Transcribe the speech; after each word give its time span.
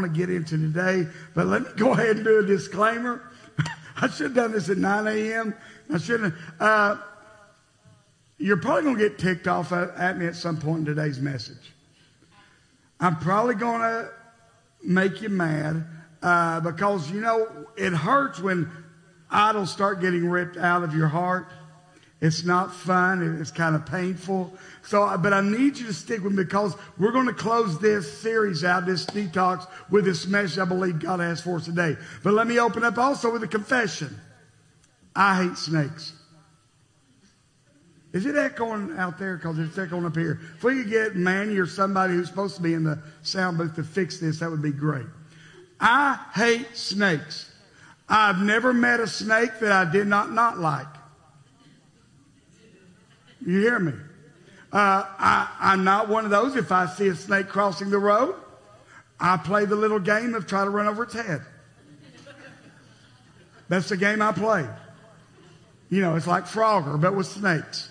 want 0.00 0.14
to 0.14 0.26
get 0.26 0.30
into 0.32 0.56
today, 0.56 1.10
but 1.34 1.48
let 1.48 1.62
me 1.62 1.68
go 1.76 1.92
ahead 1.92 2.14
and 2.14 2.24
do 2.24 2.38
a 2.38 2.46
disclaimer. 2.46 3.20
I 4.00 4.08
should 4.08 4.26
have 4.26 4.34
done 4.34 4.52
this 4.52 4.68
at 4.68 4.78
9 4.78 5.08
a.m. 5.08 5.52
I 5.92 5.98
shouldn't. 5.98 6.34
Uh, 6.60 6.98
you're 8.38 8.58
probably 8.58 8.84
going 8.84 8.96
to 8.96 9.08
get 9.08 9.18
ticked 9.18 9.48
off 9.48 9.72
at 9.72 10.16
me 10.16 10.26
at 10.26 10.36
some 10.36 10.56
point 10.56 10.78
in 10.78 10.84
today's 10.84 11.18
message. 11.18 11.74
I'm 13.00 13.16
probably 13.16 13.56
going 13.56 13.80
to 13.80 14.10
make 14.84 15.20
you 15.20 15.30
mad 15.30 15.84
uh, 16.22 16.60
because, 16.60 17.10
you 17.10 17.20
know, 17.20 17.66
it 17.76 17.92
hurts 17.92 18.38
when 18.38 18.70
idols 19.28 19.72
start 19.72 20.00
getting 20.00 20.30
ripped 20.30 20.56
out 20.56 20.84
of 20.84 20.94
your 20.94 21.08
heart. 21.08 21.48
It's 22.20 22.44
not 22.44 22.74
fun. 22.74 23.38
It's 23.40 23.52
kind 23.52 23.76
of 23.76 23.86
painful. 23.86 24.52
So, 24.82 25.16
but 25.18 25.32
I 25.32 25.40
need 25.40 25.78
you 25.78 25.86
to 25.86 25.94
stick 25.94 26.22
with 26.22 26.32
me 26.32 26.42
because 26.42 26.74
we're 26.98 27.12
going 27.12 27.26
to 27.26 27.32
close 27.32 27.78
this 27.78 28.20
series 28.20 28.64
out, 28.64 28.86
this 28.86 29.06
detox, 29.06 29.68
with 29.88 30.04
this 30.04 30.26
message 30.26 30.58
I 30.58 30.64
believe 30.64 30.98
God 30.98 31.20
has 31.20 31.40
for 31.40 31.56
us 31.56 31.66
today. 31.66 31.96
But 32.24 32.34
let 32.34 32.48
me 32.48 32.58
open 32.58 32.82
up 32.82 32.98
also 32.98 33.32
with 33.32 33.44
a 33.44 33.48
confession. 33.48 34.16
I 35.14 35.44
hate 35.44 35.56
snakes. 35.56 36.12
Is 38.12 38.26
it 38.26 38.36
echoing 38.36 38.96
out 38.98 39.18
there? 39.18 39.36
Because 39.36 39.58
it's 39.58 39.78
echoing 39.78 40.04
up 40.04 40.16
here. 40.16 40.40
If 40.56 40.64
we 40.64 40.82
could 40.82 40.90
get 40.90 41.14
Manny 41.14 41.56
or 41.58 41.66
somebody 41.66 42.14
who's 42.14 42.28
supposed 42.28 42.56
to 42.56 42.62
be 42.62 42.74
in 42.74 42.82
the 42.82 43.00
sound 43.22 43.58
booth 43.58 43.76
to 43.76 43.84
fix 43.84 44.18
this, 44.18 44.40
that 44.40 44.50
would 44.50 44.62
be 44.62 44.72
great. 44.72 45.06
I 45.78 46.18
hate 46.34 46.76
snakes. 46.76 47.52
I've 48.08 48.38
never 48.38 48.72
met 48.72 48.98
a 48.98 49.06
snake 49.06 49.60
that 49.60 49.70
I 49.70 49.90
did 49.90 50.08
not 50.08 50.32
not 50.32 50.58
like. 50.58 50.86
You 53.44 53.60
hear 53.60 53.78
me? 53.78 53.92
Uh, 54.72 55.04
I, 55.18 55.48
I'm 55.60 55.84
not 55.84 56.08
one 56.08 56.24
of 56.24 56.30
those. 56.30 56.56
If 56.56 56.72
I 56.72 56.86
see 56.86 57.08
a 57.08 57.14
snake 57.14 57.48
crossing 57.48 57.90
the 57.90 57.98
road, 57.98 58.34
I 59.18 59.36
play 59.36 59.64
the 59.64 59.76
little 59.76 59.98
game 59.98 60.34
of 60.34 60.46
try 60.46 60.64
to 60.64 60.70
run 60.70 60.86
over 60.86 61.04
its 61.04 61.14
head. 61.14 61.42
That's 63.68 63.88
the 63.88 63.96
game 63.96 64.22
I 64.22 64.32
play. 64.32 64.66
You 65.90 66.02
know, 66.02 66.16
it's 66.16 66.26
like 66.26 66.44
Frogger, 66.44 67.00
but 67.00 67.14
with 67.14 67.26
snakes. 67.26 67.90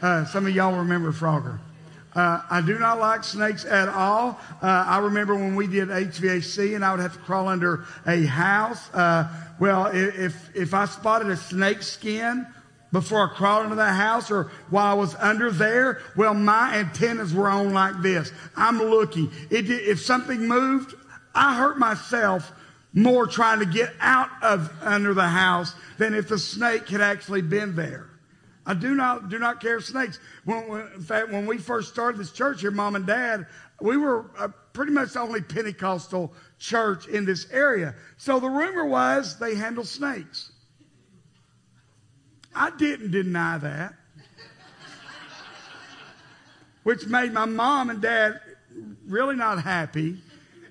Uh, 0.00 0.24
some 0.26 0.46
of 0.46 0.54
y'all 0.54 0.76
remember 0.78 1.12
Frogger. 1.12 1.58
Uh, 2.14 2.42
I 2.50 2.60
do 2.60 2.78
not 2.78 2.98
like 2.98 3.24
snakes 3.24 3.64
at 3.64 3.88
all. 3.88 4.38
Uh, 4.60 4.66
I 4.66 4.98
remember 4.98 5.34
when 5.34 5.56
we 5.56 5.66
did 5.66 5.88
HVAC 5.88 6.74
and 6.74 6.84
I 6.84 6.90
would 6.90 7.00
have 7.00 7.14
to 7.14 7.18
crawl 7.20 7.48
under 7.48 7.84
a 8.06 8.24
house. 8.24 8.92
Uh, 8.92 9.28
well, 9.58 9.86
if, 9.86 10.54
if 10.54 10.74
I 10.74 10.84
spotted 10.84 11.28
a 11.30 11.36
snake 11.36 11.82
skin 11.82 12.46
before 12.92 13.30
I 13.30 13.34
crawled 13.34 13.64
into 13.64 13.76
that 13.76 13.94
house 13.94 14.30
or 14.30 14.52
while 14.68 14.86
I 14.86 14.94
was 14.94 15.14
under 15.14 15.50
there, 15.50 16.02
well, 16.14 16.34
my 16.34 16.76
antennas 16.76 17.34
were 17.34 17.48
on 17.48 17.72
like 17.72 18.02
this. 18.02 18.30
I'm 18.54 18.78
looking. 18.78 19.30
It, 19.50 19.70
if 19.70 20.00
something 20.00 20.46
moved, 20.46 20.94
I 21.34 21.56
hurt 21.56 21.78
myself 21.78 22.52
more 22.92 23.26
trying 23.26 23.60
to 23.60 23.66
get 23.66 23.92
out 24.00 24.28
of 24.42 24.70
under 24.82 25.14
the 25.14 25.26
house 25.26 25.74
than 25.96 26.14
if 26.14 26.28
the 26.28 26.38
snake 26.38 26.88
had 26.88 27.00
actually 27.00 27.40
been 27.40 27.74
there. 27.74 28.10
I 28.64 28.74
do 28.74 28.94
not 28.94 29.28
do 29.28 29.38
not 29.38 29.60
care 29.60 29.78
of 29.78 29.84
snakes. 29.84 30.20
When, 30.44 30.68
when, 30.68 30.80
in 30.94 31.00
fact, 31.00 31.30
when 31.30 31.46
we 31.46 31.58
first 31.58 31.92
started 31.92 32.20
this 32.20 32.30
church 32.30 32.60
here, 32.60 32.70
mom 32.70 32.94
and 32.94 33.06
dad, 33.06 33.46
we 33.80 33.96
were 33.96 34.26
uh, 34.38 34.48
pretty 34.72 34.92
much 34.92 35.14
the 35.14 35.20
only 35.20 35.40
Pentecostal 35.40 36.32
church 36.58 37.08
in 37.08 37.24
this 37.24 37.50
area. 37.50 37.94
So 38.18 38.38
the 38.38 38.48
rumor 38.48 38.84
was 38.84 39.38
they 39.38 39.54
handle 39.54 39.84
snakes. 39.84 40.51
I 42.54 42.70
didn't 42.70 43.10
deny 43.10 43.58
that, 43.58 43.94
which 46.82 47.06
made 47.06 47.32
my 47.32 47.46
mom 47.46 47.90
and 47.90 48.00
dad 48.00 48.40
really 49.06 49.36
not 49.36 49.62
happy. 49.62 50.18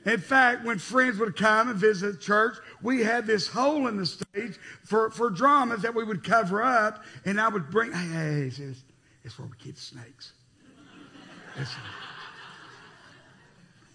In 0.06 0.20
fact, 0.20 0.66
when 0.66 0.80
friends 0.80 1.20
would 1.20 1.36
come 1.36 1.70
and 1.70 1.78
visit 1.78 2.22
church, 2.22 2.56
we 2.82 3.04
had 3.04 3.28
this 3.28 3.48
hole 3.48 3.88
in 3.88 3.98
the 3.98 4.06
stage 4.06 4.58
for, 4.84 5.12
for 5.12 5.30
dramas 5.30 5.84
that 5.84 5.94
we 5.94 6.04
would 6.04 6.24
cover 6.24 6.64
up, 6.64 7.04
and 7.24 7.40
I 7.40 7.48
would 7.48 7.70
bring, 7.70 7.92
hey, 7.92 8.08
hey 8.08 8.42
it's, 8.48 8.84
it's 9.24 9.38
where 9.38 9.48
we 9.48 9.54
keep 9.58 9.76
the 9.76 9.82
snakes. 9.82 10.34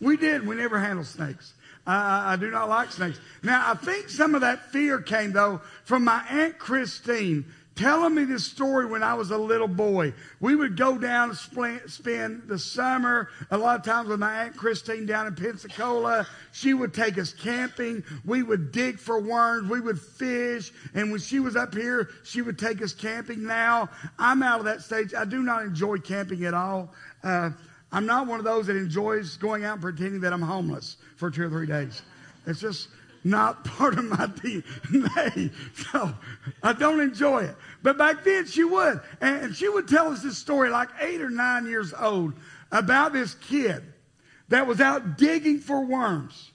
we 0.01 0.17
did. 0.17 0.47
We 0.47 0.55
never 0.55 0.79
handled 0.79 1.07
snakes. 1.07 1.55
I, 1.87 2.35
I 2.35 2.37
do 2.37 2.51
not 2.51 2.69
like 2.69 2.93
snakes. 2.93 3.21
Now, 3.43 3.65
I 3.71 3.75
think 3.75 4.09
some 4.09 4.35
of 4.35 4.43
that 4.43 4.71
fear 4.71 5.01
came, 5.01 5.33
though, 5.33 5.61
from 5.85 6.05
my 6.05 6.25
Aunt 6.29 6.59
Christine 6.59 7.47
telling 7.77 8.15
me 8.15 8.25
this 8.25 8.45
story 8.45 8.87
when 8.87 9.03
I 9.03 9.15
was 9.15 9.31
a 9.31 9.39
little 9.39 9.69
boy. 9.69 10.15
We 10.41 10.57
would 10.57 10.77
go 10.77 10.99
down 10.99 11.31
and 11.31 11.91
spend 11.91 12.43
the 12.47 12.59
summer, 12.59 13.29
a 13.51 13.59
lot 13.59 13.79
of 13.79 13.85
times 13.85 14.09
with 14.09 14.19
my 14.19 14.45
Aunt 14.45 14.57
Christine 14.57 15.07
down 15.07 15.27
in 15.27 15.35
Pensacola. 15.35 16.27
She 16.53 16.75
would 16.75 16.95
take 16.95 17.19
us 17.19 17.33
camping. 17.33 18.03
We 18.25 18.43
would 18.43 18.73
dig 18.73 18.99
for 18.99 19.21
worms. 19.21 19.71
We 19.71 19.81
would 19.81 20.01
fish. 20.01 20.73
And 20.95 21.11
when 21.11 21.21
she 21.21 21.39
was 21.39 21.55
up 21.55 21.75
here, 21.75 22.09
she 22.25 22.43
would 22.43 22.59
take 22.59 22.83
us 22.83 22.93
camping. 22.93 23.45
Now, 23.45 23.91
I'm 24.19 24.43
out 24.43 24.59
of 24.61 24.65
that 24.65 24.81
stage. 24.81 25.15
I 25.15 25.27
do 25.27 25.43
not 25.43 25.63
enjoy 25.63 25.99
camping 25.99 26.45
at 26.45 26.55
all. 26.55 26.93
Uh, 27.23 27.51
I'm 27.93 28.07
not 28.07 28.27
one 28.27 28.39
of 28.39 28.45
those 28.45 28.67
that 28.67 28.77
enjoys 28.77 29.37
going 29.37 29.65
out 29.65 29.75
and 29.75 29.83
pretending 29.83 30.21
that 30.21 30.33
I'm 30.33 30.43
homeless 30.43 30.97
for 31.17 31.31
two 31.31 31.45
or 31.45 31.51
three 31.51 31.67
days. 31.67 32.03
It's 32.47 32.61
just, 32.61 32.89
not 33.27 33.65
part 33.65 33.99
of 33.99 34.05
my 34.05 34.17
DNA. 34.27 35.53
So 35.91 36.15
I 36.63 36.73
don't 36.73 37.01
enjoy 37.01 37.45
it. 37.45 37.57
But 37.83 37.99
back 37.99 38.23
then 38.23 38.47
she 38.47 38.63
would. 38.63 39.01
And 39.21 39.55
she 39.55 39.69
would 39.69 39.89
tell 39.89 40.13
us 40.13 40.23
this 40.23 40.39
story 40.39 40.71
like 40.71 40.89
eight 41.01 41.21
or 41.21 41.29
nine 41.29 41.67
years 41.67 41.93
old 41.99 42.35
about 42.71 43.13
this 43.13 43.35
kid 43.35 43.83
that 44.49 44.67
was 44.67 44.81
out 44.81 45.19
digging 45.19 45.59
for 45.59 45.85
worms 45.85 46.53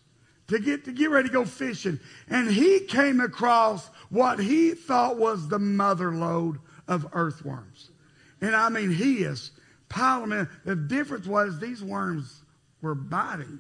to 0.47 0.59
get, 0.59 0.85
to 0.85 0.93
get 0.93 1.09
ready 1.09 1.27
to 1.27 1.33
go 1.33 1.43
fishing. 1.43 1.99
And 2.29 2.49
he 2.49 2.79
came 2.79 3.19
across 3.19 3.87
what 4.09 4.39
he 4.39 4.71
thought 4.71 5.17
was 5.17 5.49
the 5.49 5.59
mother 5.59 6.13
lode 6.13 6.59
of 6.87 7.05
earthworms. 7.11 7.91
And 8.39 8.55
I 8.55 8.69
mean, 8.69 8.91
he 8.91 9.23
is 9.23 9.51
piling 9.89 10.29
them 10.29 10.39
in. 10.39 10.49
The 10.63 10.75
difference 10.75 11.27
was 11.27 11.59
these 11.59 11.83
worms 11.83 12.43
were 12.81 12.95
biting. 12.95 13.59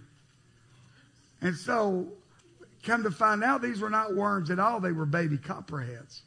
And 1.41 1.55
so 1.57 2.13
Come 2.83 3.03
to 3.03 3.11
find 3.11 3.43
out, 3.43 3.61
these 3.61 3.79
were 3.79 3.89
not 3.89 4.15
worms 4.15 4.49
at 4.49 4.59
all, 4.59 4.79
they 4.79 4.91
were 4.91 5.05
baby 5.05 5.37
copperheads. 5.37 6.23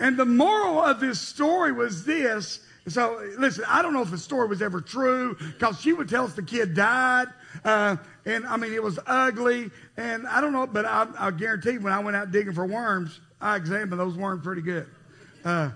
And 0.00 0.16
the 0.16 0.24
moral 0.24 0.80
of 0.80 0.98
this 0.98 1.20
story 1.20 1.70
was 1.70 2.04
this. 2.04 2.60
So, 2.88 3.22
listen, 3.38 3.64
I 3.68 3.82
don't 3.82 3.92
know 3.92 4.02
if 4.02 4.10
the 4.10 4.18
story 4.18 4.48
was 4.48 4.60
ever 4.60 4.80
true 4.80 5.36
because 5.38 5.80
she 5.80 5.92
would 5.92 6.08
tell 6.08 6.24
us 6.24 6.34
the 6.34 6.42
kid 6.42 6.74
died. 6.74 7.28
Uh, 7.64 7.96
and 8.26 8.44
I 8.44 8.56
mean, 8.56 8.72
it 8.72 8.82
was 8.82 8.98
ugly. 9.06 9.70
And 9.96 10.26
I 10.26 10.40
don't 10.40 10.52
know, 10.52 10.66
but 10.66 10.84
I, 10.84 11.06
I 11.16 11.30
guarantee 11.30 11.78
when 11.78 11.92
I 11.92 12.00
went 12.00 12.16
out 12.16 12.32
digging 12.32 12.52
for 12.52 12.66
worms, 12.66 13.20
I 13.40 13.54
examined 13.54 14.00
those 14.00 14.16
worms 14.16 14.42
pretty 14.42 14.62
good. 14.62 14.88
Uh, 15.44 15.70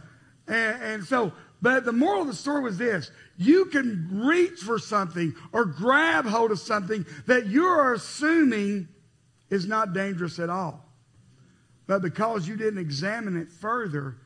and, 0.48 0.82
and 0.82 1.04
so, 1.04 1.32
but 1.62 1.84
the 1.84 1.92
moral 1.92 2.22
of 2.22 2.26
the 2.26 2.34
story 2.34 2.62
was 2.62 2.78
this 2.78 3.10
you 3.38 3.66
can 3.66 4.08
reach 4.24 4.60
for 4.60 4.78
something 4.78 5.34
or 5.52 5.64
grab 5.64 6.24
hold 6.24 6.50
of 6.50 6.58
something 6.58 7.04
that 7.26 7.46
you're 7.46 7.94
assuming 7.94 8.88
is 9.50 9.66
not 9.66 9.92
dangerous 9.92 10.38
at 10.38 10.50
all. 10.50 10.84
But 11.86 12.02
because 12.02 12.48
you 12.48 12.56
didn't 12.56 12.80
examine 12.80 13.36
it 13.36 13.50
further, 13.50 14.16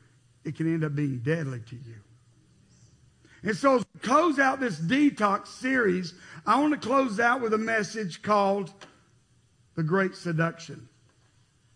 it 0.43 0.55
can 0.55 0.71
end 0.71 0.83
up 0.83 0.95
being 0.95 1.19
deadly 1.19 1.59
to 1.69 1.75
you. 1.75 1.95
And 3.43 3.55
so, 3.55 3.79
to 3.79 3.85
close 4.01 4.39
out 4.39 4.59
this 4.59 4.79
detox 4.79 5.47
series, 5.47 6.13
I 6.45 6.59
want 6.59 6.79
to 6.79 6.87
close 6.87 7.19
out 7.19 7.41
with 7.41 7.53
a 7.53 7.57
message 7.57 8.21
called 8.21 8.71
The 9.75 9.83
Great 9.83 10.15
Seduction. 10.15 10.87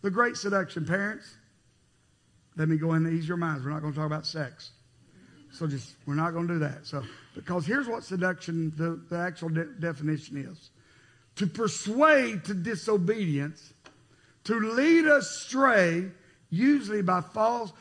The 0.02 0.10
Great 0.10 0.36
Seduction, 0.36 0.84
parents. 0.84 1.36
Let 2.56 2.68
me 2.68 2.76
go 2.76 2.94
in 2.94 3.04
and 3.04 3.18
ease 3.18 3.26
your 3.26 3.36
minds. 3.36 3.64
We're 3.64 3.70
not 3.70 3.82
going 3.82 3.92
to 3.92 3.98
talk 3.98 4.06
about 4.06 4.26
sex. 4.26 4.70
So 5.52 5.66
just, 5.66 5.94
we're 6.06 6.14
not 6.14 6.32
going 6.32 6.46
to 6.48 6.54
do 6.54 6.58
that. 6.60 6.86
So, 6.86 7.02
because 7.34 7.66
here's 7.66 7.88
what 7.88 8.04
seduction, 8.04 8.72
the, 8.76 9.00
the 9.10 9.20
actual 9.20 9.48
de- 9.48 9.64
definition 9.64 10.36
is 10.36 10.70
to 11.36 11.46
persuade 11.46 12.44
to 12.44 12.54
disobedience, 12.54 13.72
to 14.44 14.58
lead 14.58 15.06
us 15.06 15.30
astray, 15.30 16.06
usually 16.50 17.02
by 17.02 17.20
false, 17.20 17.72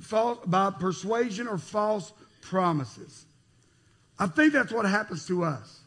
false 0.00 0.38
by 0.46 0.70
persuasion 0.70 1.48
or 1.48 1.58
false 1.58 2.12
promises. 2.42 3.24
I 4.18 4.26
think 4.26 4.52
that's 4.52 4.72
what 4.72 4.86
happens 4.86 5.26
to 5.26 5.44
us 5.44 5.80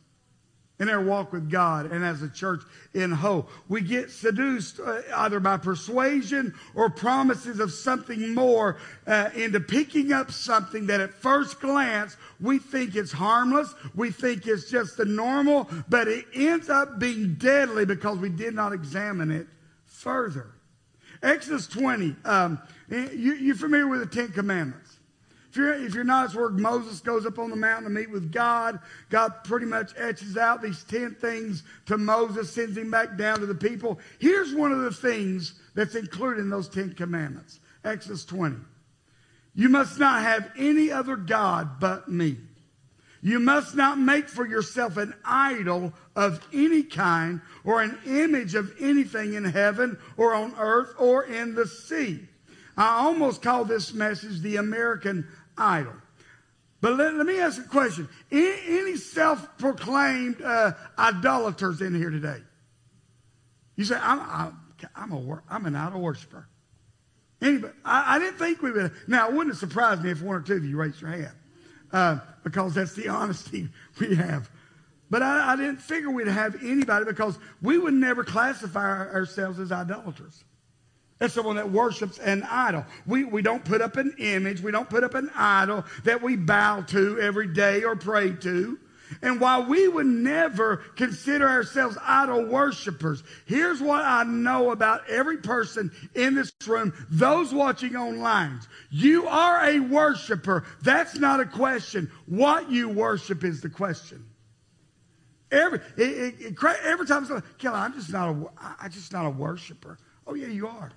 in 0.79 0.87
our 0.87 1.01
walk 1.01 1.33
with 1.33 1.49
God 1.49 1.91
and 1.91 2.05
as 2.05 2.21
a 2.21 2.29
church 2.29 2.61
in 2.93 3.11
whole. 3.11 3.49
We 3.67 3.81
get 3.81 4.11
seduced 4.11 4.79
uh, 4.79 5.01
either 5.15 5.39
by 5.39 5.57
persuasion 5.57 6.55
or 6.73 6.89
promises 6.89 7.59
of 7.59 7.73
something 7.73 8.33
more 8.33 8.77
uh, 9.05 9.29
into 9.35 9.59
picking 9.59 10.13
up 10.13 10.31
something 10.31 10.87
that 10.87 11.01
at 11.01 11.13
first 11.13 11.59
glance 11.59 12.15
we 12.39 12.59
think 12.59 12.95
it's 12.95 13.11
harmless. 13.11 13.73
We 13.93 14.11
think 14.11 14.47
it's 14.47 14.69
just 14.71 14.95
the 14.95 15.05
normal, 15.05 15.69
but 15.89 16.07
it 16.07 16.25
ends 16.33 16.69
up 16.69 16.97
being 16.97 17.35
deadly 17.35 17.85
because 17.85 18.17
we 18.17 18.29
did 18.29 18.53
not 18.53 18.71
examine 18.71 19.31
it 19.31 19.47
further. 19.85 20.47
Exodus 21.21 21.67
20, 21.67 22.15
um, 22.23 22.59
you, 22.89 23.33
you're 23.33 23.55
familiar 23.55 23.87
with 23.87 23.99
the 23.99 24.05
Ten 24.05 24.31
Commandments. 24.31 24.88
If 25.49 25.57
you're, 25.57 25.73
if 25.73 25.95
you're 25.95 26.03
not, 26.03 26.25
it's 26.25 26.35
where 26.35 26.49
Moses 26.49 26.99
goes 26.99 27.25
up 27.25 27.39
on 27.39 27.49
the 27.49 27.55
mountain 27.55 27.85
to 27.85 27.89
meet 27.89 28.11
with 28.11 28.31
God. 28.31 28.79
God 29.09 29.33
pretty 29.43 29.65
much 29.65 29.93
etches 29.97 30.37
out 30.37 30.61
these 30.61 30.83
10 30.83 31.15
things 31.15 31.63
to 31.87 31.97
Moses, 31.97 32.53
sends 32.53 32.77
him 32.77 32.91
back 32.91 33.17
down 33.17 33.39
to 33.39 33.47
the 33.47 33.55
people. 33.55 33.99
Here's 34.19 34.53
one 34.53 34.71
of 34.71 34.81
the 34.81 34.91
things 34.91 35.59
that's 35.73 35.95
included 35.95 36.41
in 36.41 36.49
those 36.49 36.69
10 36.69 36.93
commandments 36.93 37.59
Exodus 37.83 38.25
20. 38.25 38.57
You 39.55 39.69
must 39.69 39.99
not 39.99 40.21
have 40.21 40.51
any 40.57 40.91
other 40.91 41.15
God 41.15 41.79
but 41.79 42.07
me. 42.07 42.37
You 43.21 43.39
must 43.39 43.75
not 43.75 43.99
make 43.99 44.29
for 44.29 44.47
yourself 44.47 44.97
an 44.97 45.13
idol 45.25 45.93
of 46.15 46.45
any 46.53 46.83
kind 46.83 47.41
or 47.63 47.81
an 47.81 47.97
image 48.05 48.55
of 48.55 48.71
anything 48.79 49.33
in 49.33 49.43
heaven 49.43 49.97
or 50.15 50.33
on 50.33 50.53
earth 50.57 50.93
or 50.97 51.23
in 51.23 51.55
the 51.55 51.67
sea. 51.67 52.27
I 52.79 52.99
almost 52.99 53.41
call 53.41 53.65
this 53.65 53.93
message 53.93 54.39
the 54.39 54.55
American 54.55 55.27
idol. 55.59 55.93
But 56.81 56.95
let, 56.95 57.13
let 57.15 57.25
me 57.25 57.39
ask 57.39 57.59
a 57.59 57.67
question. 57.67 58.07
Any, 58.31 58.79
any 58.79 58.95
self-proclaimed 58.95 60.41
uh, 60.41 60.73
idolaters 60.97 61.81
in 61.81 61.93
here 61.93 62.09
today? 62.09 62.37
You 63.75 63.85
say, 63.85 63.97
I'm, 64.01 64.19
I'm, 64.19 64.57
I'm, 64.95 65.11
a, 65.11 65.41
I'm 65.49 65.65
an 65.65 65.75
idol 65.75 66.01
worshiper. 66.01 66.47
Anybody? 67.41 67.73
I, 67.85 68.15
I, 68.15 68.19
didn't 68.19 68.37
think 68.37 68.61
we 68.61 68.71
would. 68.71 68.91
Now, 69.07 69.27
it 69.27 69.33
wouldn't 69.33 69.55
have 69.55 69.59
surprised 69.59 70.03
me 70.03 70.11
if 70.11 70.21
one 70.21 70.35
or 70.35 70.41
two 70.41 70.55
of 70.55 70.65
you 70.65 70.77
raised 70.77 71.01
your 71.01 71.11
hand 71.11 71.35
uh, 71.91 72.19
because 72.43 72.73
that's 72.73 72.93
the 72.93 73.07
honesty 73.09 73.69
we 73.99 74.15
have. 74.15 74.49
But 75.09 75.23
I, 75.23 75.53
I, 75.53 75.55
didn't 75.55 75.81
figure 75.81 76.11
we'd 76.11 76.27
have 76.27 76.55
anybody 76.63 77.05
because 77.05 77.37
we 77.61 77.77
would 77.77 77.93
never 77.93 78.23
classify 78.23 79.07
ourselves 79.07 79.59
as 79.59 79.71
idolaters. 79.71 80.43
That's 81.19 81.33
someone 81.33 81.57
that 81.57 81.69
worships 81.69 82.17
an 82.17 82.43
idol. 82.49 82.85
We, 83.05 83.25
we 83.25 83.41
don't 83.41 83.63
put 83.63 83.81
up 83.81 83.97
an 83.97 84.15
image. 84.17 84.61
We 84.61 84.71
don't 84.71 84.89
put 84.89 85.03
up 85.03 85.15
an 85.15 85.29
idol 85.35 85.83
that 86.05 86.21
we 86.21 86.37
bow 86.37 86.81
to 86.81 87.19
every 87.19 87.47
day 87.47 87.83
or 87.83 87.97
pray 87.97 88.31
to. 88.37 88.79
And 89.21 89.41
while 89.41 89.65
we 89.65 89.87
would 89.87 90.05
never 90.05 90.77
consider 90.95 91.49
ourselves 91.49 91.97
idol 92.01 92.45
worshipers, 92.45 93.23
here's 93.45 93.81
what 93.81 94.03
I 94.05 94.23
know 94.23 94.71
about 94.71 95.09
every 95.09 95.37
person 95.37 95.91
in 96.15 96.35
this 96.35 96.53
room, 96.65 96.93
those 97.09 97.53
watching 97.53 97.95
online. 97.95 98.61
You 98.89 99.27
are 99.27 99.65
a 99.65 99.79
worshiper. 99.79 100.63
That's 100.83 101.17
not 101.17 101.39
a 101.39 101.45
question. 101.45 102.11
What 102.27 102.71
you 102.71 102.87
worship 102.87 103.43
is 103.43 103.61
the 103.61 103.69
question. 103.69 104.25
Every, 105.51 105.79
it, 105.97 106.01
it, 106.01 106.35
it, 106.39 106.63
every 106.83 107.07
time 107.07 107.25
someone, 107.25 107.43
Kelly, 107.57 107.75
I'm 107.75 107.93
just 107.93 108.11
not 108.11 108.29
a, 108.29 108.45
I'm 108.79 108.91
just 108.91 109.11
not 109.11 109.25
a 109.25 109.31
worshiper. 109.31 109.97
Oh 110.27 110.35
yeah, 110.35 110.47
you 110.47 110.67
are. 110.67 110.91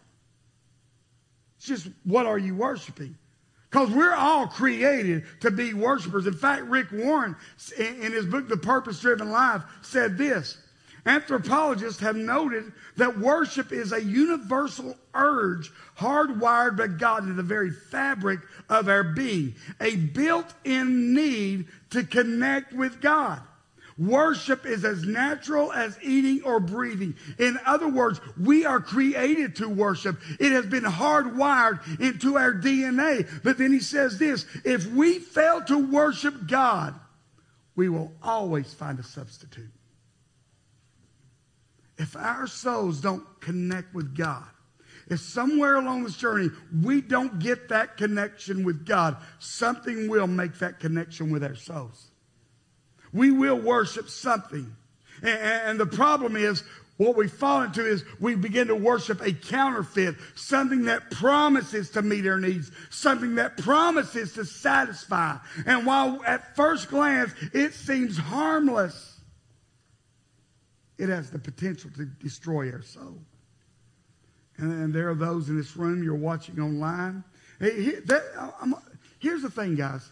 It's 1.63 1.69
just 1.69 1.95
what 2.03 2.27
are 2.27 2.39
you 2.39 2.57
worshiping? 2.57 3.17
Because 3.71 3.89
we're 3.91 4.17
all 4.17 4.49
created 4.49 5.23
to 5.43 5.53
be 5.53 5.75
worshipers. 5.75 6.27
In 6.27 6.35
fact, 6.35 6.65
Rick 6.65 6.89
Warren, 6.91 7.37
in 7.79 8.11
his 8.11 8.27
book, 8.27 8.49
The 8.49 8.57
Purpose 8.57 9.01
Driven 9.01 9.31
Life, 9.31 9.63
said 9.81 10.19
this 10.19 10.59
Anthropologists 11.07 12.01
have 12.01 12.17
noted 12.17 12.73
that 12.97 13.17
worship 13.17 13.71
is 13.71 13.93
a 13.93 14.03
universal 14.03 14.97
urge 15.15 15.71
hardwired 15.97 16.77
by 16.77 16.89
God 16.89 17.23
into 17.23 17.35
the 17.35 17.45
very 17.45 17.71
fabric 17.71 18.41
of 18.69 18.89
our 18.89 19.05
being, 19.05 19.55
a 19.81 19.95
built 19.95 20.53
in 20.65 21.15
need 21.15 21.69
to 21.91 22.03
connect 22.03 22.73
with 22.73 23.01
God. 23.01 23.41
Worship 23.99 24.65
is 24.65 24.85
as 24.85 25.05
natural 25.05 25.73
as 25.73 25.99
eating 26.03 26.43
or 26.45 26.61
breathing. 26.61 27.15
In 27.39 27.59
other 27.67 27.89
words, 27.89 28.21
we 28.39 28.65
are 28.65 28.81
created 28.81 29.57
to 29.57 29.69
worship. 29.69 30.19
It 30.41 30.53
has 30.53 30.67
been 30.67 30.85
hardwired 30.85 32.01
into 32.01 32.37
our 32.39 32.55
DNA. 32.55 33.29
But 33.43 33.59
then 33.59 33.73
he 33.73 33.81
says 33.81 34.19
this 34.19 34.47
if 34.65 34.87
we 34.87 35.19
fail 35.19 35.63
to 35.65 35.79
worship 35.79 36.47
God, 36.47 36.99
we 37.75 37.89
will 37.89 38.13
always 38.23 38.73
find 38.73 38.99
a 38.99 39.05
substitute. 39.05 39.71
If 41.99 42.17
our 42.17 42.47
souls 42.47 43.01
don't 43.01 43.25
connect 43.41 43.95
with 43.95 44.17
God, 44.17 44.45
if 45.09 45.21
somewhere 45.21 45.77
along 45.77 46.05
this 46.05 46.17
journey 46.17 46.49
we 46.83 47.01
don't 47.03 47.39
get 47.39 47.69
that 47.69 47.97
connection 47.99 48.65
with 48.65 48.87
God, 48.87 49.19
something 49.39 50.09
will 50.09 50.27
make 50.27 50.59
that 50.59 50.81
connection 50.81 51.31
with 51.31 51.45
our 51.45 51.55
souls 51.55 52.12
we 53.13 53.31
will 53.31 53.59
worship 53.59 54.09
something. 54.09 54.75
And, 55.23 55.41
and 55.41 55.81
the 55.81 55.87
problem 55.87 56.37
is, 56.37 56.63
what 56.99 57.17
we 57.17 57.27
fall 57.27 57.63
into 57.63 57.85
is 57.85 58.05
we 58.21 58.35
begin 58.35 58.69
to 58.69 58.77
worship 58.77 59.23
a 59.23 59.33
counterfeit, 59.33 60.15
something 60.35 60.85
that 60.85 61.11
promises 61.11 61.91
to 61.91 62.03
meet 62.03 62.27
our 62.27 62.39
needs, 62.39 62.71
something 62.91 63.37
that 63.37 63.57
promises 63.57 64.35
to 64.35 64.45
satisfy. 64.45 65.39
And 65.67 65.87
while 65.87 66.23
at 66.25 66.55
first 66.55 66.91
glance 66.91 67.33
it 67.53 67.75
seems 67.75 68.17
harmless, 68.17 69.21
it 70.99 71.09
has 71.09 71.31
the 71.31 71.39
potential 71.39 71.91
to 71.97 72.05
destroy 72.05 72.71
our 72.71 72.83
soul. 72.83 73.19
And, 74.59 74.73
and 74.73 74.95
there 74.95 75.11
are 75.11 75.15
those 75.15 75.49
in 75.49 75.57
this 75.57 75.77
room 75.77 76.05
you're 76.05 76.15
watching 76.15 76.61
online. 76.61 77.25
here's 77.59 78.05
the 79.43 79.51
thing, 79.51 79.75
guys. 79.75 80.09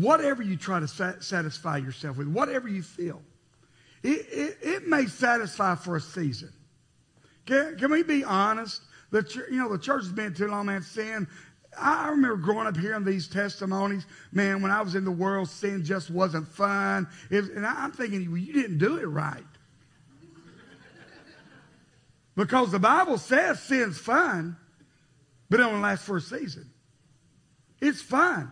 Whatever 0.00 0.42
you 0.42 0.56
try 0.56 0.80
to 0.80 0.88
satisfy 0.88 1.78
yourself 1.78 2.16
with, 2.16 2.28
whatever 2.28 2.68
you 2.68 2.82
feel, 2.82 3.22
it, 4.02 4.26
it, 4.30 4.58
it 4.62 4.86
may 4.86 5.06
satisfy 5.06 5.74
for 5.74 5.96
a 5.96 6.00
season. 6.00 6.52
Can, 7.46 7.76
can 7.76 7.90
we 7.90 8.02
be 8.02 8.24
honest? 8.24 8.82
The 9.10 9.44
you 9.50 9.58
know 9.58 9.68
the 9.68 9.78
church 9.78 10.04
has 10.04 10.12
been 10.12 10.34
too 10.34 10.48
long, 10.48 10.66
man. 10.66 10.82
Sin. 10.82 11.26
I 11.78 12.08
remember 12.08 12.36
growing 12.36 12.66
up 12.66 12.76
hearing 12.76 13.04
these 13.04 13.28
testimonies. 13.28 14.06
Man, 14.32 14.60
when 14.60 14.70
I 14.70 14.82
was 14.82 14.94
in 14.94 15.04
the 15.04 15.10
world, 15.10 15.48
sin 15.48 15.84
just 15.84 16.10
wasn't 16.10 16.48
fun. 16.48 17.06
Was, 17.30 17.48
and 17.48 17.66
I'm 17.66 17.92
thinking, 17.92 18.28
well, 18.28 18.38
you 18.38 18.52
didn't 18.52 18.78
do 18.78 18.98
it 18.98 19.06
right. 19.06 19.44
Because 22.36 22.70
the 22.70 22.78
Bible 22.78 23.18
says 23.18 23.60
sin's 23.62 23.98
fun, 23.98 24.56
but 25.48 25.60
it 25.60 25.64
only 25.64 25.80
lasts 25.80 26.06
for 26.06 26.16
a 26.16 26.20
season. 26.20 26.70
It's 27.80 28.00
fun. 28.00 28.50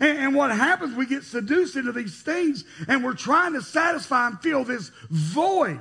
And, 0.00 0.18
and, 0.18 0.34
what 0.34 0.50
happens, 0.50 0.96
we 0.96 1.06
get 1.06 1.22
seduced 1.22 1.76
into 1.76 1.92
these 1.92 2.22
things 2.22 2.64
and 2.88 3.04
we're 3.04 3.14
trying 3.14 3.52
to 3.52 3.62
satisfy 3.62 4.26
and 4.26 4.40
fill 4.40 4.64
this 4.64 4.90
void. 5.10 5.80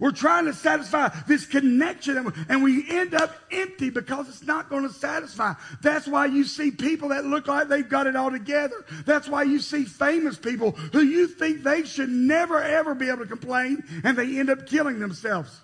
We're 0.00 0.12
trying 0.12 0.46
to 0.46 0.54
satisfy 0.54 1.10
this 1.28 1.44
connection 1.44 2.32
and, 2.48 2.62
we 2.62 2.88
end 2.88 3.14
up 3.14 3.36
empty 3.52 3.90
because 3.90 4.28
it's 4.30 4.42
not 4.42 4.70
going 4.70 4.88
to 4.88 4.92
satisfy. 4.92 5.52
That's 5.82 6.08
why 6.08 6.26
you 6.26 6.44
see 6.44 6.70
people 6.70 7.10
that 7.10 7.26
look 7.26 7.46
like 7.46 7.68
they've 7.68 7.88
got 7.88 8.06
it 8.06 8.16
all 8.16 8.30
together. 8.30 8.84
That's 9.04 9.28
why 9.28 9.42
you 9.42 9.60
see 9.60 9.84
famous 9.84 10.38
people 10.38 10.72
who 10.72 11.02
you 11.02 11.28
think 11.28 11.62
they 11.62 11.84
should 11.84 12.08
never 12.08 12.62
ever 12.62 12.94
be 12.94 13.08
able 13.08 13.18
to 13.18 13.26
complain 13.26 13.84
and 14.02 14.16
they 14.16 14.38
end 14.38 14.48
up 14.48 14.66
killing 14.66 15.00
themselves. 15.00 15.60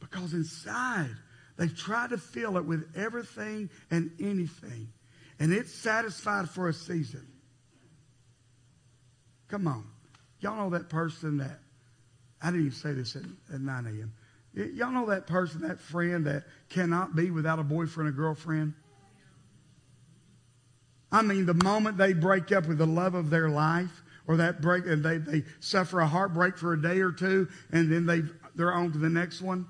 Because 0.00 0.32
inside, 0.32 1.14
they've 1.56 1.76
tried 1.76 2.10
to 2.10 2.18
fill 2.18 2.56
it 2.56 2.64
with 2.64 2.90
everything 2.96 3.70
and 3.92 4.10
anything 4.18 4.88
and 5.38 5.52
it's 5.52 5.72
satisfied 5.72 6.48
for 6.48 6.68
a 6.68 6.72
season. 6.72 7.26
Come 9.48 9.66
on. 9.68 9.84
Y'all 10.40 10.56
know 10.56 10.70
that 10.70 10.88
person 10.88 11.38
that, 11.38 11.60
I 12.42 12.46
didn't 12.46 12.66
even 12.66 12.72
say 12.72 12.92
this 12.92 13.16
at, 13.16 13.22
at 13.52 13.60
9 13.60 13.86
a.m. 13.86 14.12
Y'all 14.74 14.90
know 14.90 15.06
that 15.06 15.26
person, 15.26 15.62
that 15.62 15.80
friend 15.80 16.26
that 16.26 16.44
cannot 16.68 17.16
be 17.16 17.30
without 17.30 17.58
a 17.58 17.64
boyfriend 17.64 18.08
or 18.08 18.12
girlfriend? 18.12 18.74
I 21.10 21.22
mean, 21.22 21.46
the 21.46 21.54
moment 21.54 21.96
they 21.96 22.12
break 22.12 22.52
up 22.52 22.66
with 22.66 22.78
the 22.78 22.86
love 22.86 23.14
of 23.14 23.30
their 23.30 23.48
life, 23.48 24.02
or 24.26 24.36
that 24.38 24.60
break, 24.60 24.86
and 24.86 25.04
they, 25.04 25.18
they 25.18 25.44
suffer 25.60 26.00
a 26.00 26.06
heartbreak 26.06 26.56
for 26.56 26.72
a 26.72 26.80
day 26.80 27.00
or 27.00 27.12
two, 27.12 27.48
and 27.72 27.92
then 27.92 28.06
they, 28.06 28.22
they're 28.54 28.72
on 28.72 28.90
to 28.92 28.98
the 28.98 29.08
next 29.08 29.42
one, 29.42 29.66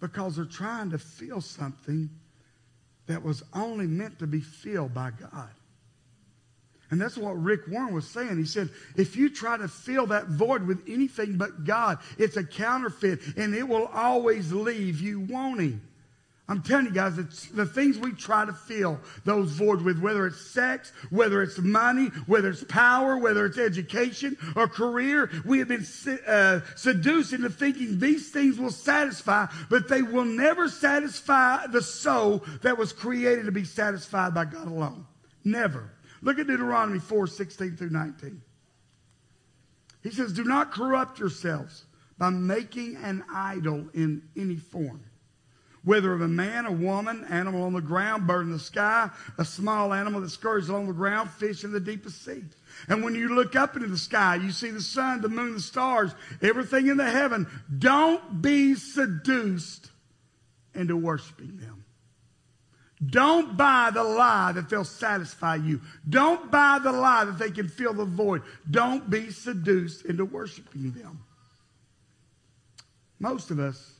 because 0.00 0.36
they're 0.36 0.44
trying 0.44 0.90
to 0.90 0.98
feel 0.98 1.40
something 1.40 2.10
that 3.10 3.22
was 3.22 3.42
only 3.52 3.86
meant 3.86 4.18
to 4.18 4.26
be 4.26 4.40
filled 4.40 4.94
by 4.94 5.10
God. 5.10 5.50
And 6.90 7.00
that's 7.00 7.16
what 7.16 7.40
Rick 7.40 7.68
Warren 7.68 7.94
was 7.94 8.08
saying. 8.08 8.36
He 8.36 8.44
said, 8.44 8.68
if 8.96 9.16
you 9.16 9.30
try 9.30 9.56
to 9.56 9.68
fill 9.68 10.06
that 10.08 10.26
void 10.26 10.66
with 10.66 10.82
anything 10.88 11.36
but 11.36 11.64
God, 11.64 11.98
it's 12.18 12.36
a 12.36 12.42
counterfeit 12.42 13.20
and 13.36 13.54
it 13.54 13.66
will 13.66 13.86
always 13.86 14.52
leave 14.52 15.00
you 15.00 15.20
wanting. 15.20 15.80
I'm 16.50 16.62
telling 16.62 16.86
you 16.86 16.90
guys, 16.90 17.14
the 17.14 17.64
things 17.64 17.96
we 17.96 18.10
try 18.10 18.44
to 18.44 18.52
fill 18.52 18.98
those 19.24 19.52
voids 19.52 19.84
with, 19.84 20.00
whether 20.00 20.26
it's 20.26 20.50
sex, 20.50 20.92
whether 21.08 21.42
it's 21.42 21.58
money, 21.58 22.06
whether 22.26 22.50
it's 22.50 22.64
power, 22.64 23.16
whether 23.16 23.46
it's 23.46 23.56
education 23.56 24.36
or 24.56 24.66
career, 24.66 25.30
we 25.44 25.60
have 25.60 25.68
been 25.68 25.86
uh, 26.26 26.60
seduced 26.74 27.32
into 27.32 27.50
thinking 27.50 28.00
these 28.00 28.32
things 28.32 28.58
will 28.58 28.72
satisfy, 28.72 29.46
but 29.68 29.86
they 29.88 30.02
will 30.02 30.24
never 30.24 30.68
satisfy 30.68 31.68
the 31.68 31.80
soul 31.82 32.44
that 32.62 32.76
was 32.76 32.92
created 32.92 33.44
to 33.44 33.52
be 33.52 33.64
satisfied 33.64 34.34
by 34.34 34.44
God 34.44 34.66
alone. 34.66 35.06
Never. 35.44 35.92
Look 36.20 36.40
at 36.40 36.48
Deuteronomy 36.48 36.98
4 36.98 37.28
16 37.28 37.76
through 37.76 37.90
19. 37.90 38.42
He 40.02 40.10
says, 40.10 40.32
Do 40.32 40.42
not 40.42 40.72
corrupt 40.72 41.20
yourselves 41.20 41.84
by 42.18 42.30
making 42.30 42.96
an 42.96 43.22
idol 43.32 43.88
in 43.94 44.22
any 44.36 44.56
form 44.56 45.04
whether 45.84 46.12
of 46.12 46.20
a 46.20 46.28
man, 46.28 46.66
a 46.66 46.72
woman, 46.72 47.24
animal 47.30 47.62
on 47.62 47.72
the 47.72 47.80
ground, 47.80 48.26
bird 48.26 48.46
in 48.46 48.52
the 48.52 48.58
sky, 48.58 49.08
a 49.38 49.44
small 49.44 49.94
animal 49.94 50.20
that 50.20 50.30
scurries 50.30 50.68
along 50.68 50.86
the 50.86 50.92
ground, 50.92 51.30
fish 51.30 51.64
in 51.64 51.72
the 51.72 51.80
deepest 51.80 52.24
sea. 52.24 52.42
And 52.88 53.02
when 53.02 53.14
you 53.14 53.34
look 53.34 53.56
up 53.56 53.76
into 53.76 53.88
the 53.88 53.98
sky, 53.98 54.36
you 54.36 54.52
see 54.52 54.70
the 54.70 54.82
sun, 54.82 55.22
the 55.22 55.28
moon, 55.28 55.54
the 55.54 55.60
stars, 55.60 56.12
everything 56.42 56.88
in 56.88 56.96
the 56.96 57.10
heaven. 57.10 57.46
Don't 57.78 58.42
be 58.42 58.74
seduced 58.74 59.90
into 60.74 60.96
worshiping 60.96 61.56
them. 61.56 61.84
Don't 63.04 63.56
buy 63.56 63.90
the 63.92 64.04
lie 64.04 64.52
that 64.52 64.68
they'll 64.68 64.84
satisfy 64.84 65.54
you. 65.54 65.80
Don't 66.06 66.50
buy 66.50 66.78
the 66.82 66.92
lie 66.92 67.24
that 67.24 67.38
they 67.38 67.50
can 67.50 67.66
fill 67.66 67.94
the 67.94 68.04
void. 68.04 68.42
Don't 68.70 69.08
be 69.08 69.30
seduced 69.30 70.04
into 70.04 70.26
worshiping 70.26 70.92
them. 70.92 71.24
Most 73.18 73.50
of 73.50 73.58
us 73.58 73.94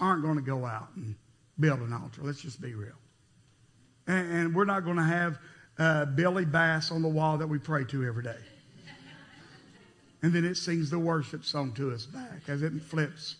aren't 0.00 0.22
going 0.22 0.36
to 0.36 0.42
go 0.42 0.64
out 0.64 0.88
and 0.96 1.14
build 1.58 1.80
an 1.80 1.92
altar. 1.92 2.22
Let's 2.22 2.40
just 2.40 2.60
be 2.60 2.74
real. 2.74 2.92
And, 4.06 4.32
and 4.32 4.54
we're 4.54 4.64
not 4.64 4.84
going 4.84 4.96
to 4.96 5.02
have 5.02 5.38
uh, 5.78 6.04
Billy 6.06 6.44
Bass 6.44 6.90
on 6.90 7.02
the 7.02 7.08
wall 7.08 7.38
that 7.38 7.46
we 7.46 7.58
pray 7.58 7.84
to 7.84 8.04
every 8.04 8.22
day. 8.22 8.38
And 10.22 10.32
then 10.32 10.44
it 10.44 10.56
sings 10.56 10.90
the 10.90 10.98
worship 10.98 11.44
song 11.44 11.72
to 11.74 11.92
us 11.92 12.04
back 12.04 12.48
as 12.48 12.62
it 12.62 12.72
flips. 12.82 13.36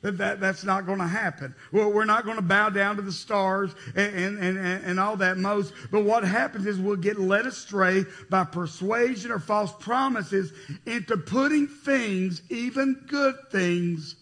That, 0.00 0.18
that, 0.18 0.40
that's 0.40 0.64
not 0.64 0.86
going 0.86 0.98
to 0.98 1.06
happen. 1.06 1.54
Well, 1.70 1.92
we're 1.92 2.06
not 2.06 2.24
going 2.24 2.36
to 2.36 2.42
bow 2.42 2.70
down 2.70 2.96
to 2.96 3.02
the 3.02 3.12
stars 3.12 3.72
and, 3.94 4.16
and, 4.16 4.38
and, 4.38 4.84
and 4.84 4.98
all 4.98 5.16
that 5.18 5.36
most. 5.36 5.74
But 5.90 6.04
what 6.04 6.24
happens 6.24 6.66
is 6.66 6.80
we'll 6.80 6.96
get 6.96 7.20
led 7.20 7.46
astray 7.46 8.04
by 8.28 8.44
persuasion 8.44 9.30
or 9.30 9.38
false 9.38 9.72
promises 9.78 10.52
into 10.86 11.16
putting 11.16 11.68
things, 11.68 12.42
even 12.50 13.04
good 13.06 13.36
things, 13.52 14.16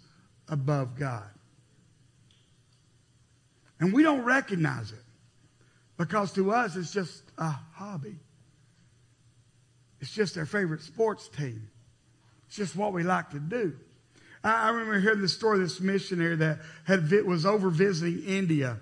above 0.48 0.98
God. 0.98 1.30
And 3.80 3.92
we 3.92 4.02
don't 4.02 4.22
recognize 4.22 4.92
it 4.92 5.02
because 5.96 6.32
to 6.34 6.52
us 6.52 6.76
it's 6.76 6.92
just 6.92 7.22
a 7.38 7.50
hobby. 7.74 8.16
It's 10.00 10.12
just 10.12 10.38
our 10.38 10.46
favorite 10.46 10.82
sports 10.82 11.28
team. 11.28 11.70
It's 12.46 12.56
just 12.56 12.76
what 12.76 12.92
we 12.92 13.02
like 13.02 13.30
to 13.30 13.38
do. 13.38 13.76
I, 14.42 14.70
remember 14.70 14.98
hearing 14.98 15.20
the 15.20 15.28
story 15.28 15.58
of 15.58 15.64
this 15.64 15.80
missionary 15.80 16.36
that 16.36 16.60
had, 16.84 17.10
was 17.26 17.44
over 17.44 17.68
visiting 17.68 18.24
India. 18.24 18.78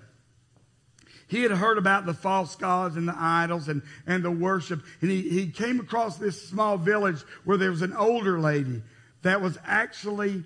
He 1.27 1.43
had 1.43 1.51
heard 1.51 1.77
about 1.77 2.05
the 2.05 2.13
false 2.13 2.55
gods 2.55 2.95
and 2.95 3.07
the 3.07 3.15
idols 3.15 3.67
and, 3.67 3.81
and 4.07 4.23
the 4.23 4.31
worship. 4.31 4.81
And 5.01 5.11
he, 5.11 5.21
he 5.21 5.47
came 5.47 5.79
across 5.79 6.17
this 6.17 6.41
small 6.47 6.77
village 6.77 7.21
where 7.43 7.57
there 7.57 7.71
was 7.71 7.81
an 7.81 7.93
older 7.93 8.39
lady 8.39 8.81
that 9.21 9.41
was 9.41 9.57
actually 9.65 10.43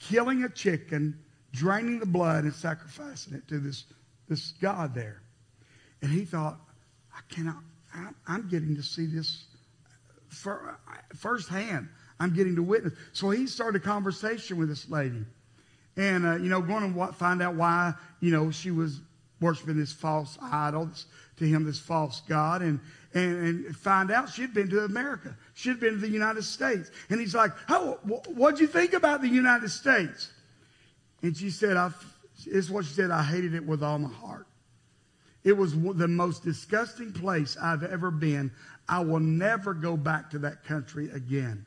killing 0.00 0.42
a 0.42 0.48
chicken, 0.48 1.18
draining 1.58 1.98
the 1.98 2.06
blood, 2.06 2.44
and 2.44 2.54
sacrificing 2.54 3.34
it 3.34 3.48
to 3.48 3.58
this, 3.58 3.84
this 4.28 4.52
God 4.60 4.94
there. 4.94 5.20
And 6.02 6.10
he 6.10 6.24
thought, 6.24 6.58
I 7.12 7.20
cannot, 7.34 7.56
I, 7.94 8.10
I'm 8.26 8.48
getting 8.48 8.76
to 8.76 8.82
see 8.82 9.06
this 9.06 9.46
for, 10.28 10.78
firsthand. 11.16 11.88
I'm 12.20 12.34
getting 12.34 12.56
to 12.56 12.62
witness. 12.62 12.94
So 13.12 13.30
he 13.30 13.46
started 13.46 13.82
a 13.82 13.84
conversation 13.84 14.56
with 14.58 14.68
this 14.68 14.88
lady. 14.88 15.24
And, 15.96 16.26
uh, 16.26 16.36
you 16.36 16.48
know, 16.48 16.60
going 16.60 16.94
to 16.94 17.12
find 17.12 17.42
out 17.42 17.56
why, 17.56 17.94
you 18.20 18.30
know, 18.30 18.50
she 18.50 18.70
was 18.70 19.00
worshiping 19.40 19.76
this 19.76 19.92
false 19.92 20.38
idol, 20.40 20.90
to 21.38 21.44
him, 21.44 21.64
this 21.64 21.78
false 21.78 22.22
God, 22.28 22.62
and, 22.62 22.80
and, 23.14 23.66
and 23.66 23.76
find 23.76 24.10
out 24.10 24.28
she'd 24.28 24.54
been 24.54 24.68
to 24.70 24.84
America. 24.84 25.36
She'd 25.54 25.80
been 25.80 25.94
to 25.94 26.00
the 26.00 26.08
United 26.08 26.42
States. 26.42 26.90
And 27.10 27.20
he's 27.20 27.34
like, 27.34 27.52
oh, 27.68 27.98
what'd 28.34 28.60
you 28.60 28.66
think 28.66 28.92
about 28.92 29.22
the 29.22 29.28
United 29.28 29.70
States? 29.70 30.32
And 31.22 31.36
she 31.36 31.50
said, 31.50 31.76
I, 31.76 31.90
this 32.36 32.46
is 32.46 32.70
what 32.70 32.84
she 32.84 32.92
said, 32.92 33.10
I 33.10 33.22
hated 33.22 33.54
it 33.54 33.66
with 33.66 33.82
all 33.82 33.98
my 33.98 34.08
heart. 34.08 34.46
It 35.44 35.56
was 35.56 35.72
the 35.72 36.08
most 36.08 36.44
disgusting 36.44 37.12
place 37.12 37.56
I've 37.60 37.84
ever 37.84 38.10
been. 38.10 38.50
I 38.88 39.00
will 39.00 39.20
never 39.20 39.74
go 39.74 39.96
back 39.96 40.30
to 40.30 40.38
that 40.40 40.64
country 40.64 41.10
again. 41.10 41.64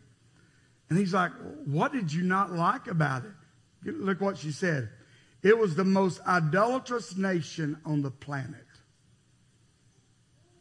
And 0.89 0.99
he's 0.99 1.13
like, 1.13 1.31
What 1.65 1.93
did 1.93 2.11
you 2.11 2.23
not 2.23 2.51
like 2.51 2.87
about 2.87 3.23
it? 3.23 3.95
Look 3.95 4.21
what 4.21 4.37
she 4.37 4.51
said. 4.51 4.89
It 5.41 5.57
was 5.57 5.75
the 5.75 5.85
most 5.85 6.21
idolatrous 6.27 7.15
nation 7.15 7.77
on 7.85 8.01
the 8.01 8.11
planet. 8.11 8.65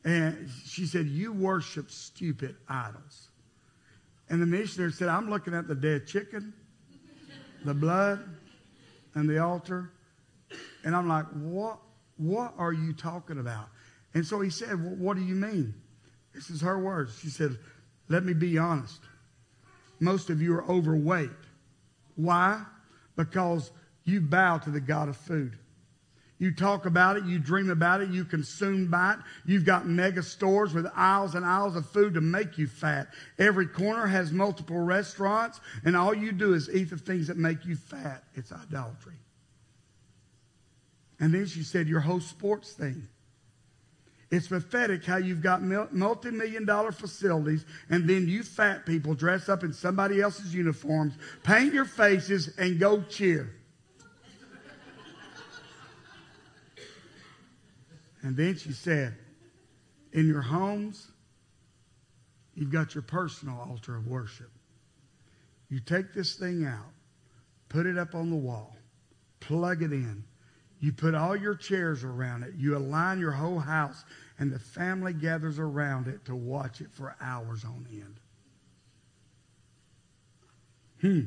And 0.05 0.49
she 0.65 0.87
said, 0.87 1.07
You 1.07 1.33
worship 1.33 1.91
stupid 1.91 2.57
idols. 2.69 3.29
And 4.29 4.41
the 4.41 4.47
missionary 4.47 4.93
said, 4.93 5.09
I'm 5.09 5.29
looking 5.29 5.55
at 5.55 5.67
the 5.67 5.75
dead 5.75 6.07
chicken, 6.07 6.55
the 7.65 7.75
blood, 7.75 8.23
and 9.15 9.29
the 9.29 9.39
altar. 9.39 9.93
And 10.85 10.97
I'm 10.97 11.09
like, 11.09 11.27
What, 11.27 11.79
what 12.17 12.55
are 12.59 12.73
you 12.73 12.93
talking 12.93 13.39
about? 13.39 13.69
And 14.15 14.27
so 14.27 14.41
he 14.41 14.51
said, 14.51 14.83
well, 14.83 14.97
What 14.97 15.17
do 15.17 15.23
you 15.23 15.35
mean? 15.35 15.75
This 16.35 16.51
is 16.51 16.61
her 16.61 16.79
words. 16.79 17.19
She 17.21 17.29
said, 17.29 17.59
Let 18.09 18.25
me 18.25 18.33
be 18.33 18.59
honest 18.59 19.01
most 20.01 20.31
of 20.31 20.41
you 20.41 20.55
are 20.55 20.65
overweight. 20.65 21.31
Why? 22.17 22.65
Because 23.17 23.71
you 24.05 24.21
bow 24.21 24.59
to 24.59 24.71
the 24.71 24.81
God 24.81 25.09
of 25.09 25.17
food. 25.17 25.59
You 26.41 26.51
talk 26.51 26.87
about 26.87 27.19
it, 27.19 27.27
you 27.27 27.39
dream 27.39 27.69
about 27.69 28.01
it, 28.01 28.09
you 28.09 28.25
consume 28.25 28.87
by 28.87 29.13
it. 29.13 29.19
You've 29.45 29.67
got 29.67 29.87
mega 29.87 30.23
stores 30.23 30.73
with 30.73 30.87
aisles 30.97 31.35
and 31.35 31.45
aisles 31.45 31.77
of 31.77 31.87
food 31.91 32.15
to 32.15 32.23
make 32.23 32.57
you 32.57 32.67
fat. 32.67 33.09
Every 33.39 33.67
corner 33.67 34.07
has 34.07 34.33
multiple 34.33 34.79
restaurants, 34.79 35.61
and 35.85 35.95
all 35.95 36.15
you 36.15 36.33
do 36.33 36.55
is 36.55 36.71
eat 36.71 36.89
the 36.89 36.97
things 36.97 37.27
that 37.27 37.37
make 37.37 37.67
you 37.67 37.77
fat. 37.77 38.25
It's 38.35 38.53
idolatry. 38.53 39.19
And 41.21 41.35
then 41.35 41.45
she 41.45 41.63
said, 41.63 41.87
Your 41.87 42.01
whole 42.01 42.21
sports 42.21 42.73
thing. 42.73 43.07
It's 44.31 44.49
pathetic 44.49 45.05
how 45.05 45.19
you've 45.19 45.43
got 45.43 45.61
multi 45.61 46.31
million 46.31 46.65
dollar 46.65 46.93
facilities 46.93 47.67
and 47.91 48.09
then 48.09 48.29
you 48.29 48.45
fat 48.45 48.87
people 48.87 49.13
dress 49.13 49.49
up 49.49 49.65
in 49.65 49.75
somebody 49.75 50.23
else's 50.23 50.55
uniforms, 50.55 51.15
paint 51.43 51.75
your 51.75 51.85
faces, 51.85 52.57
and 52.57 52.79
go 52.79 53.03
cheer. 53.03 53.51
And 58.23 58.37
then 58.37 58.57
she 58.57 58.73
said, 58.73 59.17
In 60.13 60.27
your 60.27 60.43
homes, 60.43 61.11
you've 62.55 62.71
got 62.71 62.95
your 62.95 63.03
personal 63.03 63.59
altar 63.59 63.97
of 63.97 64.07
worship. 64.07 64.51
You 65.69 65.81
take 65.81 66.13
this 66.13 66.35
thing 66.35 66.65
out, 66.65 66.93
put 67.69 67.87
it 67.87 67.97
up 67.97 68.15
on 68.15 68.31
the 68.31 68.37
wall, 68.37 68.77
plug 69.41 69.83
it 69.83 69.93
in, 69.93 70.25
you 70.81 70.93
put 70.93 71.15
all 71.15 71.37
your 71.37 71.55
chairs 71.55 72.05
around 72.05 72.43
it. 72.43 72.55
You 72.57 72.77
align 72.77 73.21
your 73.21 73.33
whole 73.33 73.59
house, 73.59 74.03
and 74.39 74.51
the 74.51 74.59
family 74.59 75.13
gathers 75.13 75.59
around 75.59 76.09
it 76.09 76.25
to 76.25 76.35
watch 76.35 76.81
it 76.81 76.91
for 76.91 77.15
hours 77.21 77.65
on 77.65 77.87
end. 77.93 78.21
Hmm. 81.03 81.21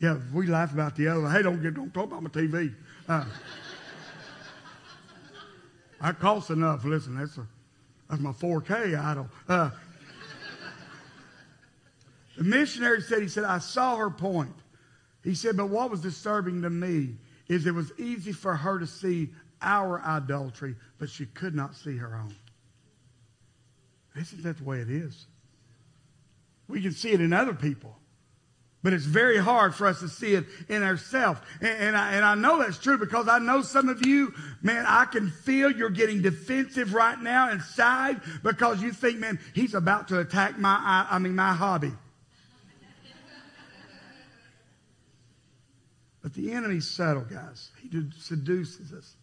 Yeah, 0.00 0.18
we 0.32 0.48
laugh 0.48 0.72
about 0.72 0.96
the 0.96 1.06
other. 1.06 1.28
Hey, 1.28 1.42
don't 1.42 1.62
get 1.62 1.74
don't 1.74 1.94
talk 1.94 2.06
about 2.06 2.24
my 2.24 2.30
TV. 2.30 2.74
Uh, 3.08 3.24
I 6.02 6.12
cost 6.12 6.50
enough. 6.50 6.84
Listen, 6.84 7.16
that's 7.16 7.38
a 7.38 7.46
that's 8.10 8.20
my 8.20 8.32
4K 8.32 8.98
idol. 9.02 9.28
Uh, 9.48 9.70
the 12.36 12.44
missionary 12.44 13.00
said, 13.00 13.22
he 13.22 13.28
said, 13.28 13.44
I 13.44 13.58
saw 13.58 13.96
her 13.96 14.10
point. 14.10 14.54
He 15.24 15.34
said, 15.34 15.56
but 15.56 15.70
what 15.70 15.90
was 15.90 16.00
disturbing 16.00 16.60
to 16.62 16.70
me 16.70 17.14
is 17.48 17.66
it 17.66 17.74
was 17.74 17.92
easy 17.98 18.32
for 18.32 18.54
her 18.54 18.78
to 18.78 18.86
see 18.86 19.30
our 19.62 20.02
idolatry, 20.02 20.74
but 20.98 21.08
she 21.08 21.24
could 21.24 21.54
not 21.54 21.74
see 21.74 21.96
her 21.96 22.14
own. 22.14 22.34
Isn't 24.14 24.42
that 24.42 24.58
the 24.58 24.64
way 24.64 24.80
it 24.80 24.90
is? 24.90 25.26
We 26.68 26.82
can 26.82 26.92
see 26.92 27.12
it 27.12 27.20
in 27.20 27.32
other 27.32 27.54
people, 27.54 27.96
but 28.82 28.92
it's 28.92 29.04
very 29.04 29.38
hard 29.38 29.74
for 29.74 29.86
us 29.86 30.00
to 30.00 30.08
see 30.08 30.34
it 30.34 30.44
in 30.68 30.82
ourselves. 30.82 31.40
And, 31.60 31.70
and, 31.70 31.96
I, 31.96 32.14
and 32.14 32.24
I 32.24 32.34
know 32.34 32.58
that's 32.58 32.78
true 32.78 32.98
because 32.98 33.28
I 33.28 33.38
know 33.38 33.62
some 33.62 33.88
of 33.88 34.04
you, 34.04 34.34
man, 34.60 34.84
I 34.86 35.04
can 35.04 35.30
feel 35.30 35.70
you're 35.70 35.90
getting 35.90 36.20
defensive 36.20 36.92
right 36.92 37.20
now 37.20 37.50
inside 37.50 38.20
because 38.42 38.82
you 38.82 38.92
think, 38.92 39.18
man, 39.18 39.38
he's 39.54 39.74
about 39.74 40.08
to 40.08 40.18
attack 40.18 40.58
my, 40.58 41.06
I 41.08 41.18
mean, 41.18 41.36
my 41.36 41.54
hobby. 41.54 41.92
But 46.22 46.34
the 46.34 46.52
enemy's 46.52 46.88
subtle, 46.88 47.24
guys. 47.24 47.70
He 47.80 47.88
seduces 48.16 48.92
us. 48.92 49.16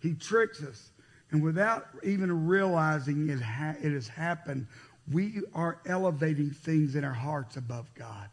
He 0.00 0.14
tricks 0.14 0.62
us. 0.62 0.90
And 1.30 1.42
without 1.42 1.86
even 2.02 2.46
realizing 2.46 3.28
it, 3.28 3.40
ha- 3.40 3.76
it 3.82 3.92
has 3.92 4.08
happened, 4.08 4.66
we 5.12 5.42
are 5.54 5.78
elevating 5.84 6.50
things 6.50 6.94
in 6.94 7.04
our 7.04 7.12
hearts 7.12 7.58
above 7.58 7.86
God. 7.94 8.28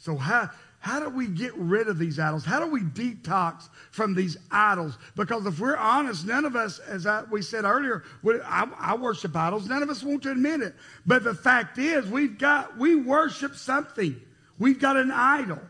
So 0.00 0.16
how, 0.16 0.50
how 0.78 0.98
do 0.98 1.10
we 1.10 1.26
get 1.26 1.54
rid 1.56 1.86
of 1.86 1.98
these 1.98 2.18
idols? 2.18 2.44
How 2.44 2.58
do 2.58 2.70
we 2.70 2.80
detox 2.80 3.68
from 3.90 4.14
these 4.14 4.38
idols? 4.50 4.96
Because 5.14 5.44
if 5.44 5.60
we're 5.60 5.76
honest, 5.76 6.26
none 6.26 6.46
of 6.46 6.56
us, 6.56 6.78
as 6.78 7.06
I, 7.06 7.22
we 7.30 7.42
said 7.42 7.64
earlier, 7.64 8.02
we, 8.22 8.40
I, 8.40 8.66
I, 8.78 8.94
worship 8.96 9.36
idols. 9.36 9.68
None 9.68 9.82
of 9.82 9.90
us 9.90 10.02
want 10.02 10.22
to 10.22 10.30
admit 10.30 10.62
it. 10.62 10.74
But 11.06 11.22
the 11.22 11.34
fact 11.34 11.76
is, 11.76 12.06
we've 12.06 12.38
got, 12.38 12.78
we 12.78 12.96
worship 12.96 13.54
something. 13.54 14.18
We've 14.58 14.80
got 14.80 14.96
an 14.96 15.10
idol. 15.10 15.60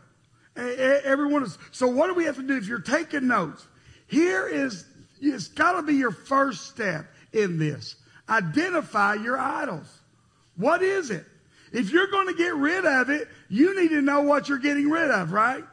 Everyone 0.55 1.43
is. 1.43 1.57
So 1.71 1.87
what 1.87 2.07
do 2.07 2.13
we 2.13 2.23
have 2.23 2.37
to 2.37 2.43
do 2.43 2.55
if 2.55 2.67
you're 2.67 2.79
taking 2.79 3.27
notes? 3.27 3.67
Here 4.07 4.47
is, 4.47 4.85
it's 5.19 5.49
got 5.49 5.73
to 5.73 5.81
be 5.81 5.95
your 5.95 6.11
first 6.11 6.67
step 6.67 7.05
in 7.33 7.57
this. 7.57 7.97
Identify 8.29 9.15
your 9.15 9.37
idols. 9.37 9.99
What 10.55 10.81
is 10.81 11.09
it? 11.09 11.25
If 11.71 11.91
you're 11.91 12.07
going 12.07 12.27
to 12.27 12.33
get 12.33 12.53
rid 12.55 12.85
of 12.85 13.09
it, 13.09 13.27
you 13.49 13.79
need 13.79 13.89
to 13.89 14.01
know 14.01 14.21
what 14.21 14.49
you're 14.49 14.57
getting 14.57 14.89
rid 14.89 15.09
of, 15.09 15.31
right? 15.31 15.63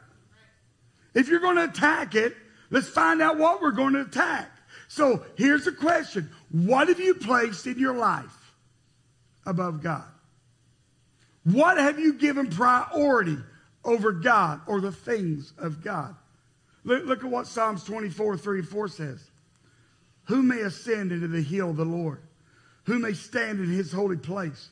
If 1.15 1.29
you're 1.29 1.41
going 1.41 1.57
to 1.57 1.65
attack 1.65 2.15
it, 2.15 2.37
let's 2.71 2.89
find 2.89 3.21
out 3.21 3.39
what 3.39 3.61
we're 3.61 3.73
going 3.73 3.95
to 3.95 4.03
attack. 4.03 4.51
So 4.89 5.25
here's 5.37 5.65
the 5.65 5.73
question 5.73 6.31
What 6.51 6.89
have 6.89 7.01
you 7.01 7.15
placed 7.15 7.67
in 7.67 7.79
your 7.79 7.95
life 7.95 8.55
above 9.45 9.83
God? 9.83 10.05
What 11.45 11.79
have 11.79 11.99
you 11.99 12.15
given 12.15 12.49
priority 12.49 13.39
over 13.85 14.13
God 14.13 14.61
or 14.67 14.81
the 14.81 14.93
things 14.93 15.53
of 15.59 15.83
God? 15.83 16.15
Look, 16.85 17.07
look 17.07 17.25
at 17.25 17.31
what 17.31 17.47
Psalms 17.47 17.85
24, 17.85 18.37
3 18.37 18.59
and 18.61 18.69
4 18.69 18.89
says. 18.89 19.31
Who 20.25 20.43
may 20.43 20.61
ascend 20.61 21.11
into 21.11 21.27
the 21.27 21.41
hill 21.43 21.71
of 21.71 21.77
the 21.77 21.85
Lord? 21.85 22.23
Who 22.85 22.99
may 22.99 23.15
stand 23.15 23.61
in 23.61 23.71
his 23.71 23.93
holy 23.93 24.17
place? 24.17 24.69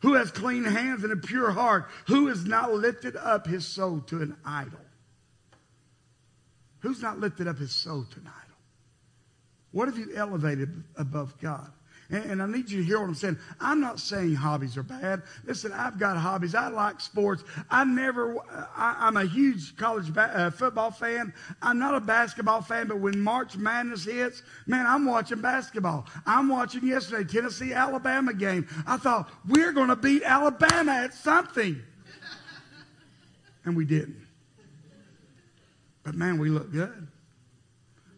Who 0.00 0.14
has 0.14 0.30
clean 0.30 0.64
hands 0.64 1.02
and 1.02 1.12
a 1.12 1.16
pure 1.16 1.50
heart? 1.50 1.88
Who 2.06 2.28
has 2.28 2.44
not 2.44 2.72
lifted 2.72 3.16
up 3.16 3.46
his 3.46 3.66
soul 3.66 4.00
to 4.06 4.22
an 4.22 4.36
idol? 4.44 4.80
Who's 6.80 7.02
not 7.02 7.18
lifted 7.18 7.48
up 7.48 7.58
his 7.58 7.72
soul 7.72 8.04
to 8.04 8.20
an 8.20 8.26
idol? 8.26 8.56
What 9.72 9.88
have 9.88 9.98
you 9.98 10.14
elevated 10.14 10.84
above 10.96 11.38
God? 11.40 11.72
And, 12.10 12.24
and, 12.24 12.42
I 12.42 12.46
need 12.46 12.70
you 12.70 12.78
to 12.78 12.84
hear 12.84 13.00
what 13.00 13.08
I'm 13.08 13.14
saying. 13.14 13.38
I'm 13.60 13.80
not 13.80 14.00
saying 14.00 14.34
hobbies 14.34 14.78
are 14.78 14.82
bad. 14.82 15.22
Listen, 15.44 15.72
I've 15.72 15.98
got 15.98 16.16
hobbies. 16.16 16.54
I 16.54 16.68
like 16.68 17.02
sports. 17.02 17.44
I 17.68 17.84
never, 17.84 18.36
I, 18.74 19.08
am 19.08 19.18
a 19.18 19.26
huge 19.26 19.76
college 19.76 20.12
ba- 20.14 20.32
uh, 20.34 20.50
football 20.50 20.90
fan. 20.90 21.34
I'm 21.60 21.78
not 21.78 21.94
a 21.94 22.00
basketball 22.00 22.62
fan, 22.62 22.88
but 22.88 22.98
when 22.98 23.20
March 23.20 23.58
Madness 23.58 24.04
hits, 24.04 24.42
man, 24.66 24.86
I'm 24.86 25.04
watching 25.04 25.42
basketball. 25.42 26.06
I'm 26.24 26.48
watching 26.48 26.86
yesterday 26.86 27.30
Tennessee 27.30 27.74
Alabama 27.74 28.32
game. 28.32 28.66
I 28.86 28.96
thought, 28.96 29.30
we're 29.46 29.72
going 29.72 29.88
to 29.88 29.96
beat 29.96 30.22
Alabama 30.22 30.92
at 30.92 31.12
something. 31.12 31.82
and 33.66 33.76
we 33.76 33.84
didn't. 33.84 34.26
But 36.04 36.14
man, 36.14 36.38
we 36.38 36.48
look 36.48 36.72
good. 36.72 37.08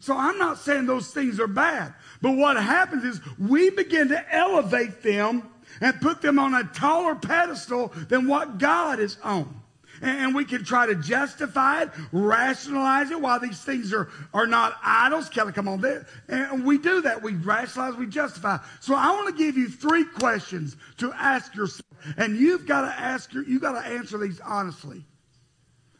So 0.00 0.16
I'm 0.16 0.38
not 0.38 0.58
saying 0.58 0.86
those 0.86 1.12
things 1.12 1.38
are 1.38 1.46
bad. 1.46 1.92
But 2.22 2.36
what 2.36 2.56
happens 2.56 3.04
is 3.04 3.20
we 3.38 3.70
begin 3.70 4.08
to 4.08 4.34
elevate 4.34 5.02
them 5.02 5.48
and 5.80 6.00
put 6.00 6.20
them 6.20 6.38
on 6.38 6.54
a 6.54 6.64
taller 6.64 7.14
pedestal 7.14 7.88
than 8.08 8.26
what 8.26 8.58
God 8.58 9.00
is 9.00 9.16
on. 9.22 9.60
And 10.02 10.34
we 10.34 10.46
can 10.46 10.64
try 10.64 10.86
to 10.86 10.94
justify 10.94 11.82
it, 11.82 11.90
rationalize 12.10 13.10
it 13.10 13.20
while 13.20 13.38
these 13.38 13.60
things 13.60 13.92
are, 13.92 14.08
are 14.32 14.46
not 14.46 14.78
idols. 14.82 15.28
Kelly, 15.28 15.52
come 15.52 15.68
on 15.68 15.80
there. 15.80 16.06
And 16.28 16.64
we 16.64 16.78
do 16.78 17.02
that. 17.02 17.22
We 17.22 17.34
rationalize, 17.34 17.96
we 17.96 18.06
justify. 18.06 18.58
So 18.80 18.94
I 18.94 19.10
want 19.10 19.36
to 19.36 19.42
give 19.42 19.58
you 19.58 19.68
three 19.68 20.04
questions 20.04 20.76
to 20.98 21.12
ask 21.12 21.54
yourself. 21.54 21.86
And 22.16 22.36
you've 22.38 22.66
got 22.66 22.82
to 22.82 22.98
ask 22.98 23.32
your, 23.34 23.44
you've 23.44 23.60
got 23.60 23.72
to 23.72 23.86
answer 23.86 24.16
these 24.16 24.40
honestly. 24.40 25.04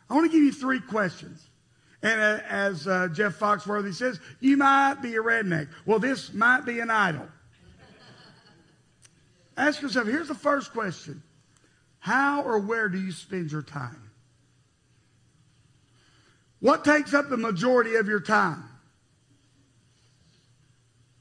I 0.08 0.14
want 0.14 0.30
to 0.30 0.36
give 0.36 0.44
you 0.44 0.52
three 0.52 0.80
questions. 0.80 1.50
And 2.02 2.42
as 2.42 2.87
uh, 2.87 3.09
Jeff 3.12 3.38
Foxworthy 3.38 3.95
says, 3.95 4.21
you 4.40 4.57
might 4.57 5.02
be 5.02 5.16
a 5.16 5.23
redneck. 5.23 5.69
Well, 5.85 5.99
this 5.99 6.33
might 6.33 6.64
be 6.64 6.80
an 6.80 6.90
idol. 6.90 7.28
Ask 9.57 9.83
yourself 9.83 10.07
here's 10.07 10.28
the 10.28 10.35
first 10.35 10.73
question 10.73 11.23
How 11.99 12.42
or 12.42 12.59
where 12.59 12.88
do 12.88 12.99
you 12.99 13.12
spend 13.12 13.52
your 13.52 13.62
time? 13.62 14.11
What 16.61 16.85
takes 16.85 17.12
up 17.12 17.28
the 17.28 17.37
majority 17.37 17.97
of 17.97 18.07
your 18.07 18.21
time? 18.21 18.64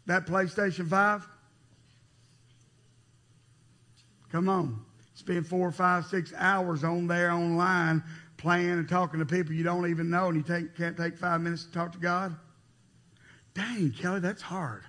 That 0.05 0.25
PlayStation 0.25 0.89
5? 0.89 1.27
Come 4.31 4.49
on. 4.49 4.85
Spend 5.15 5.45
four, 5.47 5.71
five, 5.71 6.05
six 6.05 6.33
hours 6.37 6.83
on 6.83 7.07
there 7.07 7.31
online 7.31 8.03
playing 8.39 8.71
and 8.71 8.89
talking 8.89 9.19
to 9.19 9.25
people 9.25 9.53
you 9.53 9.63
don't 9.63 9.89
even 9.89 10.09
know 10.09 10.27
and 10.27 10.37
you 10.37 10.43
take, 10.43 10.75
can't 10.75 10.97
take 10.97 11.17
five 11.17 11.41
minutes 11.41 11.65
to 11.65 11.71
talk 11.71 11.91
to 11.91 11.99
God? 11.99 12.35
Dang, 13.53 13.91
Kelly, 13.91 14.21
that's 14.21 14.41
hard. 14.41 14.83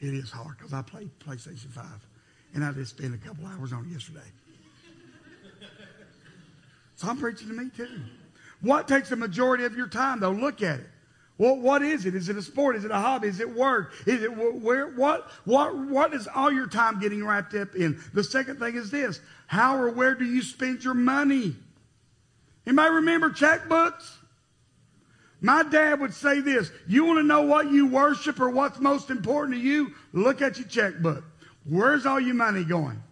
It 0.00 0.14
is 0.14 0.30
hard 0.30 0.56
because 0.58 0.72
I 0.72 0.82
played 0.82 1.10
PlayStation 1.20 1.70
5 1.70 1.84
and 2.54 2.64
I 2.64 2.72
just 2.72 2.96
spent 2.96 3.14
a 3.14 3.18
couple 3.18 3.46
hours 3.46 3.72
on 3.72 3.84
it 3.86 3.92
yesterday. 3.92 4.20
So 6.96 7.08
I'm 7.08 7.18
preaching 7.18 7.48
to 7.48 7.54
me 7.54 7.70
too. 7.76 8.00
What 8.62 8.88
takes 8.88 9.10
the 9.10 9.16
majority 9.16 9.64
of 9.64 9.76
your 9.76 9.88
time 9.88 10.20
though? 10.20 10.30
Look 10.30 10.62
at 10.62 10.80
it. 10.80 10.88
Well, 11.38 11.56
what 11.56 11.82
is 11.82 12.06
it? 12.06 12.14
Is 12.14 12.28
it 12.28 12.36
a 12.36 12.42
sport? 12.42 12.76
Is 12.76 12.84
it 12.84 12.90
a 12.90 12.96
hobby? 12.96 13.28
Is 13.28 13.40
it 13.40 13.54
work? 13.54 13.92
Is 14.06 14.22
it 14.22 14.28
where? 14.28 14.86
What? 14.88 15.28
What? 15.44 15.76
What 15.76 16.14
is 16.14 16.26
all 16.34 16.50
your 16.50 16.66
time 16.66 16.98
getting 16.98 17.24
wrapped 17.24 17.54
up 17.54 17.74
in? 17.74 18.00
The 18.14 18.24
second 18.24 18.58
thing 18.58 18.76
is 18.76 18.90
this: 18.90 19.20
How 19.46 19.76
or 19.76 19.90
where 19.90 20.14
do 20.14 20.24
you 20.24 20.42
spend 20.42 20.82
your 20.82 20.94
money? 20.94 21.54
Anybody 22.66 22.94
remember 22.94 23.30
checkbooks? 23.30 24.16
My 25.42 25.62
dad 25.62 26.00
would 26.00 26.14
say 26.14 26.40
this: 26.40 26.70
You 26.88 27.04
want 27.04 27.18
to 27.18 27.22
know 27.22 27.42
what 27.42 27.70
you 27.70 27.86
worship 27.86 28.40
or 28.40 28.48
what's 28.48 28.80
most 28.80 29.10
important 29.10 29.56
to 29.56 29.62
you? 29.62 29.92
Look 30.12 30.40
at 30.40 30.58
your 30.58 30.68
checkbook. 30.68 31.24
Where's 31.64 32.06
all 32.06 32.20
your 32.20 32.34
money 32.34 32.64
going? 32.64 33.02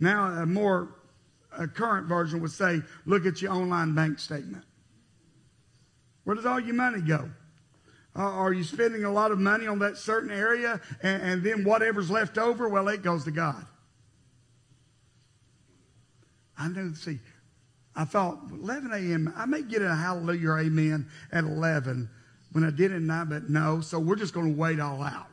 Now, 0.00 0.28
a 0.28 0.46
more 0.46 0.94
a 1.58 1.68
current 1.68 2.06
version 2.06 2.40
would 2.40 2.52
say, 2.52 2.80
Look 3.04 3.26
at 3.26 3.42
your 3.42 3.52
online 3.52 3.94
bank 3.94 4.18
statement. 4.18 4.64
Where 6.24 6.36
does 6.36 6.46
all 6.46 6.60
your 6.60 6.74
money 6.74 7.00
go? 7.00 7.30
Uh, 8.14 8.20
are 8.20 8.52
you 8.52 8.62
spending 8.62 9.04
a 9.04 9.12
lot 9.12 9.30
of 9.30 9.38
money 9.38 9.66
on 9.66 9.78
that 9.78 9.96
certain 9.96 10.30
area 10.30 10.80
and, 11.02 11.22
and 11.22 11.42
then 11.42 11.64
whatever's 11.64 12.10
left 12.10 12.36
over, 12.36 12.68
well, 12.68 12.88
it 12.88 13.02
goes 13.02 13.24
to 13.24 13.30
God? 13.30 13.64
I 16.58 16.68
know, 16.68 16.92
see, 16.94 17.18
I 17.96 18.04
thought 18.04 18.38
11 18.52 18.92
a.m., 18.92 19.32
I 19.36 19.46
may 19.46 19.62
get 19.62 19.82
a 19.82 19.94
hallelujah 19.94 20.66
amen 20.66 21.08
at 21.32 21.44
11 21.44 22.08
when 22.52 22.64
I 22.64 22.70
did 22.70 22.92
it 22.92 22.96
at 22.96 23.02
night, 23.02 23.30
but 23.30 23.48
no, 23.48 23.80
so 23.80 23.98
we're 23.98 24.16
just 24.16 24.34
going 24.34 24.54
to 24.54 24.60
wait 24.60 24.78
all 24.78 25.02
out. 25.02 25.31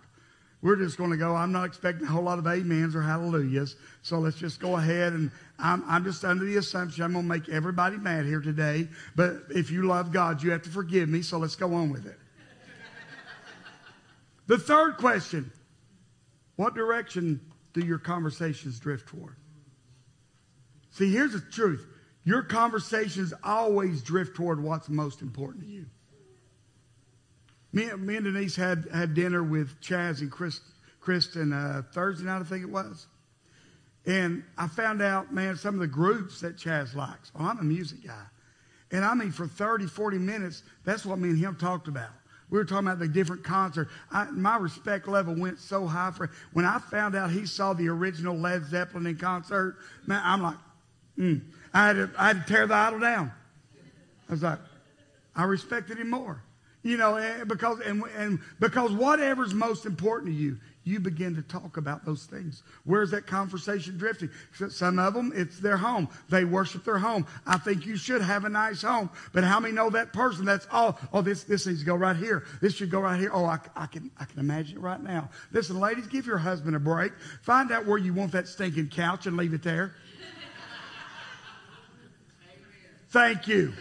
We're 0.62 0.76
just 0.76 0.98
going 0.98 1.12
to 1.12 1.18
go. 1.18 1.36
I'm 1.36 1.54
not 1.54 1.66
expecting 1.66 2.06
a 2.06 2.10
whole 2.10 2.24
lot 2.24 2.38
of 2.38 2.46
amens 2.46 2.96
or 2.96 3.02
hallelujahs. 3.02 3.78
So 4.02 4.20
let's 4.20 4.38
just 4.38 4.60
go 4.60 4.76
ahead. 4.76 5.14
And 5.14 5.32
I'm, 5.58 5.84
I'm 5.88 6.04
just 6.04 6.26
under 6.26 6.44
the 6.44 6.58
assumption 6.58 7.04
I'm 7.04 7.14
going 7.14 7.26
to 7.26 7.30
make 7.30 7.48
everybody 7.48 7.98
mad 7.98 8.26
here 8.26 8.42
today. 8.42 8.90
But 9.16 9.44
if 9.50 9.72
you 9.72 9.84
love 9.84 10.12
God, 10.12 10.44
you 10.44 10.52
have 10.52 10.64
to 10.64 10.70
forgive 10.70 11.08
me. 11.08 11.22
So 11.22 11.38
let's 11.38 11.56
go 11.56 11.74
on 11.74 11.92
with 11.92 12.06
it. 12.06 12.18
the 14.48 14.58
third 14.58 14.98
question 14.98 15.50
What 16.58 16.76
direction 16.76 17.40
do 17.74 17.80
your 17.80 18.00
conversations 18.00 18.80
drift 18.80 19.08
toward? 19.08 19.38
See, 20.92 21.12
here's 21.12 21.32
the 21.32 21.40
truth 21.40 21.88
your 22.26 22.44
conversations 22.44 23.34
always 23.44 24.02
drift 24.02 24.36
toward 24.36 24.62
what's 24.62 24.90
most 24.90 25.22
important 25.22 25.64
to 25.64 25.70
you. 25.70 25.86
Me, 27.72 27.92
me 27.94 28.16
and 28.16 28.26
Denise 28.26 28.56
had, 28.56 28.88
had 28.94 29.14
dinner 29.14 29.44
with 29.44 29.80
Chaz 29.82 30.22
and 30.22 30.32
Chris, 30.32 30.62
Kristen 31.00 31.54
uh, 31.54 31.84
Thursday 31.94 32.26
night, 32.26 32.42
I 32.42 32.44
think 32.44 32.64
it 32.64 32.70
was. 32.70 33.08
And 34.06 34.44
I 34.58 34.68
found 34.68 35.02
out, 35.02 35.34
man, 35.34 35.56
some 35.56 35.76
of 35.76 35.82
the 35.82 35.88
groups 35.88 36.42
that 36.42 36.58
Chaz 36.58 36.96
likes. 36.96 37.32
Oh, 37.38 37.46
I'm 37.46 37.60
a 37.60 37.64
music 37.64 38.06
guy. 38.06 38.24
And 38.92 39.06
I 39.06 39.14
mean, 39.14 39.32
for 39.32 39.46
30, 39.46 39.86
40 39.86 40.18
minutes, 40.18 40.64
that's 40.84 41.06
what 41.06 41.20
me 41.20 41.30
and 41.30 41.38
him 41.38 41.56
talked 41.56 41.88
about. 41.88 42.10
We 42.50 42.58
were 42.58 42.66
talking 42.66 42.88
about 42.88 42.98
the 42.98 43.08
different 43.08 43.44
concerts. 43.44 43.92
I, 44.12 44.26
my 44.32 44.58
respect 44.58 45.08
level 45.08 45.36
went 45.36 45.60
so 45.60 45.86
high 45.86 46.10
for 46.10 46.32
when 46.54 46.66
I 46.66 46.80
found 46.80 47.16
out 47.16 47.30
he 47.30 47.46
saw 47.46 47.74
the 47.74 47.88
original 47.90 48.36
Led 48.36 48.66
Zeppelin 48.66 49.06
in 49.06 49.18
concert. 49.18 49.78
Man, 50.08 50.22
I'm 50.26 50.42
like, 50.42 50.58
mm. 51.18 51.42
I 51.72 51.88
had 51.88 51.94
to, 51.94 52.10
I 52.18 52.28
had 52.28 52.48
to 52.48 52.52
tear 52.52 52.66
the 52.66 52.74
idol 52.74 53.00
down. 53.00 53.32
I 54.28 54.32
was 54.32 54.42
like, 54.42 54.58
I 55.36 55.44
respected 55.44 56.00
him 56.00 56.10
more. 56.10 56.42
You 56.82 56.96
know, 56.96 57.16
eh, 57.16 57.44
because 57.44 57.82
and, 57.82 58.04
and 58.18 58.40
because 58.60 58.92
whatever's 58.92 59.54
most 59.54 59.86
important 59.86 60.32
to 60.32 60.36
you, 60.36 60.58
you 60.86 61.00
begin 61.00 61.36
to 61.36 61.42
talk 61.42 61.78
about 61.78 62.06
those 62.06 62.26
things. 62.26 62.64
Where's 62.86 63.12
that 63.12 63.28
conversation 63.28 63.98
drifting? 63.98 64.30
Some 64.70 64.98
of 64.98 65.14
them, 65.14 65.32
it's 65.36 65.60
their 65.60 65.78
home. 65.78 66.08
They 66.30 66.46
worship 66.46 66.86
their 66.86 66.98
home. 66.98 67.28
I 67.46 67.58
think 67.58 67.86
you 67.86 67.98
should 67.98 68.22
have 68.22 68.46
a 68.46 68.50
nice 68.50 68.82
home. 68.82 69.10
But 69.34 69.44
how 69.44 69.60
many 69.60 69.74
know 69.74 69.90
that 69.92 70.14
person? 70.14 70.46
That's 70.46 70.68
all. 70.72 70.98
Oh, 71.14 71.22
this, 71.22 71.44
this 71.44 71.68
needs 71.68 71.82
to 71.82 71.86
go 71.86 71.96
right 71.96 72.16
here. 72.16 72.46
This 72.62 72.76
should 72.76 72.90
go 72.90 73.02
right 73.02 73.20
here. 73.20 73.30
Oh, 73.34 73.46
I, 73.46 73.60
I 73.76 73.86
can, 73.86 74.10
I 74.20 74.26
can 74.26 74.40
imagine 74.40 74.78
it 74.78 74.82
right 74.82 75.02
now. 75.02 75.30
Listen, 75.52 75.80
ladies, 75.80 76.08
give 76.08 76.26
your 76.26 76.38
husband 76.38 76.76
a 76.76 76.80
break. 76.80 77.12
Find 77.44 77.72
out 77.72 77.86
where 77.86 77.98
you 77.98 78.14
want 78.14 78.32
that 78.32 78.48
stinking 78.48 78.88
couch 78.88 79.28
and 79.28 79.38
leave 79.38 79.54
it 79.54 79.64
there. 79.64 79.94
Thank 83.10 83.48
you. 83.48 83.74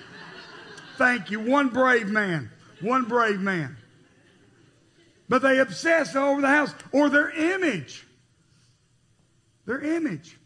Thank 0.97 1.31
you. 1.31 1.39
One 1.41 1.69
brave 1.69 2.09
man. 2.09 2.51
One 2.81 3.05
brave 3.05 3.41
man. 3.41 3.77
But 5.29 5.43
they 5.43 5.59
obsess 5.59 6.17
over 6.17 6.41
the 6.41 6.49
house 6.49 6.75
or 6.93 7.09
their 7.11 7.31
image. 7.31 8.07
Their 9.67 9.81
image. 9.81 10.39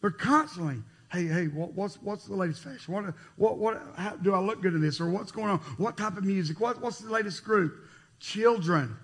They're 0.00 0.10
constantly 0.10 0.82
Hey, 1.12 1.26
hey, 1.26 1.46
what, 1.46 1.72
what's, 1.72 1.96
what's 2.02 2.26
the 2.26 2.34
latest 2.34 2.62
fashion? 2.62 2.92
What, 2.92 3.14
what, 3.36 3.58
what, 3.58 3.82
how, 3.96 4.16
do 4.16 4.34
I 4.34 4.40
look 4.40 4.60
good 4.60 4.74
in 4.74 4.80
this? 4.80 5.00
Or 5.00 5.08
what's 5.08 5.30
going 5.30 5.48
on? 5.48 5.58
What 5.76 5.96
type 5.96 6.16
of 6.16 6.24
music? 6.24 6.60
What, 6.60 6.80
what's 6.82 6.98
the 6.98 7.10
latest 7.10 7.44
group? 7.44 7.74
Children. 8.18 8.96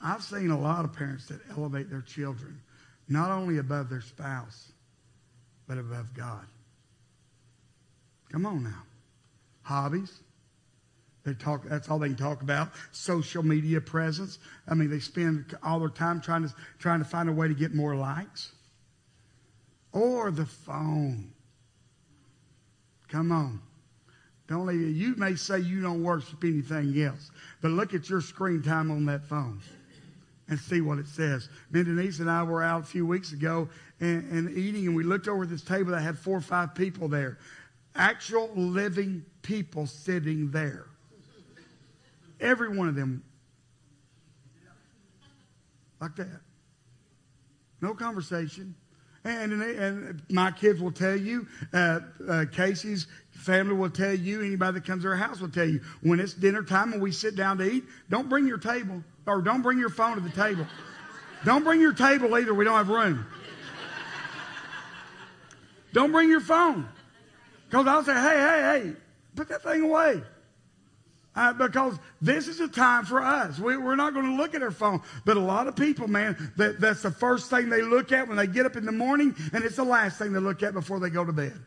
I've 0.00 0.22
seen 0.22 0.50
a 0.50 0.58
lot 0.58 0.84
of 0.84 0.92
parents 0.92 1.26
that 1.26 1.40
elevate 1.50 1.90
their 1.90 2.02
children, 2.02 2.60
not 3.08 3.30
only 3.30 3.58
above 3.58 3.88
their 3.88 4.02
spouse, 4.02 4.72
but 5.66 5.78
above 5.78 6.14
God. 6.14 6.46
Come 8.30 8.46
on 8.46 8.62
now. 8.62 8.82
Hobbies. 9.64 10.20
They 11.24 11.32
talk, 11.32 11.64
that's 11.64 11.88
all 11.88 11.98
they 11.98 12.08
can 12.08 12.16
talk 12.16 12.42
about. 12.42 12.70
Social 12.92 13.42
media 13.42 13.80
presence. 13.80 14.38
I 14.68 14.74
mean, 14.74 14.90
they 14.90 14.98
spend 15.00 15.56
all 15.62 15.80
their 15.80 15.88
time 15.88 16.20
trying 16.20 16.46
to, 16.46 16.54
trying 16.78 16.98
to 16.98 17.04
find 17.04 17.28
a 17.28 17.32
way 17.32 17.48
to 17.48 17.54
get 17.54 17.74
more 17.74 17.96
likes. 17.96 18.52
Or 19.92 20.30
the 20.30 20.44
phone. 20.44 21.32
Come 23.08 23.32
on. 23.32 23.60
Don't 24.48 24.66
leave, 24.66 24.94
you 24.94 25.14
may 25.16 25.36
say 25.36 25.60
you 25.60 25.80
don't 25.80 26.02
worship 26.02 26.44
anything 26.44 27.00
else, 27.02 27.30
but 27.62 27.70
look 27.70 27.94
at 27.94 28.10
your 28.10 28.20
screen 28.20 28.62
time 28.62 28.90
on 28.90 29.06
that 29.06 29.24
phone 29.24 29.62
and 30.48 30.58
see 30.58 30.82
what 30.82 30.98
it 30.98 31.06
says. 31.06 31.48
Me 31.70 31.80
and 31.80 31.98
and 31.98 32.30
I 32.30 32.42
were 32.42 32.62
out 32.62 32.82
a 32.82 32.84
few 32.84 33.06
weeks 33.06 33.32
ago 33.32 33.68
and, 34.00 34.30
and 34.30 34.58
eating, 34.58 34.86
and 34.86 34.94
we 34.94 35.02
looked 35.02 35.28
over 35.28 35.46
this 35.46 35.62
table 35.62 35.92
that 35.92 36.02
had 36.02 36.18
four 36.18 36.36
or 36.36 36.42
five 36.42 36.74
people 36.74 37.08
there. 37.08 37.38
Actual 37.94 38.50
living 38.54 39.24
people 39.42 39.86
sitting 39.86 40.50
there. 40.50 40.86
Every 42.40 42.76
one 42.76 42.88
of 42.88 42.94
them. 42.94 43.22
Like 46.00 46.16
that. 46.16 46.40
No 47.80 47.94
conversation. 47.94 48.74
And, 49.24 49.52
and, 49.52 49.62
and 49.62 50.22
my 50.28 50.50
kids 50.50 50.82
will 50.82 50.92
tell 50.92 51.16
you, 51.16 51.46
uh, 51.72 52.00
uh, 52.28 52.44
Casey's 52.52 53.06
family 53.30 53.74
will 53.74 53.88
tell 53.88 54.12
you, 54.12 54.42
anybody 54.42 54.74
that 54.74 54.86
comes 54.86 55.02
to 55.04 55.08
our 55.08 55.16
house 55.16 55.40
will 55.40 55.48
tell 55.48 55.64
you, 55.66 55.80
when 56.02 56.20
it's 56.20 56.34
dinner 56.34 56.62
time 56.62 56.92
and 56.92 57.00
we 57.00 57.10
sit 57.10 57.34
down 57.34 57.56
to 57.58 57.64
eat, 57.64 57.84
don't 58.10 58.28
bring 58.28 58.46
your 58.46 58.58
table 58.58 59.02
or 59.26 59.40
don't 59.40 59.62
bring 59.62 59.78
your 59.78 59.88
phone 59.88 60.16
to 60.16 60.20
the 60.20 60.30
table. 60.30 60.66
Don't 61.44 61.64
bring 61.64 61.80
your 61.80 61.94
table 61.94 62.34
either. 62.36 62.52
We 62.52 62.64
don't 62.64 62.76
have 62.76 62.88
room. 62.88 63.26
Don't 65.94 66.12
bring 66.12 66.28
your 66.28 66.40
phone. 66.40 66.86
Because 67.74 67.88
I'll 67.88 68.04
say, 68.04 68.14
hey, 68.14 68.38
hey, 68.38 68.62
hey, 68.62 68.96
put 69.34 69.48
that 69.48 69.64
thing 69.64 69.82
away. 69.82 70.22
Uh, 71.34 71.52
because 71.54 71.98
this 72.22 72.46
is 72.46 72.60
a 72.60 72.68
time 72.68 73.04
for 73.04 73.20
us. 73.20 73.58
We, 73.58 73.74
are 73.74 73.96
not 73.96 74.14
going 74.14 74.26
to 74.26 74.36
look 74.36 74.54
at 74.54 74.62
our 74.62 74.70
phone. 74.70 75.02
But 75.24 75.36
a 75.36 75.40
lot 75.40 75.66
of 75.66 75.74
people, 75.74 76.06
man, 76.06 76.52
that, 76.56 76.78
that's 76.80 77.02
the 77.02 77.10
first 77.10 77.50
thing 77.50 77.68
they 77.68 77.82
look 77.82 78.12
at 78.12 78.28
when 78.28 78.36
they 78.36 78.46
get 78.46 78.64
up 78.64 78.76
in 78.76 78.86
the 78.86 78.92
morning, 78.92 79.34
and 79.52 79.64
it's 79.64 79.74
the 79.74 79.82
last 79.82 80.20
thing 80.20 80.32
they 80.32 80.38
look 80.38 80.62
at 80.62 80.72
before 80.72 81.00
they 81.00 81.10
go 81.10 81.24
to 81.24 81.32
bed. 81.32 81.58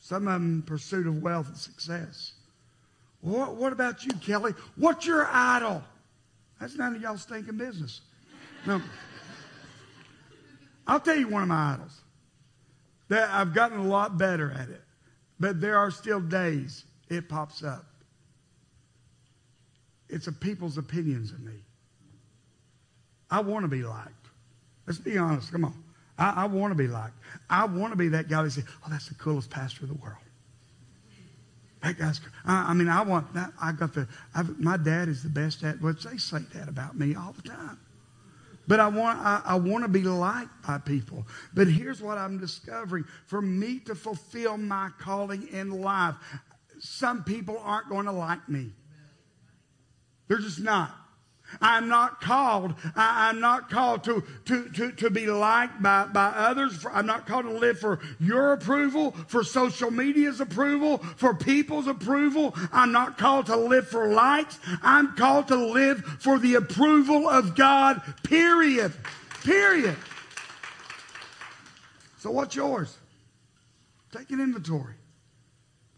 Some 0.00 0.28
of 0.28 0.34
them 0.34 0.62
pursuit 0.66 1.06
of 1.06 1.22
wealth 1.22 1.48
and 1.48 1.56
success. 1.56 2.32
What, 3.22 3.54
what 3.54 3.72
about 3.72 4.04
you, 4.04 4.12
Kelly? 4.16 4.52
What's 4.76 5.06
your 5.06 5.26
idol? 5.32 5.82
That's 6.60 6.76
none 6.76 6.94
of 6.94 7.00
y'all 7.00 7.16
stinking 7.16 7.56
business. 7.56 8.02
No. 8.66 8.82
I'll 10.86 11.00
tell 11.00 11.16
you 11.16 11.28
one 11.28 11.40
of 11.40 11.48
my 11.48 11.72
idols. 11.72 12.01
That 13.12 13.28
I've 13.28 13.52
gotten 13.52 13.78
a 13.78 13.86
lot 13.86 14.16
better 14.16 14.50
at 14.52 14.70
it. 14.70 14.80
But 15.38 15.60
there 15.60 15.76
are 15.76 15.90
still 15.90 16.18
days 16.18 16.86
it 17.10 17.28
pops 17.28 17.62
up. 17.62 17.84
It's 20.08 20.28
a 20.28 20.32
people's 20.32 20.78
opinions 20.78 21.30
of 21.30 21.40
me. 21.40 21.52
I 23.30 23.40
want 23.40 23.64
to 23.64 23.68
be 23.68 23.82
liked. 23.82 24.28
Let's 24.86 24.98
be 24.98 25.18
honest. 25.18 25.52
Come 25.52 25.66
on. 25.66 25.84
I, 26.16 26.44
I 26.44 26.44
want 26.46 26.70
to 26.70 26.74
be 26.74 26.88
liked. 26.88 27.12
I 27.50 27.66
want 27.66 27.92
to 27.92 27.98
be 27.98 28.08
that 28.08 28.30
guy 28.30 28.44
that 28.44 28.50
says, 28.52 28.64
oh, 28.82 28.88
that's 28.90 29.10
the 29.10 29.14
coolest 29.16 29.50
pastor 29.50 29.82
in 29.82 29.88
the 29.88 29.98
world. 29.98 30.16
That 31.82 31.98
guy's, 31.98 32.18
I, 32.46 32.70
I 32.70 32.72
mean, 32.72 32.88
I 32.88 33.02
want 33.02 33.34
that. 33.34 33.52
I 33.60 33.72
got 33.72 33.92
the, 33.92 34.08
I've, 34.34 34.58
my 34.58 34.78
dad 34.78 35.08
is 35.08 35.22
the 35.22 35.28
best 35.28 35.62
at, 35.64 35.82
well, 35.82 35.92
they 35.92 36.16
say 36.16 36.38
that 36.54 36.66
about 36.66 36.98
me 36.98 37.14
all 37.14 37.34
the 37.36 37.46
time. 37.46 37.78
But 38.66 38.80
I 38.80 38.88
want, 38.88 39.18
I, 39.18 39.42
I 39.44 39.54
want 39.56 39.84
to 39.84 39.88
be 39.88 40.02
liked 40.02 40.66
by 40.66 40.78
people. 40.78 41.26
But 41.52 41.68
here's 41.68 42.00
what 42.00 42.18
I'm 42.18 42.38
discovering. 42.38 43.04
For 43.26 43.42
me 43.42 43.80
to 43.80 43.94
fulfill 43.94 44.56
my 44.56 44.90
calling 44.98 45.48
in 45.48 45.70
life, 45.82 46.14
some 46.78 47.24
people 47.24 47.58
aren't 47.62 47.88
going 47.88 48.06
to 48.06 48.12
like 48.12 48.48
me. 48.48 48.72
They're 50.28 50.38
just 50.38 50.60
not. 50.60 50.94
I'm 51.60 51.88
not 51.88 52.20
called. 52.20 52.74
I, 52.96 53.30
am 53.30 53.40
not 53.40 53.70
called 53.70 54.04
to, 54.04 54.22
to, 54.46 54.68
to, 54.70 54.92
to 54.92 55.10
be 55.10 55.26
liked 55.26 55.82
by, 55.82 56.06
by 56.06 56.28
others. 56.28 56.84
I'm 56.90 57.06
not 57.06 57.26
called 57.26 57.44
to 57.44 57.52
live 57.52 57.78
for 57.78 58.00
your 58.18 58.52
approval, 58.52 59.12
for 59.28 59.44
social 59.44 59.90
media's 59.90 60.40
approval, 60.40 60.98
for 61.16 61.34
people's 61.34 61.86
approval. 61.86 62.54
I'm 62.72 62.92
not 62.92 63.18
called 63.18 63.46
to 63.46 63.56
live 63.56 63.88
for 63.88 64.12
likes. 64.12 64.58
I'm 64.82 65.14
called 65.16 65.48
to 65.48 65.56
live 65.56 66.04
for 66.20 66.38
the 66.38 66.54
approval 66.54 67.28
of 67.28 67.54
God, 67.54 68.00
period. 68.22 68.92
Period. 69.42 69.96
So 72.18 72.30
what's 72.30 72.54
yours? 72.54 72.96
Take 74.12 74.30
an 74.30 74.40
inventory. 74.40 74.94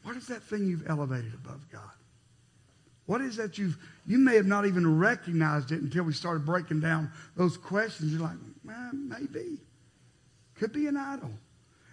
What 0.05 0.17
is 0.17 0.27
that 0.29 0.43
thing 0.43 0.67
you've 0.67 0.89
elevated 0.89 1.35
above 1.35 1.67
God? 1.71 1.83
What 3.07 3.21
is 3.21 3.37
that 3.37 3.59
you've, 3.59 3.77
you 4.07 4.19
may 4.19 4.37
have 4.37 4.47
not 4.47 4.67
even 4.67 4.99
recognized 4.99 5.73
it 5.73 5.83
until 5.83 6.05
we 6.05 6.13
started 6.13 6.47
breaking 6.47 6.81
down 6.81 7.11
those 7.37 7.57
questions. 7.57 8.13
You're 8.13 8.23
like, 8.23 8.37
eh, 8.69 8.91
maybe. 8.93 9.59
Could 10.55 10.73
be 10.73 10.87
an 10.87 10.97
idol. 10.97 11.31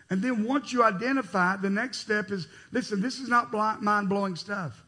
And 0.09 0.21
then 0.21 0.45
once 0.45 0.71
you 0.71 0.83
identify 0.83 1.55
it, 1.55 1.61
the 1.61 1.69
next 1.69 1.99
step 1.99 2.31
is 2.31 2.47
listen, 2.71 3.01
this 3.01 3.19
is 3.19 3.29
not 3.29 3.51
mind 3.53 4.09
blowing 4.09 4.35
stuff. 4.35 4.83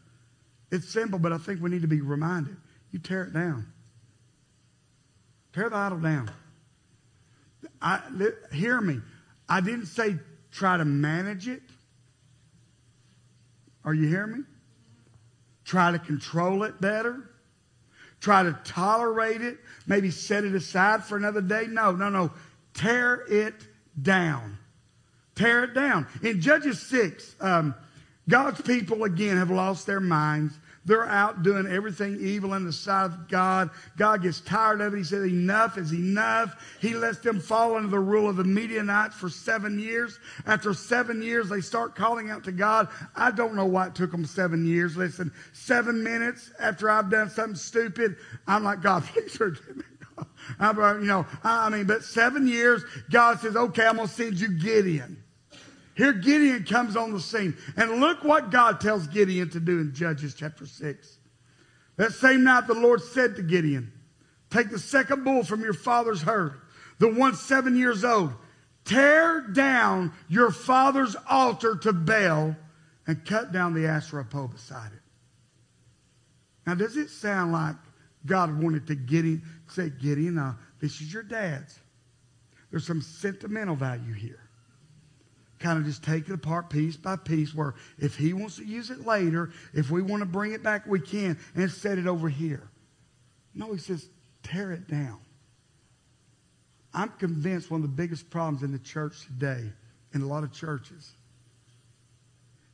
It's 0.72 0.90
simple, 0.90 1.20
but 1.20 1.32
I 1.32 1.38
think 1.38 1.62
we 1.62 1.70
need 1.70 1.82
to 1.82 1.88
be 1.88 2.02
reminded. 2.02 2.58
You 2.92 3.00
tear 3.00 3.24
it 3.24 3.34
down. 3.34 3.66
Tear 5.54 5.70
the 5.70 5.76
idol 5.76 6.00
down. 6.00 6.32
I, 7.82 8.02
hear 8.52 8.82
me. 8.82 9.00
I 9.48 9.62
didn't 9.62 9.86
say 9.86 10.18
try 10.52 10.78
to 10.78 10.86
manage 10.86 11.48
it. 11.48 11.62
Are 13.86 13.94
you 13.94 14.08
hearing 14.08 14.32
me? 14.32 14.40
Try 15.66 15.92
to 15.92 16.00
control 16.00 16.64
it 16.64 16.80
better, 16.82 17.30
try 18.20 18.44
to 18.44 18.58
tolerate 18.64 19.42
it, 19.42 19.58
maybe 19.88 20.12
set 20.12 20.44
it 20.44 20.56
aside 20.56 21.04
for 21.04 21.18
another 21.18 21.42
day. 21.42 21.66
No, 21.68 21.92
no, 21.92 22.10
no. 22.10 22.32
Tear 22.74 23.26
it 23.30 23.56
down. 24.02 24.58
Tear 25.36 25.66
it 25.66 25.74
down. 25.74 26.08
In 26.22 26.42
Judges 26.42 26.82
6, 26.82 27.36
um, 27.40 27.76
God's 28.30 28.62
people 28.62 29.04
again 29.04 29.38
have 29.38 29.52
lost 29.52 29.86
their 29.86 30.00
minds. 30.00 30.58
They're 30.86 31.06
out 31.06 31.44
doing 31.44 31.66
everything 31.66 32.18
evil 32.20 32.54
in 32.56 32.66
the 32.66 32.74
sight 32.74 33.06
of 33.06 33.30
God. 33.30 33.70
God 33.98 34.22
gets 34.22 34.42
tired 34.42 34.82
of 34.82 34.94
it. 34.94 34.98
He 34.98 35.04
says, 35.04 35.26
enough 35.26 35.78
is 35.78 35.94
enough. 35.94 36.56
He 36.82 36.94
lets 36.94 37.20
them 37.20 37.40
fall 37.40 37.76
under 37.76 37.88
the 37.88 38.00
rule 38.00 38.30
of 38.30 38.36
the 38.36 38.44
Midianites 38.44 39.16
for 39.16 39.30
seven 39.30 39.80
years. 39.80 40.20
After 40.46 40.74
seven 40.74 41.22
years, 41.22 41.48
they 41.48 41.62
start 41.62 41.96
calling 41.96 42.30
out 42.30 42.44
to 42.44 42.52
God. 42.52 42.90
I 43.16 43.32
don't 43.32 43.56
know 43.56 43.66
why 43.66 43.88
it 43.88 43.96
took 43.96 44.12
them 44.12 44.26
seven 44.26 44.66
years. 44.66 44.98
Listen, 44.98 45.32
seven 45.54 46.04
minutes 46.04 46.52
after 46.60 46.90
I've 46.90 47.10
done 47.10 47.30
something 47.30 47.56
stupid, 47.56 48.18
I'm 48.46 48.64
like, 48.64 48.82
God, 48.82 49.04
please 49.14 49.38
forgive 49.38 49.78
me. 49.78 49.84
I, 50.60 50.72
you 50.72 51.06
know, 51.06 51.26
I 51.44 51.70
mean, 51.70 51.86
but 51.86 52.04
seven 52.04 52.48
years, 52.48 52.84
God 53.10 53.40
says, 53.40 53.56
okay, 53.56 53.86
I'm 53.86 53.96
going 53.96 54.08
to 54.08 54.14
send 54.14 54.40
you 54.40 54.50
Gideon. 54.50 55.23
Here 55.96 56.14
Gideon 56.14 56.64
comes 56.64 56.96
on 56.96 57.14
the 57.14 57.20
scene. 57.20 57.56
And 57.78 58.00
look 58.00 58.24
what 58.24 58.50
God 58.50 58.82
tells 58.82 59.08
Gideon 59.08 59.50
to 59.52 59.60
do 59.60 59.80
in 59.80 59.94
Judges 59.94 60.34
chapter 60.34 60.66
6. 60.66 61.18
That 61.98 62.14
same 62.14 62.44
night 62.44 62.68
the 62.68 62.74
Lord 62.74 63.02
said 63.02 63.36
to 63.36 63.44
Gideon, 63.44 63.92
Take 64.50 64.70
the 64.70 64.80
second 64.80 65.24
bull 65.24 65.44
from 65.44 65.62
your 65.62 65.74
father's 65.74 66.22
herd, 66.24 66.54
the 67.00 67.10
one 67.10 67.36
seven 67.36 67.76
years 67.76 68.04
old. 68.04 68.34
Tear 68.86 69.42
down 69.42 70.12
your 70.28 70.52
father's 70.52 71.16
altar 71.30 71.76
to 71.78 71.94
Baal 71.94 72.56
and 73.08 73.26
cut 73.26 73.52
down 73.52 73.74
the 73.74 73.88
Asherah 73.88 74.26
pole 74.26 74.48
beside 74.48 74.92
it. 74.94 75.00
Now, 76.68 76.76
does 76.76 76.98
it 76.98 77.10
sound 77.10 77.52
like 77.52 77.76
God 78.26 78.62
wanted 78.62 78.88
to 78.88 78.96
get 78.96 79.06
Gideon, 79.06 79.44
say, 79.68 79.90
Gideon, 79.90 80.36
now, 80.36 80.58
this 80.80 81.02
is 81.02 81.14
your 81.14 81.24
dad's? 81.24 81.80
There's 82.72 82.86
some 82.86 83.02
sentimental 83.02 83.76
value 83.76 84.14
here 84.14 84.43
kind 85.64 85.80
of 85.80 85.86
just 85.86 86.04
take 86.04 86.28
it 86.28 86.34
apart 86.34 86.70
piece 86.70 86.98
by 86.98 87.16
piece 87.16 87.56
where 87.56 87.74
if 87.98 88.18
he 88.18 88.34
wants 88.34 88.58
to 88.58 88.66
use 88.66 88.90
it 88.90 89.06
later, 89.06 89.52
if 89.74 89.90
we 89.90 90.02
want 90.02 90.20
to 90.20 90.26
bring 90.26 90.52
it 90.52 90.62
back, 90.62 90.86
we 90.86 91.00
can 91.00 91.40
and 91.56 91.72
set 91.72 91.98
it 91.98 92.06
over 92.06 92.28
here. 92.28 92.68
No, 93.56 93.72
he 93.72 93.80
says, 93.80 94.10
tear 94.44 94.74
it 94.74 94.90
down. 94.90 95.20
I'm 96.94 97.10
convinced 97.18 97.72
one 97.72 97.82
of 97.82 97.90
the 97.90 97.96
biggest 97.96 98.30
problems 98.30 98.62
in 98.62 98.74
the 98.74 98.80
church 98.80 99.26
today, 99.26 99.72
in 100.14 100.22
a 100.22 100.28
lot 100.28 100.44
of 100.44 100.52
churches, 100.52 101.14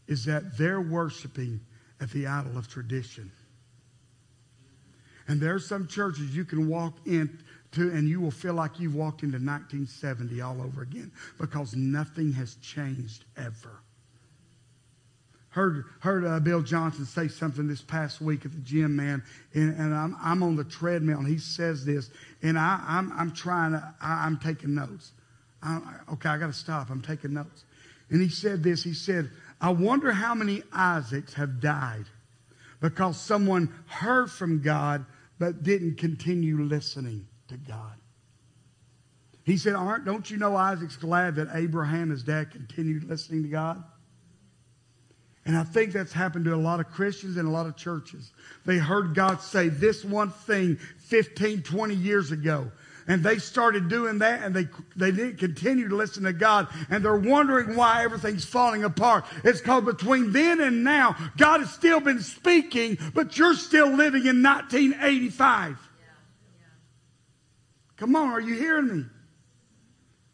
is 0.07 0.25
that 0.25 0.57
they're 0.57 0.81
worshiping 0.81 1.61
at 2.01 2.09
the 2.09 2.25
idol 2.25 2.57
of 2.57 2.67
tradition. 2.67 3.31
And 5.27 5.39
there 5.39 5.53
are 5.53 5.59
some 5.59 5.87
churches 5.87 6.35
you 6.35 6.43
can 6.43 6.67
walk 6.67 6.95
in 7.05 7.39
to, 7.73 7.89
and 7.91 8.07
you 8.07 8.19
will 8.19 8.31
feel 8.31 8.53
like 8.53 8.79
you've 8.79 8.95
walked 8.95 9.23
into 9.23 9.37
1970 9.37 10.41
all 10.41 10.61
over 10.61 10.81
again 10.81 11.11
because 11.39 11.75
nothing 11.75 12.33
has 12.33 12.55
changed 12.55 13.25
ever. 13.37 13.81
Heard, 15.49 15.85
heard 15.99 16.25
uh, 16.25 16.39
Bill 16.39 16.61
Johnson 16.61 17.05
say 17.05 17.27
something 17.27 17.67
this 17.67 17.81
past 17.81 18.21
week 18.21 18.45
at 18.45 18.51
the 18.51 18.59
gym, 18.59 18.95
man, 18.95 19.23
and, 19.53 19.75
and 19.75 19.95
I'm, 19.95 20.15
I'm 20.21 20.43
on 20.43 20.55
the 20.55 20.63
treadmill, 20.63 21.19
and 21.19 21.27
he 21.27 21.39
says 21.39 21.85
this, 21.85 22.11
and 22.43 22.57
I, 22.57 22.83
I'm, 22.87 23.11
I'm 23.13 23.31
trying 23.31 23.71
to, 23.71 23.95
I, 23.99 24.27
am 24.27 24.37
taking 24.37 24.75
notes. 24.75 25.11
I, 25.63 25.79
okay, 26.13 26.29
I 26.29 26.37
got 26.37 26.47
to 26.47 26.53
stop. 26.53 26.91
I'm 26.91 27.01
taking 27.01 27.33
notes. 27.33 27.63
And 28.11 28.21
he 28.21 28.29
said 28.29 28.63
this, 28.63 28.83
he 28.83 28.93
said, 28.93 29.29
I 29.59 29.71
wonder 29.71 30.11
how 30.11 30.35
many 30.35 30.63
Isaacs 30.71 31.33
have 31.33 31.59
died 31.59 32.05
because 32.79 33.19
someone 33.19 33.73
heard 33.87 34.31
from 34.31 34.61
God 34.61 35.05
but 35.39 35.63
didn't 35.63 35.97
continue 35.97 36.61
listening 36.61 37.27
to 37.49 37.57
God. 37.57 37.93
He 39.43 39.57
said, 39.57 39.73
Aren't, 39.73 40.05
don't 40.05 40.29
you 40.29 40.37
know 40.37 40.55
Isaac's 40.55 40.95
glad 40.95 41.35
that 41.35 41.49
Abraham, 41.53 42.09
his 42.09 42.23
dad, 42.23 42.51
continued 42.51 43.05
listening 43.05 43.43
to 43.43 43.49
God? 43.49 43.83
And 45.45 45.57
I 45.57 45.63
think 45.63 45.93
that's 45.93 46.13
happened 46.13 46.45
to 46.45 46.53
a 46.53 46.57
lot 46.57 46.79
of 46.79 46.91
Christians 46.91 47.37
and 47.37 47.47
a 47.47 47.51
lot 47.51 47.65
of 47.65 47.75
churches. 47.75 48.31
They 48.65 48.77
heard 48.77 49.15
God 49.15 49.41
say 49.41 49.69
this 49.69 50.05
one 50.05 50.29
thing 50.29 50.75
15, 50.75 51.63
20 51.63 51.95
years 51.95 52.31
ago. 52.31 52.71
And 53.07 53.23
they 53.23 53.39
started 53.39 53.89
doing 53.89 54.19
that 54.19 54.43
and 54.43 54.55
they, 54.55 54.67
they 54.95 55.09
didn't 55.09 55.37
continue 55.37 55.89
to 55.89 55.95
listen 55.95 56.25
to 56.25 56.33
God. 56.33 56.67
And 56.91 57.03
they're 57.03 57.15
wondering 57.15 57.75
why 57.75 58.03
everything's 58.03 58.45
falling 58.45 58.83
apart. 58.83 59.25
It's 59.43 59.59
because 59.59 59.83
between 59.83 60.31
then 60.31 60.61
and 60.61 60.83
now, 60.83 61.15
God 61.35 61.61
has 61.61 61.71
still 61.71 61.99
been 61.99 62.21
speaking, 62.21 62.99
but 63.15 63.35
you're 63.35 63.55
still 63.55 63.87
living 63.87 64.27
in 64.27 64.43
1985. 64.43 65.88
Come 67.99 68.15
on, 68.15 68.29
are 68.29 68.39
you 68.39 68.55
hearing 68.55 68.87
me? 68.87 69.05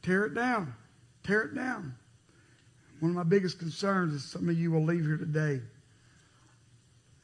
Tear 0.04 0.25
it 0.25 0.36
down. 0.36 0.75
Tear 1.23 1.41
it 1.41 1.56
down. 1.56 1.95
One 2.99 3.10
of 3.10 3.17
my 3.17 3.23
biggest 3.23 3.58
concerns 3.58 4.13
is 4.13 4.23
some 4.23 4.47
of 4.47 4.58
you 4.58 4.71
will 4.71 4.84
leave 4.84 5.04
here 5.04 5.17
today 5.17 5.62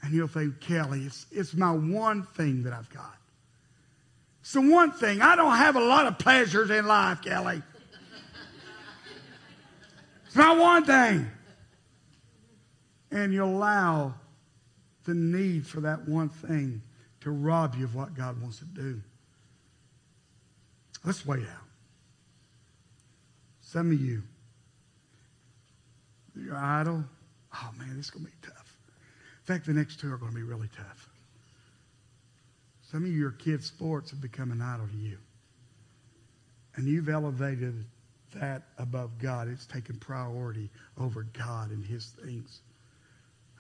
and 0.02 0.14
you'll 0.14 0.28
think, 0.28 0.60
Kelly, 0.60 1.04
it's, 1.06 1.28
it's 1.32 1.54
my 1.54 1.72
one 1.72 2.24
thing 2.24 2.64
that 2.64 2.74
I've 2.74 2.90
got. 2.90 3.16
It's 4.42 4.54
the 4.54 4.62
one 4.62 4.92
thing. 4.92 5.22
I 5.22 5.36
don't 5.36 5.56
have 5.56 5.76
a 5.76 5.80
lot 5.80 6.08
of 6.08 6.18
pleasures 6.18 6.72
in 6.72 6.88
life, 6.88 7.22
Kelly. 7.22 7.62
It's 10.26 10.36
not 10.36 10.58
one 10.58 10.86
thing. 10.86 11.30
And 13.12 13.32
you 13.32 13.44
allow 13.44 14.16
the 15.06 15.14
need 15.14 15.68
for 15.68 15.82
that 15.82 16.08
one 16.08 16.30
thing 16.30 16.82
to 17.20 17.30
rob 17.30 17.76
you 17.76 17.84
of 17.84 17.94
what 17.94 18.16
God 18.16 18.42
wants 18.42 18.58
to 18.58 18.66
do. 18.66 19.02
Let's 21.04 21.26
wait 21.26 21.44
out. 21.44 21.68
Some 23.62 23.92
of 23.92 24.02
you, 24.02 24.22
you're 26.36 26.56
idle. 26.56 27.04
Oh 27.54 27.70
man, 27.78 27.96
this 27.96 28.06
is 28.06 28.12
going 28.12 28.26
to 28.26 28.32
be 28.32 28.38
tough. 28.42 28.78
In 29.40 29.46
fact, 29.46 29.66
the 29.66 29.74
next 29.74 30.00
two 30.00 30.12
are 30.12 30.18
going 30.18 30.32
to 30.32 30.38
be 30.38 30.44
really 30.44 30.70
tough. 30.76 31.10
Some 32.92 33.06
of 33.06 33.12
your 33.12 33.32
kids' 33.32 33.66
sports 33.66 34.12
have 34.12 34.22
become 34.22 34.52
an 34.52 34.62
idol 34.62 34.88
to 34.88 34.98
you. 34.98 35.18
And 36.76 36.88
you've 36.88 37.10
elevated 37.10 37.86
that 38.36 38.64
above 38.78 39.18
God. 39.18 39.48
It's 39.48 39.66
taken 39.66 39.98
priority 39.98 40.70
over 40.98 41.24
God 41.34 41.72
and 41.72 41.86
His 41.86 42.14
things. 42.24 42.62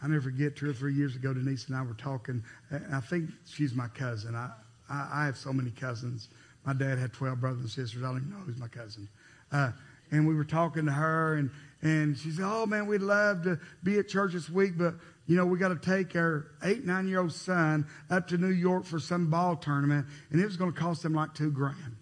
I 0.03 0.07
never 0.07 0.21
forget 0.21 0.55
two 0.55 0.69
or 0.69 0.73
three 0.73 0.93
years 0.93 1.15
ago, 1.15 1.33
Denise 1.33 1.67
and 1.67 1.75
I 1.75 1.83
were 1.83 1.93
talking. 1.93 2.43
I 2.91 2.99
think 3.01 3.29
she's 3.45 3.73
my 3.73 3.87
cousin. 3.87 4.35
I, 4.35 4.51
I, 4.89 5.09
I 5.13 5.25
have 5.25 5.37
so 5.37 5.53
many 5.53 5.71
cousins. 5.71 6.29
My 6.65 6.73
dad 6.73 6.99
had 6.99 7.13
12 7.13 7.39
brothers 7.39 7.61
and 7.61 7.69
sisters. 7.69 8.03
I 8.03 8.07
don't 8.07 8.17
even 8.17 8.29
know 8.29 8.37
who's 8.37 8.57
my 8.57 8.67
cousin. 8.67 9.09
Uh, 9.51 9.71
and 10.11 10.27
we 10.27 10.35
were 10.35 10.43
talking 10.43 10.85
to 10.85 10.91
her, 10.91 11.35
and, 11.35 11.49
and 11.81 12.17
she 12.17 12.31
said, 12.31 12.45
Oh, 12.45 12.65
man, 12.65 12.85
we'd 12.85 13.01
love 13.01 13.43
to 13.43 13.59
be 13.83 13.97
at 13.97 14.07
church 14.07 14.33
this 14.33 14.49
week, 14.49 14.77
but, 14.77 14.95
you 15.25 15.35
know, 15.35 15.45
we 15.45 15.57
got 15.57 15.69
to 15.69 15.75
take 15.75 16.15
our 16.15 16.47
eight, 16.63 16.85
nine 16.85 17.07
year 17.07 17.21
old 17.21 17.33
son 17.33 17.87
up 18.09 18.27
to 18.27 18.37
New 18.37 18.51
York 18.51 18.85
for 18.85 18.99
some 18.99 19.29
ball 19.29 19.55
tournament, 19.55 20.05
and 20.29 20.41
it 20.41 20.45
was 20.45 20.57
going 20.57 20.71
to 20.71 20.79
cost 20.79 21.03
him 21.03 21.13
like 21.13 21.33
two 21.33 21.51
grand. 21.51 21.95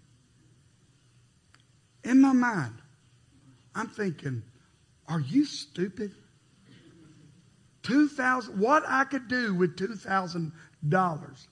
In 2.04 2.20
my 2.20 2.34
mind, 2.34 2.76
I'm 3.76 3.88
thinking, 3.88 4.44
Are 5.08 5.20
you 5.20 5.46
stupid? 5.46 6.12
2000 7.84 8.60
what 8.60 8.84
I 8.86 9.04
could 9.06 9.28
do 9.28 9.56
with 9.56 9.78
$2,000 9.78 11.48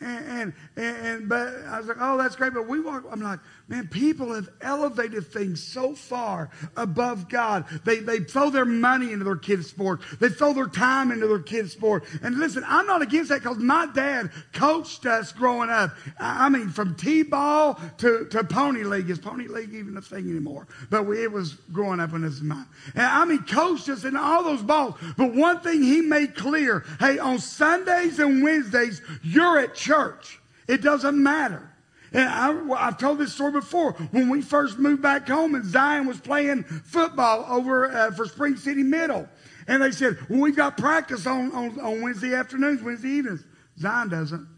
and, 0.00 0.52
and, 0.76 0.96
and, 1.06 1.28
but 1.28 1.48
I 1.66 1.78
was 1.78 1.86
like, 1.86 1.96
oh, 2.00 2.16
that's 2.16 2.36
great. 2.36 2.54
But 2.54 2.68
we 2.68 2.80
walk, 2.80 3.04
I'm 3.10 3.20
like, 3.20 3.40
man, 3.68 3.86
people 3.88 4.34
have 4.34 4.48
elevated 4.60 5.26
things 5.26 5.62
so 5.62 5.94
far 5.94 6.50
above 6.76 7.28
God. 7.28 7.66
They, 7.84 8.00
they 8.00 8.20
throw 8.20 8.50
their 8.50 8.64
money 8.64 9.12
into 9.12 9.24
their 9.24 9.36
kids' 9.36 9.68
sport. 9.68 10.00
They 10.18 10.30
throw 10.30 10.54
their 10.54 10.66
time 10.66 11.12
into 11.12 11.26
their 11.26 11.38
kids' 11.38 11.72
sport. 11.72 12.04
And 12.22 12.38
listen, 12.38 12.64
I'm 12.66 12.86
not 12.86 13.02
against 13.02 13.28
that 13.28 13.42
because 13.42 13.58
my 13.58 13.86
dad 13.86 14.30
coached 14.52 15.04
us 15.06 15.32
growing 15.32 15.70
up. 15.70 15.94
I 16.18 16.48
mean, 16.48 16.70
from 16.70 16.94
T-ball 16.94 17.78
to, 17.98 18.26
to 18.26 18.44
Pony 18.44 18.84
League. 18.84 19.10
Is 19.10 19.18
Pony 19.18 19.46
League 19.46 19.74
even 19.74 19.96
a 19.96 20.02
thing 20.02 20.30
anymore? 20.30 20.66
But 20.88 21.06
we, 21.06 21.22
it 21.22 21.30
was 21.30 21.54
growing 21.72 22.00
up 22.00 22.14
in 22.14 22.22
his 22.22 22.40
mind. 22.40 22.66
And 22.94 23.04
I 23.04 23.24
mean, 23.26 23.44
coached 23.44 23.88
us 23.90 24.04
in 24.04 24.16
all 24.16 24.42
those 24.42 24.62
balls. 24.62 24.94
But 25.16 25.34
one 25.34 25.60
thing 25.60 25.82
he 25.82 26.00
made 26.00 26.34
clear, 26.34 26.84
hey, 27.00 27.18
on 27.18 27.38
Sundays 27.38 28.18
and 28.18 28.42
Wednesdays, 28.42 29.02
you're 29.22 29.58
at 29.58 29.74
church. 29.74 30.40
It 30.66 30.82
doesn't 30.82 31.22
matter. 31.22 31.70
And 32.12 32.28
I, 32.28 32.84
have 32.84 32.98
told 32.98 33.18
this 33.18 33.34
story 33.34 33.52
before. 33.52 33.92
When 33.92 34.28
we 34.28 34.40
first 34.40 34.78
moved 34.78 35.02
back 35.02 35.28
home 35.28 35.54
and 35.54 35.64
Zion 35.64 36.06
was 36.06 36.20
playing 36.20 36.64
football 36.64 37.44
over 37.48 37.90
uh, 37.90 38.10
for 38.12 38.26
Spring 38.26 38.56
City 38.56 38.82
Middle. 38.82 39.28
And 39.66 39.82
they 39.82 39.90
said, 39.90 40.18
well, 40.30 40.40
we've 40.40 40.56
got 40.56 40.78
practice 40.78 41.26
on, 41.26 41.52
on, 41.52 41.78
on 41.80 42.02
Wednesday 42.02 42.34
afternoons, 42.34 42.82
Wednesday 42.82 43.08
evenings. 43.08 43.44
Zion 43.78 44.08
doesn't. 44.08 44.48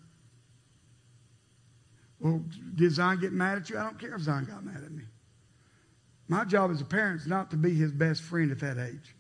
Well, 2.21 2.45
did 2.75 2.93
Zion 2.93 3.19
get 3.19 3.33
mad 3.33 3.59
at 3.59 3.71
you? 3.71 3.79
I 3.79 3.83
don't 3.83 3.99
care 3.99 4.15
if 4.15 4.23
Zion 4.23 4.45
got 4.45 4.65
mad 4.65 4.83
at 4.85 4.93
me. 4.93 5.05
My 6.29 6.45
job 6.45 6.71
as 6.71 6.81
a 6.81 6.85
parent 6.85 7.23
is 7.23 7.27
not 7.27 7.51
to 7.51 7.57
be 7.57 7.75
his 7.75 7.91
best 7.91 8.23
friend 8.23 8.53
at 8.53 8.61
that 8.61 8.79
age 8.79 9.17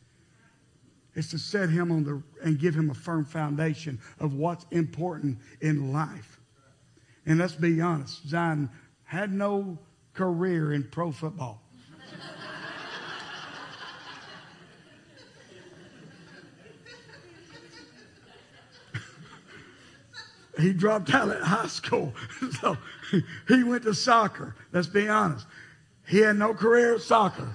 It's 1.16 1.30
to 1.30 1.38
set 1.38 1.68
him 1.68 1.90
on 1.90 2.04
the 2.04 2.22
and 2.44 2.56
give 2.56 2.74
him 2.74 2.88
a 2.90 2.94
firm 2.94 3.24
foundation 3.24 3.98
of 4.20 4.34
what's 4.34 4.64
important 4.70 5.38
in 5.60 5.92
life. 5.92 6.39
And 7.26 7.38
let's 7.38 7.52
be 7.54 7.80
honest, 7.80 8.28
Zion 8.28 8.70
had 9.04 9.32
no 9.32 9.78
career 10.14 10.72
in 10.72 10.84
pro 10.84 11.12
football. 11.12 11.62
he 20.58 20.72
dropped 20.72 21.12
out 21.14 21.28
at 21.30 21.42
high 21.42 21.66
school. 21.66 22.14
So 22.60 22.76
he 23.48 23.64
went 23.64 23.84
to 23.84 23.94
soccer. 23.94 24.54
Let's 24.72 24.86
be 24.86 25.08
honest. 25.08 25.46
He 26.06 26.18
had 26.18 26.36
no 26.36 26.54
career 26.54 26.98
soccer. 26.98 27.48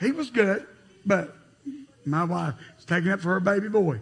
He 0.00 0.10
was 0.12 0.30
good, 0.30 0.66
but 1.04 1.36
my 2.04 2.24
wife 2.24 2.54
is 2.78 2.84
taking 2.84 3.10
it 3.10 3.20
for 3.20 3.34
her 3.34 3.40
baby 3.40 3.68
boy. 3.68 4.00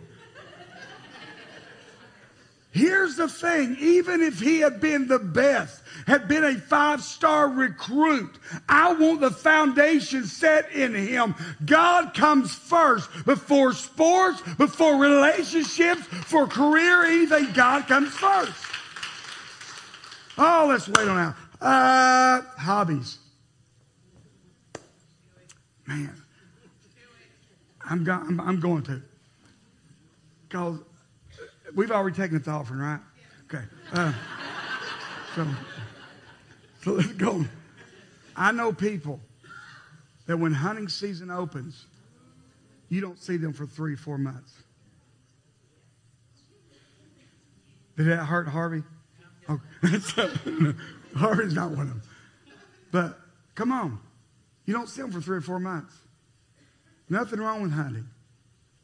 Here's 2.76 3.16
the 3.16 3.26
thing 3.26 3.74
even 3.80 4.20
if 4.20 4.38
he 4.38 4.60
had 4.60 4.82
been 4.82 5.08
the 5.08 5.18
best, 5.18 5.82
had 6.06 6.28
been 6.28 6.44
a 6.44 6.56
five 6.56 7.02
star 7.02 7.48
recruit, 7.48 8.38
I 8.68 8.92
want 8.92 9.22
the 9.22 9.30
foundation 9.30 10.26
set 10.26 10.70
in 10.72 10.94
him. 10.94 11.34
God 11.64 12.12
comes 12.12 12.54
first 12.54 13.08
before 13.24 13.72
sports, 13.72 14.42
before 14.58 14.98
relationships, 14.98 16.02
for 16.02 16.46
career, 16.46 17.04
anything. 17.04 17.50
God 17.54 17.88
comes 17.88 18.10
first. 18.10 18.52
Oh, 20.36 20.66
let's 20.68 20.86
wait 20.86 21.08
on 21.08 21.16
that. 21.16 21.64
Uh, 21.64 22.42
hobbies. 22.60 23.16
Man, 25.86 26.12
I'm, 27.88 28.04
go- 28.04 28.12
I'm, 28.12 28.38
I'm 28.38 28.60
going 28.60 28.82
to. 28.82 29.00
Because 30.42 30.78
we've 31.74 31.90
already 31.90 32.16
taken 32.16 32.40
the 32.40 32.50
offering, 32.50 32.80
right? 32.80 33.00
Okay. 33.44 33.64
Uh, 33.92 34.12
so, 35.34 35.46
so 36.82 36.92
let's 36.92 37.12
go. 37.12 37.44
I 38.36 38.52
know 38.52 38.72
people 38.72 39.20
that 40.26 40.36
when 40.36 40.52
hunting 40.52 40.88
season 40.88 41.30
opens, 41.30 41.86
you 42.88 43.00
don't 43.00 43.18
see 43.18 43.36
them 43.36 43.52
for 43.52 43.66
three, 43.66 43.96
four 43.96 44.18
months. 44.18 44.52
Did 47.96 48.06
that 48.06 48.24
hurt 48.24 48.48
Harvey? 48.48 48.82
Okay. 49.48 49.62
Harvey's 51.16 51.54
not 51.54 51.70
one 51.70 51.80
of 51.82 51.88
them. 51.88 52.02
But 52.92 53.18
come 53.54 53.72
on. 53.72 53.98
You 54.66 54.74
don't 54.74 54.88
see 54.88 55.02
them 55.02 55.12
for 55.12 55.20
three 55.20 55.38
or 55.38 55.42
four 55.42 55.60
months. 55.60 55.94
Nothing 57.08 57.40
wrong 57.40 57.62
with 57.62 57.72
hunting. 57.72 58.08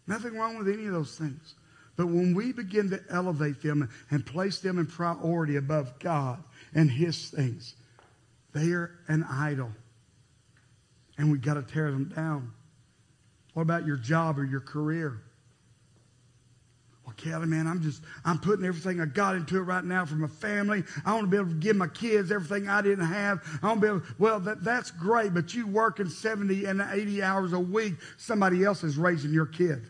Nothing 0.07 0.35
wrong 0.35 0.57
with 0.57 0.69
any 0.69 0.87
of 0.87 0.93
those 0.93 1.17
things. 1.17 1.55
But 1.97 2.07
when 2.07 2.35
we 2.35 2.53
begin 2.53 2.91
to 2.91 3.01
elevate 3.11 3.63
them 3.63 3.89
and 4.11 4.25
place 4.25 4.61
them 4.61 4.79
in 4.79 4.87
priority 4.87 5.57
above 5.57 5.99
God 5.99 6.43
and 6.75 6.91
His 6.91 7.29
things, 7.31 7.75
they 8.55 8.73
are 8.73 8.99
an 9.09 9.25
idol. 9.25 9.71
And 11.19 11.31
we've 11.31 11.43
got 11.43 11.55
to 11.55 11.63
tear 11.63 11.91
them 11.91 12.13
down. 12.15 12.53
What 13.55 13.63
about 13.63 13.87
your 13.87 13.99
job 13.99 14.39
or 14.39 14.45
your 14.45 14.61
career? 14.61 15.21
Well, 17.05 17.15
Kelly, 17.17 17.47
man, 17.47 17.67
I'm 17.67 17.83
just, 17.83 18.03
I'm 18.25 18.39
putting 18.39 18.65
everything 18.65 19.01
I 19.01 19.07
got 19.07 19.35
into 19.35 19.59
it 19.59 19.63
right 19.63 19.85
now 19.85 20.07
for 20.07 20.15
my 20.15 20.29
family. 20.29 20.85
I 21.05 21.13
want 21.13 21.25
to 21.25 21.31
be 21.31 21.37
able 21.37 21.49
to 21.49 21.55
give 21.55 21.77
my 21.77 21.89
kids 21.89 22.33
everything 22.33 22.69
I 22.69 22.81
didn't 22.81 23.07
have. 23.07 23.43
I 23.63 23.67
want 23.67 23.81
to 23.81 23.87
be 23.87 23.89
able, 23.89 24.03
well, 24.19 24.41
that, 24.41 24.65
that's 24.65 24.91
great, 24.91 25.35
but 25.35 25.53
you 25.53 25.67
working 25.67 26.09
70 26.09 26.65
and 26.65 26.81
80 26.81 27.23
hours 27.23 27.53
a 27.53 27.61
week, 27.61 27.95
somebody 28.17 28.65
else 28.65 28.83
is 28.85 28.97
raising 28.97 29.33
your 29.33 29.47
kid. 29.47 29.89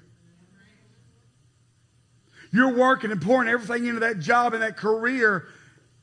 You're 2.52 2.74
working 2.76 3.10
and 3.10 3.20
pouring 3.20 3.48
everything 3.48 3.86
into 3.86 4.00
that 4.00 4.20
job 4.20 4.52
and 4.52 4.62
that 4.62 4.76
career, 4.76 5.46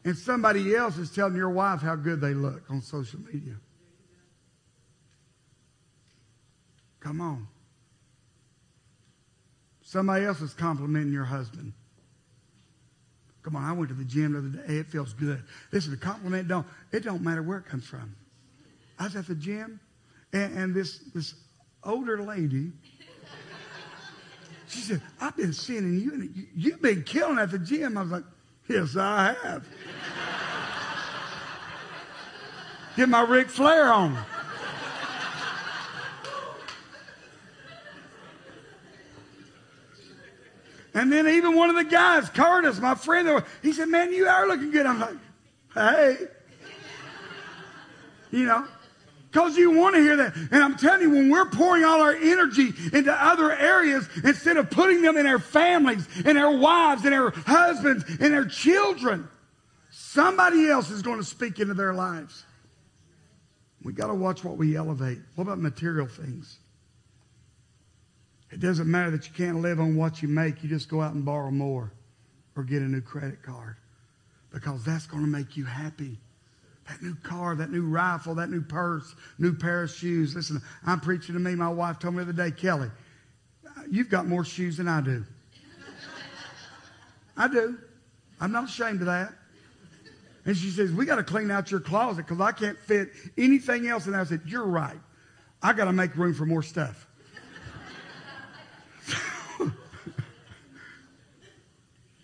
and 0.03 0.17
somebody 0.17 0.75
else 0.75 0.97
is 0.97 1.11
telling 1.11 1.35
your 1.35 1.51
wife 1.51 1.81
how 1.81 1.95
good 1.95 2.19
they 2.19 2.33
look 2.33 2.63
on 2.69 2.81
social 2.81 3.19
media. 3.19 3.55
Come 6.99 7.21
on. 7.21 7.47
Somebody 9.83 10.25
else 10.25 10.41
is 10.41 10.53
complimenting 10.53 11.13
your 11.13 11.25
husband. 11.25 11.73
Come 13.41 13.55
on, 13.55 13.63
I 13.63 13.71
went 13.71 13.89
to 13.89 13.95
the 13.95 14.03
gym 14.03 14.33
the 14.33 14.39
other 14.39 14.67
day. 14.67 14.79
It 14.79 14.87
feels 14.87 15.13
good. 15.13 15.41
This 15.71 15.87
is 15.87 15.93
a 15.93 15.97
compliment. 15.97 16.47
Don't 16.47 16.67
it 16.91 17.03
don't 17.03 17.23
matter 17.23 17.41
where 17.41 17.57
it 17.59 17.65
comes 17.65 17.87
from. 17.87 18.15
I 18.99 19.05
was 19.05 19.15
at 19.15 19.27
the 19.27 19.35
gym, 19.35 19.79
and, 20.33 20.57
and 20.57 20.75
this 20.75 20.99
this 21.15 21.33
older 21.83 22.21
lady. 22.21 22.71
She 24.69 24.79
said, 24.81 25.01
"I've 25.19 25.35
been 25.35 25.51
seeing 25.51 25.99
you, 25.99 26.13
and 26.13 26.47
you've 26.55 26.81
been 26.81 27.03
killing 27.03 27.39
at 27.39 27.51
the 27.51 27.59
gym." 27.59 27.97
I 27.97 28.01
was 28.01 28.11
like, 28.11 28.23
"Yes, 28.67 28.95
I 28.95 29.35
have." 29.43 29.65
Get 32.95 33.09
my 33.09 33.21
Ric 33.21 33.49
Flair 33.49 33.91
on. 33.91 34.17
And 40.93 41.11
then 41.11 41.27
even 41.27 41.55
one 41.55 41.69
of 41.69 41.75
the 41.75 41.85
guys, 41.85 42.29
Curtis, 42.29 42.79
my 42.79 42.95
friend, 42.95 43.43
he 43.61 43.71
said, 43.71 43.87
Man, 43.87 44.11
you 44.11 44.27
are 44.27 44.47
looking 44.47 44.71
good. 44.71 44.85
I'm 44.85 44.99
like, 44.99 45.15
Hey. 45.73 46.17
You 48.31 48.45
know, 48.45 48.67
because 49.31 49.57
you 49.57 49.71
want 49.71 49.95
to 49.95 50.01
hear 50.01 50.15
that. 50.17 50.35
And 50.35 50.63
I'm 50.63 50.75
telling 50.75 51.01
you, 51.01 51.11
when 51.11 51.29
we're 51.29 51.49
pouring 51.49 51.83
all 51.83 52.01
our 52.01 52.15
energy 52.15 52.73
into 52.93 53.13
other 53.13 53.51
areas, 53.51 54.09
instead 54.23 54.57
of 54.57 54.71
putting 54.71 55.01
them 55.01 55.17
in 55.17 55.27
our 55.27 55.39
families, 55.39 56.07
and 56.25 56.37
our 56.37 56.55
wives, 56.55 57.05
and 57.05 57.13
our 57.13 57.31
husbands, 57.31 58.03
and 58.19 58.33
our 58.33 58.45
children, 58.45 59.27
somebody 59.91 60.67
else 60.67 60.89
is 60.89 61.01
going 61.01 61.19
to 61.19 61.23
speak 61.23 61.59
into 61.59 61.75
their 61.75 61.93
lives. 61.93 62.43
We 63.83 63.93
got 63.93 64.07
to 64.07 64.15
watch 64.15 64.43
what 64.43 64.57
we 64.57 64.75
elevate. 64.75 65.19
What 65.35 65.43
about 65.43 65.59
material 65.59 66.07
things? 66.07 66.57
It 68.51 68.59
doesn't 68.59 68.89
matter 68.89 69.11
that 69.11 69.27
you 69.27 69.33
can't 69.33 69.61
live 69.61 69.79
on 69.79 69.95
what 69.95 70.23
you 70.23 70.27
make. 70.27 70.63
You 70.63 70.69
just 70.69 70.89
go 70.89 71.01
out 71.01 71.13
and 71.13 71.23
borrow 71.23 71.51
more 71.51 71.93
or 72.55 72.63
get 72.63 72.81
a 72.81 72.85
new 72.85 73.01
credit 73.01 73.43
card 73.43 73.75
because 74.51 74.83
that's 74.83 75.05
going 75.05 75.23
to 75.23 75.29
make 75.29 75.55
you 75.55 75.65
happy. 75.65 76.17
That 76.89 77.01
new 77.01 77.15
car, 77.15 77.55
that 77.55 77.71
new 77.71 77.83
rifle, 77.83 78.35
that 78.35 78.49
new 78.49 78.61
purse, 78.61 79.15
new 79.37 79.53
pair 79.53 79.83
of 79.83 79.91
shoes. 79.91 80.35
Listen, 80.35 80.61
I'm 80.85 80.99
preaching 80.99 81.33
to 81.33 81.39
me. 81.39 81.55
My 81.55 81.69
wife 81.69 81.99
told 81.99 82.15
me 82.15 82.23
the 82.23 82.31
other 82.31 82.49
day, 82.49 82.55
Kelly, 82.55 82.89
you've 83.89 84.09
got 84.09 84.27
more 84.27 84.43
shoes 84.43 84.77
than 84.77 84.87
I 84.87 85.01
do. 85.01 85.23
I 87.37 87.47
do. 87.47 87.77
I'm 88.41 88.51
not 88.51 88.65
ashamed 88.65 89.01
of 89.01 89.05
that. 89.05 89.33
And 90.45 90.57
she 90.57 90.69
says, 90.69 90.91
We 90.91 91.05
got 91.05 91.17
to 91.17 91.23
clean 91.23 91.51
out 91.51 91.71
your 91.71 91.79
closet 91.79 92.25
because 92.25 92.41
I 92.41 92.51
can't 92.51 92.77
fit 92.77 93.09
anything 93.37 93.87
else. 93.87 94.07
And 94.07 94.15
I 94.15 94.23
said, 94.23 94.41
You're 94.45 94.65
right. 94.65 94.97
I 95.61 95.73
got 95.73 95.85
to 95.85 95.93
make 95.93 96.15
room 96.15 96.33
for 96.33 96.45
more 96.45 96.63
stuff. 96.63 97.07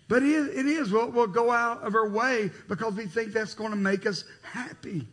But 0.08 0.22
it 0.22 0.66
is. 0.66 0.92
We'll, 0.92 1.26
go 1.26 1.50
out 1.50 1.82
of 1.82 1.94
our 1.94 2.08
way 2.08 2.50
because 2.68 2.94
we 2.94 3.06
think 3.06 3.32
that's 3.32 3.54
going 3.54 3.70
to 3.70 3.76
make 3.76 4.06
us 4.06 4.24
happy. 4.42 5.08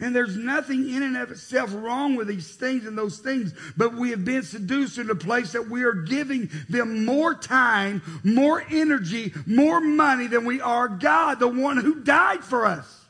And 0.00 0.16
there's 0.16 0.36
nothing 0.36 0.90
in 0.90 1.04
and 1.04 1.16
of 1.16 1.30
itself 1.30 1.72
wrong 1.72 2.16
with 2.16 2.26
these 2.26 2.56
things 2.56 2.86
and 2.86 2.98
those 2.98 3.18
things, 3.18 3.54
but 3.76 3.94
we 3.94 4.10
have 4.10 4.24
been 4.24 4.42
seduced 4.42 4.98
into 4.98 5.12
a 5.12 5.16
place 5.16 5.52
that 5.52 5.68
we 5.68 5.84
are 5.84 5.92
giving 5.92 6.50
them 6.68 7.04
more 7.04 7.36
time, 7.36 8.02
more 8.24 8.64
energy, 8.68 9.32
more 9.46 9.80
money 9.80 10.26
than 10.26 10.44
we 10.44 10.60
are 10.60 10.88
God, 10.88 11.38
the 11.38 11.46
one 11.46 11.76
who 11.76 12.02
died 12.02 12.42
for 12.42 12.66
us. 12.66 13.04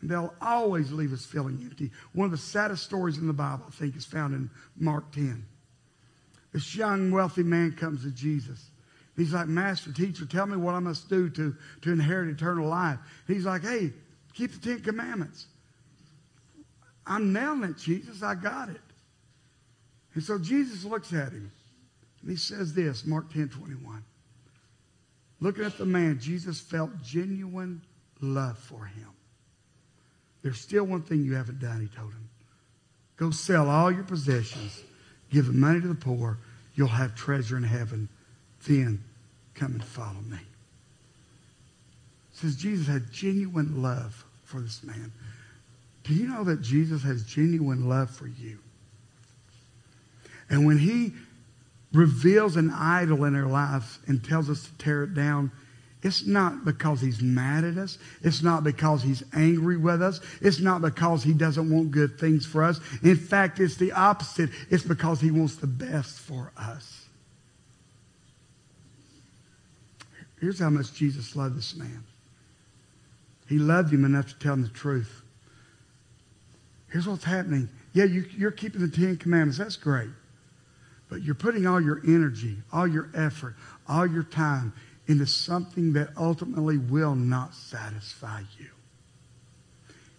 And 0.00 0.10
they'll 0.10 0.34
always 0.40 0.90
leave 0.90 1.12
us 1.12 1.26
feeling 1.26 1.58
empty. 1.62 1.90
One 2.14 2.24
of 2.24 2.32
the 2.32 2.38
saddest 2.38 2.84
stories 2.84 3.18
in 3.18 3.26
the 3.26 3.34
Bible, 3.34 3.64
I 3.68 3.72
think, 3.72 3.94
is 3.94 4.06
found 4.06 4.34
in 4.34 4.50
Mark 4.78 5.12
10. 5.12 5.44
This 6.52 6.74
young, 6.74 7.10
wealthy 7.10 7.42
man 7.42 7.72
comes 7.72 8.04
to 8.04 8.10
Jesus. 8.10 8.71
He's 9.22 9.32
like, 9.32 9.46
Master, 9.46 9.92
teacher, 9.92 10.26
tell 10.26 10.48
me 10.48 10.56
what 10.56 10.74
I 10.74 10.80
must 10.80 11.08
do 11.08 11.30
to, 11.30 11.54
to 11.82 11.92
inherit 11.92 12.28
eternal 12.28 12.66
life. 12.66 12.98
He's 13.28 13.44
like, 13.44 13.62
hey, 13.62 13.92
keep 14.34 14.52
the 14.52 14.58
Ten 14.58 14.80
Commandments. 14.80 15.46
I'm 17.06 17.32
nailing 17.32 17.62
it, 17.62 17.78
Jesus. 17.78 18.24
I 18.24 18.34
got 18.34 18.68
it. 18.68 18.80
And 20.14 20.24
so 20.24 20.40
Jesus 20.40 20.84
looks 20.84 21.12
at 21.12 21.30
him 21.30 21.52
and 22.20 22.30
he 22.32 22.36
says 22.36 22.74
this, 22.74 23.06
Mark 23.06 23.32
10 23.32 23.50
21. 23.50 24.02
Looking 25.38 25.64
at 25.66 25.78
the 25.78 25.86
man, 25.86 26.18
Jesus 26.18 26.58
felt 26.58 26.90
genuine 27.04 27.80
love 28.20 28.58
for 28.58 28.86
him. 28.86 29.08
There's 30.42 30.60
still 30.60 30.82
one 30.82 31.02
thing 31.02 31.22
you 31.22 31.34
haven't 31.34 31.60
done, 31.60 31.80
he 31.80 31.96
told 31.96 32.10
him. 32.10 32.28
Go 33.16 33.30
sell 33.30 33.70
all 33.70 33.92
your 33.92 34.02
possessions, 34.02 34.82
give 35.30 35.46
the 35.46 35.52
money 35.52 35.80
to 35.80 35.86
the 35.86 35.94
poor, 35.94 36.38
you'll 36.74 36.88
have 36.88 37.14
treasure 37.14 37.56
in 37.56 37.62
heaven 37.62 38.08
then 38.66 39.02
come 39.54 39.72
and 39.72 39.84
follow 39.84 40.20
me. 40.28 40.38
Says 42.32 42.56
Jesus 42.56 42.86
had 42.86 43.12
genuine 43.12 43.82
love 43.82 44.24
for 44.44 44.60
this 44.60 44.82
man. 44.82 45.12
Do 46.04 46.14
you 46.14 46.26
know 46.26 46.44
that 46.44 46.62
Jesus 46.62 47.02
has 47.02 47.22
genuine 47.24 47.88
love 47.88 48.10
for 48.10 48.26
you? 48.26 48.58
And 50.50 50.66
when 50.66 50.78
he 50.78 51.12
reveals 51.92 52.56
an 52.56 52.70
idol 52.70 53.24
in 53.24 53.36
our 53.36 53.46
lives 53.46 53.98
and 54.06 54.24
tells 54.24 54.50
us 54.50 54.64
to 54.64 54.72
tear 54.78 55.04
it 55.04 55.14
down, 55.14 55.52
it's 56.02 56.26
not 56.26 56.64
because 56.64 57.00
he's 57.00 57.22
mad 57.22 57.62
at 57.62 57.78
us. 57.78 57.96
It's 58.22 58.42
not 58.42 58.64
because 58.64 59.02
he's 59.02 59.22
angry 59.32 59.76
with 59.76 60.02
us. 60.02 60.20
It's 60.40 60.58
not 60.58 60.82
because 60.82 61.22
he 61.22 61.32
doesn't 61.32 61.70
want 61.70 61.92
good 61.92 62.18
things 62.18 62.44
for 62.44 62.64
us. 62.64 62.80
In 63.04 63.16
fact, 63.16 63.60
it's 63.60 63.76
the 63.76 63.92
opposite. 63.92 64.50
It's 64.68 64.82
because 64.82 65.20
he 65.20 65.30
wants 65.30 65.56
the 65.56 65.68
best 65.68 66.18
for 66.18 66.50
us. 66.56 67.01
Here's 70.42 70.58
how 70.58 70.70
much 70.70 70.92
Jesus 70.92 71.36
loved 71.36 71.56
this 71.56 71.76
man. 71.76 72.02
He 73.48 73.58
loved 73.58 73.92
him 73.92 74.04
enough 74.04 74.26
to 74.26 74.38
tell 74.40 74.54
him 74.54 74.62
the 74.64 74.68
truth. 74.70 75.22
Here's 76.90 77.06
what's 77.06 77.22
happening. 77.22 77.68
Yeah, 77.92 78.06
you, 78.06 78.24
you're 78.36 78.50
keeping 78.50 78.80
the 78.80 78.88
Ten 78.88 79.16
Commandments. 79.16 79.58
That's 79.58 79.76
great. 79.76 80.10
But 81.08 81.22
you're 81.22 81.36
putting 81.36 81.64
all 81.64 81.80
your 81.80 82.00
energy, 82.04 82.56
all 82.72 82.88
your 82.88 83.08
effort, 83.14 83.54
all 83.88 84.04
your 84.04 84.24
time 84.24 84.72
into 85.06 85.26
something 85.26 85.92
that 85.92 86.08
ultimately 86.16 86.76
will 86.76 87.14
not 87.14 87.54
satisfy 87.54 88.40
you. 88.58 88.70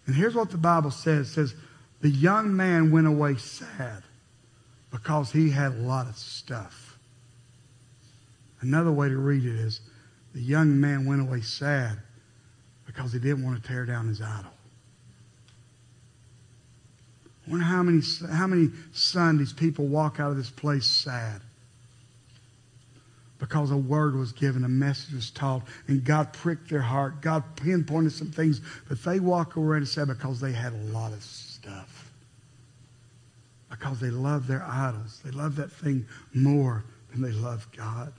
And 0.06 0.16
here's 0.16 0.36
what 0.36 0.52
the 0.52 0.58
Bible 0.58 0.92
says. 0.92 1.28
It 1.28 1.34
says, 1.34 1.56
the 2.00 2.10
young 2.10 2.56
man 2.56 2.92
went 2.92 3.08
away 3.08 3.36
sad 3.36 4.04
because 4.90 5.34
he 5.34 5.50
had 5.50 5.74
a 5.74 5.82
lot 5.82 6.08
of 6.08 6.16
stuff. 6.16 6.98
Another 8.62 8.92
way 8.94 9.10
to 9.10 9.18
read 9.18 9.44
it 9.44 9.56
is, 9.56 9.82
the 10.34 10.42
young 10.42 10.80
man 10.80 11.06
went 11.06 11.22
away 11.22 11.42
sad 11.42 12.00
because 12.86 13.14
he 13.14 13.20
didn't 13.20 13.44
want 13.44 13.62
to 13.62 13.68
tear 13.68 13.86
down 13.86 14.08
his 14.08 14.22
idol. 14.22 14.52
I 17.46 17.52
wonder 17.52 17.66
how 17.66 17.84
many, 17.84 18.02
how 18.32 18.48
many 18.48 18.70
Sundays 18.94 19.54
people 19.54 19.88
walk 19.88 20.20
out 20.20 20.32
of 20.32 20.38
this 20.38 20.50
place 20.50 20.86
sad 20.86 21.42
because 23.44 23.72
a 23.72 23.78
word 23.78 24.16
was 24.16 24.32
given, 24.32 24.64
a 24.64 24.70
message 24.70 25.14
was 25.14 25.30
taught, 25.30 25.64
and 25.88 26.06
God 26.06 26.32
pricked 26.32 26.70
their 26.70 26.82
heart. 26.82 27.20
God 27.20 27.44
pinpointed 27.58 28.14
some 28.14 28.32
things, 28.32 28.62
but 28.88 29.04
they 29.04 29.20
walk 29.20 29.58
away 29.58 29.76
and 29.76 29.88
sad 29.88 30.08
because 30.08 30.40
they 30.40 30.54
had 30.54 30.72
a 30.72 30.78
lot 30.94 31.12
of 31.12 31.22
stuff. 31.22 32.10
Because 33.70 34.00
they 34.00 34.12
love 34.12 34.48
their 34.48 34.64
idols. 34.64 35.20
They 35.26 35.32
love 35.32 35.58
that 35.58 35.74
thing 35.74 36.06
more 36.34 36.86
than 37.12 37.22
they 37.22 37.34
love 37.34 37.68
God. 37.76 38.14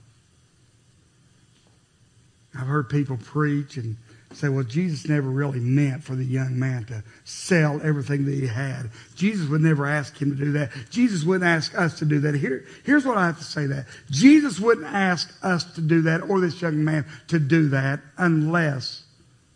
I've 2.57 2.67
heard 2.67 2.89
people 2.89 3.17
preach 3.17 3.77
and 3.77 3.97
say, 4.35 4.49
well, 4.49 4.63
Jesus 4.63 5.07
never 5.07 5.29
really 5.29 5.59
meant 5.59 6.03
for 6.03 6.15
the 6.15 6.25
young 6.25 6.59
man 6.59 6.85
to 6.85 7.03
sell 7.23 7.79
everything 7.83 8.25
that 8.25 8.33
he 8.33 8.47
had. 8.47 8.89
Jesus 9.15 9.47
would 9.47 9.61
never 9.61 9.85
ask 9.85 10.21
him 10.21 10.31
to 10.31 10.45
do 10.45 10.51
that. 10.53 10.71
Jesus 10.89 11.23
wouldn't 11.23 11.47
ask 11.47 11.77
us 11.77 11.99
to 11.99 12.05
do 12.05 12.19
that. 12.19 12.35
Here, 12.35 12.65
here's 12.83 13.05
what 13.05 13.17
I 13.17 13.27
have 13.27 13.37
to 13.37 13.43
say 13.43 13.65
that. 13.67 13.85
Jesus 14.09 14.59
wouldn't 14.59 14.87
ask 14.87 15.33
us 15.41 15.63
to 15.75 15.81
do 15.81 16.01
that 16.01 16.29
or 16.29 16.39
this 16.39 16.61
young 16.61 16.83
man 16.83 17.05
to 17.27 17.39
do 17.39 17.69
that 17.69 18.01
unless 18.17 19.03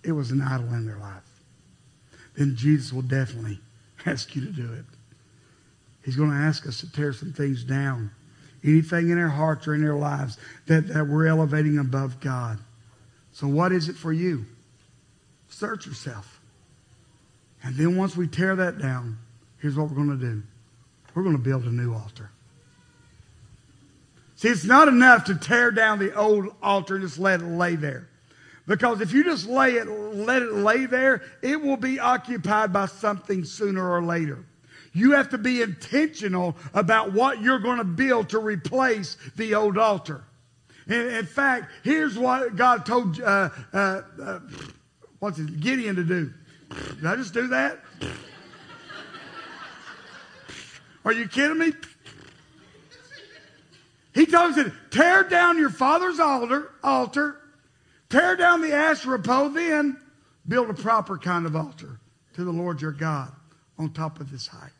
it 0.03 0.13
was 0.13 0.31
an 0.31 0.41
idol 0.41 0.73
in 0.73 0.85
their 0.85 0.97
life. 0.97 1.23
Then 2.37 2.55
Jesus 2.55 2.93
will 2.93 3.01
definitely 3.01 3.59
ask 4.05 4.35
you 4.35 4.45
to 4.45 4.51
do 4.51 4.73
it. 4.73 4.85
He's 6.03 6.15
going 6.15 6.31
to 6.31 6.37
ask 6.37 6.65
us 6.65 6.79
to 6.79 6.91
tear 6.91 7.11
some 7.11 7.33
things 7.33 7.63
down. 7.63 8.11
Anything 8.63 9.09
in 9.09 9.17
our 9.17 9.29
hearts 9.29 9.67
or 9.67 9.75
in 9.75 9.87
our 9.87 9.97
lives 9.97 10.37
that, 10.67 10.87
that 10.87 11.07
we're 11.07 11.27
elevating 11.27 11.77
above 11.77 12.19
God. 12.19 12.59
So, 13.39 13.47
what 13.47 13.71
is 13.71 13.87
it 13.87 13.95
for 13.95 14.11
you? 14.11 14.45
Search 15.47 15.85
yourself. 15.87 16.41
And 17.63 17.73
then 17.77 17.95
once 17.95 18.13
we 18.17 18.27
tear 18.27 18.53
that 18.57 18.79
down, 18.79 19.17
here's 19.59 19.77
what 19.77 19.87
we're 19.89 19.95
going 19.95 20.09
to 20.09 20.17
do 20.17 20.43
we're 21.15 21.23
going 21.23 21.37
to 21.37 21.41
build 21.41 21.63
a 21.63 21.71
new 21.71 21.93
altar. 21.93 22.31
See, 24.35 24.49
it's 24.49 24.65
not 24.65 24.89
enough 24.89 25.23
to 25.25 25.35
tear 25.35 25.71
down 25.71 25.99
the 25.99 26.13
old 26.15 26.53
altar 26.61 26.95
and 26.95 27.03
just 27.05 27.17
let 27.17 27.39
it 27.39 27.45
lay 27.45 27.77
there. 27.77 28.09
Because 28.67 28.99
if 28.99 29.13
you 29.13 29.23
just 29.23 29.47
lay 29.47 29.75
it, 29.75 29.87
let 29.87 30.41
it 30.41 30.51
lay 30.51 30.85
there, 30.85 31.21
it 31.41 31.61
will 31.61 31.77
be 31.77 31.97
occupied 31.97 32.73
by 32.73 32.87
something 32.87 33.45
sooner 33.45 33.89
or 33.89 34.03
later. 34.03 34.43
You 34.91 35.11
have 35.11 35.29
to 35.29 35.37
be 35.37 35.61
intentional 35.61 36.57
about 36.73 37.13
what 37.13 37.41
you're 37.41 37.59
going 37.59 37.77
to 37.77 37.85
build 37.85 38.29
to 38.29 38.39
replace 38.39 39.15
the 39.37 39.55
old 39.55 39.77
altar. 39.77 40.25
In, 40.89 41.07
in 41.11 41.25
fact, 41.25 41.71
here's 41.83 42.17
what 42.17 42.55
God 42.55 42.85
told 42.85 43.21
uh, 43.21 43.49
uh, 43.71 44.01
uh, 44.21 44.39
what's 45.19 45.39
it, 45.39 45.59
Gideon 45.59 45.95
to 45.95 46.03
do. 46.03 46.33
Did 46.95 47.05
I 47.05 47.15
just 47.15 47.33
do 47.33 47.47
that? 47.47 47.79
Are 51.05 51.13
you 51.13 51.27
kidding 51.27 51.57
me? 51.57 51.73
He 54.13 54.25
told 54.25 54.55
him, 54.55 54.77
tear 54.91 55.23
down 55.23 55.57
your 55.57 55.69
father's 55.69 56.19
altar, 56.19 56.71
altar, 56.83 57.39
tear 58.09 58.35
down 58.35 58.61
the 58.61 58.73
Asherah 58.73 59.19
pole, 59.19 59.49
then 59.49 59.97
build 60.47 60.69
a 60.69 60.73
proper 60.73 61.17
kind 61.17 61.45
of 61.45 61.55
altar 61.55 61.99
to 62.33 62.43
the 62.43 62.51
Lord 62.51 62.81
your 62.81 62.91
God 62.91 63.31
on 63.77 63.93
top 63.93 64.19
of 64.19 64.31
this 64.31 64.47
height. 64.47 64.71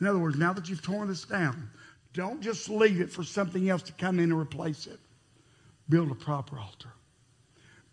In 0.00 0.06
other 0.06 0.18
words, 0.18 0.36
now 0.36 0.52
that 0.54 0.68
you've 0.68 0.82
torn 0.82 1.08
this 1.08 1.24
down, 1.24 1.70
don't 2.12 2.40
just 2.40 2.68
leave 2.68 3.00
it 3.00 3.10
for 3.10 3.22
something 3.22 3.68
else 3.68 3.82
to 3.82 3.92
come 3.92 4.18
in 4.18 4.32
and 4.32 4.40
replace 4.40 4.86
it. 4.86 4.98
Build 5.90 6.10
a 6.10 6.14
proper 6.14 6.58
altar. 6.58 6.92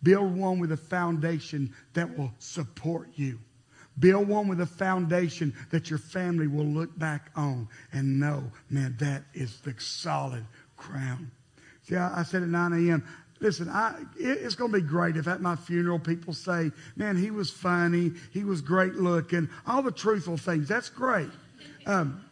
Build 0.04 0.38
one 0.38 0.60
with 0.60 0.72
a 0.72 0.78
foundation 0.78 1.74
that 1.94 2.18
will 2.18 2.32
support 2.40 3.10
you. 3.16 3.40
Build 4.00 4.28
one 4.28 4.48
with 4.48 4.62
a 4.62 4.66
foundation 4.66 5.54
that 5.72 5.90
your 5.90 5.98
family 5.98 6.48
will 6.48 6.66
look 6.66 6.98
back 7.00 7.32
on 7.36 7.68
and 7.92 8.20
know, 8.20 8.44
man, 8.70 8.96
that 9.00 9.24
is 9.34 9.60
the 9.62 9.74
solid 9.80 10.46
crown. 10.78 11.32
See, 11.82 11.96
I, 11.96 12.20
I 12.20 12.24
said 12.24 12.44
at 12.44 12.50
9 12.50 12.74
a.m., 12.74 13.04
listen, 13.40 13.68
I, 13.70 13.96
it, 14.20 14.38
it's 14.44 14.54
going 14.54 14.72
to 14.72 14.78
be 14.78 14.88
great 14.88 15.18
if 15.18 15.28
at 15.28 15.42
my 15.42 15.56
funeral 15.56 15.98
people 15.98 16.34
say, 16.34 16.72
man, 16.96 17.18
he 17.18 17.32
was 17.32 17.50
funny, 17.50 18.12
he 18.32 18.44
was 18.44 18.62
great 18.62 18.94
looking, 18.94 19.50
all 19.66 19.82
the 19.82 19.92
truthful 19.92 20.38
things. 20.38 20.68
That's 20.68 20.90
great. 20.90 21.30
Um, 21.88 22.24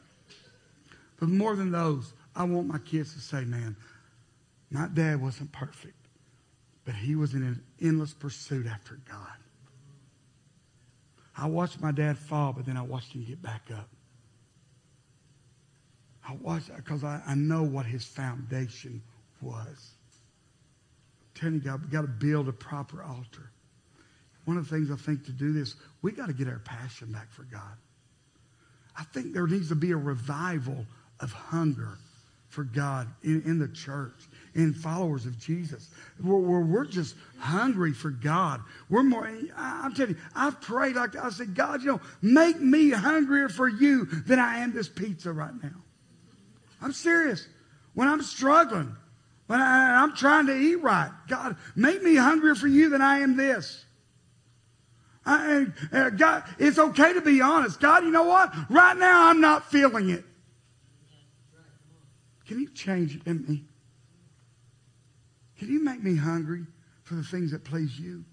but 1.20 1.30
more 1.30 1.56
than 1.56 1.72
those, 1.72 2.14
I 2.36 2.44
want 2.44 2.68
my 2.68 2.80
kids 2.80 3.14
to 3.16 3.20
say, 3.20 3.44
man, 3.44 3.76
my 4.70 4.88
dad 4.88 5.22
wasn't 5.22 5.52
perfect, 5.52 6.08
but 6.84 6.96
he 6.96 7.16
was 7.16 7.34
in 7.34 7.44
an 7.44 7.64
endless 7.82 8.14
pursuit 8.14 8.66
after 8.68 9.00
God. 9.10 9.38
I 11.38 11.48
watched 11.48 11.82
my 11.82 11.92
dad 11.92 12.18
fall, 12.18 12.54
but 12.54 12.66
then 12.66 12.78
I 12.78 12.82
watched 12.82 13.14
him 13.14 13.24
get 13.24 13.42
back 13.42 13.70
up. 13.74 13.90
I 16.28 16.34
watched 16.42 16.76
because 16.76 17.04
I, 17.04 17.22
I 17.28 17.36
know 17.36 17.64
what 17.64 17.86
his 17.86 18.04
foundation 18.04 19.02
was. 19.42 19.92
I'm 21.22 21.40
telling 21.40 21.56
you, 21.56 21.62
God, 21.62 21.84
we 21.84 21.90
got 21.90 22.02
to 22.02 22.08
build 22.08 22.48
a 22.48 22.54
proper 22.54 23.04
altar. 23.04 23.52
One 24.46 24.58
of 24.58 24.68
the 24.68 24.76
things 24.76 24.92
I 24.92 24.96
think 24.96 25.26
to 25.26 25.32
do 25.32 25.54
this, 25.54 25.76
we 26.02 26.12
got 26.12 26.28
to 26.28 26.34
get 26.34 26.48
our 26.48 26.60
passion 26.60 27.12
back 27.12 27.32
for 27.32 27.44
God. 27.44 27.78
I 28.98 29.04
think 29.04 29.34
there 29.34 29.46
needs 29.48 29.70
to 29.70 29.76
be 29.76 29.92
a 29.92 29.98
revival 29.98 30.86
of 31.20 31.32
hunger 31.32 31.98
for 32.48 32.64
God 32.64 33.08
in, 33.24 33.42
in 33.44 33.60
the 33.60 33.68
church, 33.68 34.30
in 34.56 34.74
followers 34.74 35.26
of 35.26 35.38
Jesus, 35.38 35.90
where, 36.22 36.38
where, 36.38 36.62
we're 36.62 36.86
just 36.86 37.16
hungry 37.38 37.92
for 37.92 38.10
God. 38.10 38.62
We're 38.90 39.04
more, 39.04 39.30
I'm 39.56 39.94
telling 39.94 40.16
you, 40.16 40.22
I've 40.34 40.62
prayed 40.62 40.96
like. 40.96 41.16
I 41.18 41.30
said, 41.30 41.54
God, 41.54 41.82
you 41.82 41.88
know, 41.88 42.02
make 42.22 42.60
me 42.60 42.90
hungrier 42.90 43.50
for 43.50 43.68
you 43.68 44.06
than 44.06 44.40
I 44.40 44.60
am 44.60 44.74
this 44.74 44.88
pizza 44.88 45.32
right 45.32 45.54
now. 45.62 45.76
I'm 46.82 46.94
serious. 46.94 47.48
When 47.94 48.08
I'm 48.08 48.22
struggling, 48.22 48.96
when 49.48 49.60
I, 49.60 50.02
I'm 50.02 50.16
trying 50.16 50.48
to 50.48 50.58
eat 50.58 50.82
right, 50.82 51.12
God, 51.28 51.58
make 51.76 52.02
me 52.02 52.16
hungrier 52.16 52.56
for 52.56 52.68
you 52.68 52.90
than 52.90 53.02
I 53.02 53.20
am 53.20 53.36
this. 53.36 53.84
I, 55.26 55.66
God, 56.16 56.44
it's 56.60 56.78
okay 56.78 57.14
to 57.14 57.22
be 57.22 57.42
honest. 57.42 57.80
God, 57.80 58.04
you 58.04 58.12
know 58.12 58.24
what? 58.24 58.54
Right 58.70 58.96
now, 58.96 59.30
I'm 59.30 59.42
not 59.42 59.70
feeling 59.70 60.10
it. 60.10 60.24
Can 62.46 62.60
you 62.60 62.70
change 62.70 63.16
it 63.16 63.24
in 63.26 63.44
me? 63.48 63.66
Can 65.58 65.70
you 65.70 65.84
make 65.84 66.04
me 66.04 66.16
hungry 66.16 66.66
for 67.04 67.16
the 67.16 67.24
things 67.24 67.52
that 67.52 67.64
please 67.64 67.98
you? 68.00 68.26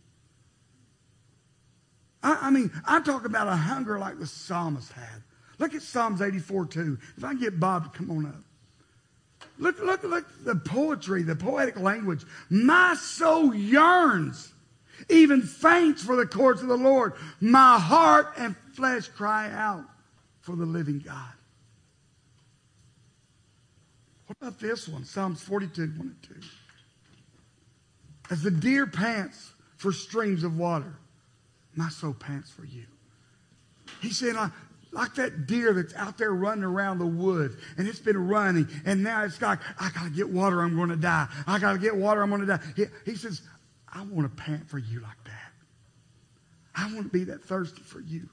I, 2.22 2.38
I 2.42 2.50
mean, 2.50 2.70
I 2.84 3.00
talk 3.00 3.24
about 3.24 3.48
a 3.48 3.56
hunger 3.56 3.98
like 3.98 4.18
the 4.18 4.26
psalmist 4.26 4.92
had. 4.92 5.22
Look 5.58 5.74
at 5.74 5.82
Psalms 5.82 6.20
84 6.20 6.66
2. 6.66 6.98
If 7.16 7.24
I 7.24 7.28
can 7.28 7.40
get 7.40 7.60
Bob 7.60 7.92
to 7.92 7.98
come 7.98 8.10
on 8.10 8.26
up. 8.26 8.42
Look, 9.58 9.78
look, 9.80 10.02
look, 10.02 10.26
the 10.44 10.56
poetry, 10.56 11.22
the 11.22 11.36
poetic 11.36 11.78
language. 11.78 12.24
My 12.50 12.94
soul 12.94 13.54
yearns, 13.54 14.52
even 15.08 15.42
faints 15.42 16.02
for 16.02 16.16
the 16.16 16.26
courts 16.26 16.62
of 16.62 16.68
the 16.68 16.76
Lord. 16.76 17.12
My 17.40 17.78
heart 17.78 18.34
and 18.38 18.56
flesh 18.72 19.08
cry 19.08 19.50
out 19.52 19.84
for 20.40 20.56
the 20.56 20.66
living 20.66 20.98
God. 20.98 21.32
What 24.26 24.36
about 24.40 24.60
this 24.60 24.88
one? 24.88 25.04
Psalms 25.04 25.42
42, 25.42 25.82
1 25.82 26.00
and 26.00 26.22
2. 26.22 26.34
As 28.30 28.42
the 28.42 28.50
deer 28.50 28.86
pants 28.86 29.52
for 29.76 29.92
streams 29.92 30.44
of 30.44 30.58
water, 30.58 30.94
my 31.74 31.88
soul 31.88 32.14
pants 32.14 32.50
for 32.50 32.64
you. 32.64 32.84
He 34.00 34.10
said, 34.10 34.36
like 34.92 35.14
that 35.14 35.46
deer 35.46 35.72
that's 35.72 35.94
out 35.94 36.18
there 36.18 36.32
running 36.32 36.64
around 36.64 36.98
the 36.98 37.06
woods 37.06 37.56
and 37.78 37.88
it's 37.88 37.98
been 37.98 38.28
running 38.28 38.68
and 38.84 39.02
now 39.02 39.24
it's 39.24 39.40
like, 39.40 39.58
I 39.80 39.90
got 39.90 40.04
to 40.04 40.10
get 40.10 40.28
water, 40.28 40.60
I'm 40.60 40.76
going 40.76 40.90
to 40.90 40.96
die. 40.96 41.28
I 41.46 41.58
got 41.58 41.72
to 41.72 41.78
get 41.78 41.96
water, 41.96 42.22
I'm 42.22 42.28
going 42.28 42.42
to 42.42 42.46
die. 42.46 42.60
He, 42.76 42.84
he 43.04 43.16
says, 43.16 43.42
I 43.92 44.02
want 44.02 44.34
to 44.34 44.42
pant 44.42 44.68
for 44.68 44.78
you 44.78 45.00
like 45.00 45.24
that. 45.24 45.52
I 46.74 46.92
want 46.94 47.04
to 47.04 47.12
be 47.12 47.24
that 47.24 47.42
thirsty 47.44 47.82
for 47.82 48.00
you. 48.00 48.28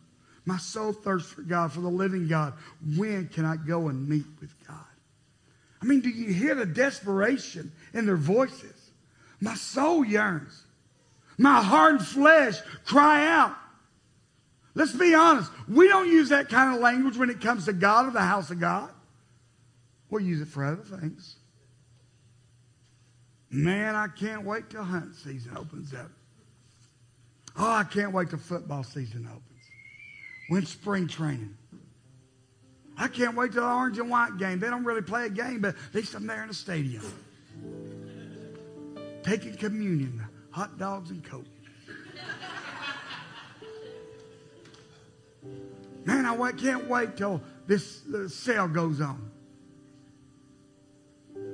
My 0.45 0.57
soul 0.57 0.93
thirsts 0.93 1.31
for 1.31 1.41
God, 1.41 1.71
for 1.71 1.81
the 1.81 1.89
living 1.89 2.27
God. 2.27 2.53
When 2.97 3.27
can 3.27 3.45
I 3.45 3.55
go 3.55 3.89
and 3.89 4.07
meet 4.07 4.25
with 4.39 4.53
God? 4.67 4.77
I 5.81 5.85
mean, 5.85 6.01
do 6.01 6.09
you 6.09 6.33
hear 6.33 6.55
the 6.55 6.65
desperation 6.65 7.71
in 7.93 8.05
their 8.05 8.17
voices? 8.17 8.78
My 9.41 9.55
soul 9.55 10.03
yearns. 10.03 10.63
My 11.37 11.61
heart 11.61 11.95
and 11.95 12.05
flesh 12.05 12.59
cry 12.85 13.25
out. 13.27 13.55
Let's 14.75 14.93
be 14.93 15.13
honest. 15.13 15.51
We 15.67 15.87
don't 15.87 16.07
use 16.07 16.29
that 16.29 16.49
kind 16.49 16.75
of 16.75 16.81
language 16.81 17.17
when 17.17 17.29
it 17.29 17.41
comes 17.41 17.65
to 17.65 17.73
God 17.73 18.07
or 18.07 18.11
the 18.11 18.21
house 18.21 18.49
of 18.51 18.59
God. 18.59 18.89
We'll 20.09 20.21
use 20.21 20.41
it 20.41 20.47
for 20.47 20.65
other 20.65 20.83
things. 20.83 21.35
Man, 23.51 23.95
I 23.95 24.07
can't 24.07 24.45
wait 24.45 24.69
till 24.69 24.83
hunting 24.83 25.13
season 25.13 25.57
opens 25.57 25.93
up. 25.93 26.11
Oh, 27.57 27.71
I 27.71 27.83
can't 27.83 28.11
wait 28.11 28.29
till 28.29 28.39
football 28.39 28.83
season 28.83 29.27
opens. 29.27 29.43
When 30.49 30.65
spring 30.65 31.07
training. 31.07 31.55
I 32.97 33.07
can't 33.07 33.35
wait 33.35 33.53
till 33.53 33.61
the 33.61 33.71
orange 33.71 33.97
and 33.97 34.09
white 34.09 34.37
game. 34.37 34.59
They 34.59 34.69
don't 34.69 34.83
really 34.83 35.01
play 35.01 35.25
a 35.25 35.29
game, 35.29 35.61
but 35.61 35.75
at 35.75 35.95
least 35.95 36.15
I'm 36.15 36.27
there 36.27 36.41
in 36.41 36.49
the 36.49 36.53
stadium. 36.53 37.03
Taking 39.23 39.55
communion, 39.55 40.25
hot 40.51 40.77
dogs 40.77 41.11
and 41.11 41.23
Coke. 41.23 41.45
Man, 46.05 46.25
I 46.25 46.51
can't 46.53 46.87
wait 46.87 47.17
till 47.17 47.41
this 47.67 48.01
sale 48.27 48.67
goes 48.67 49.01
on. 49.01 49.29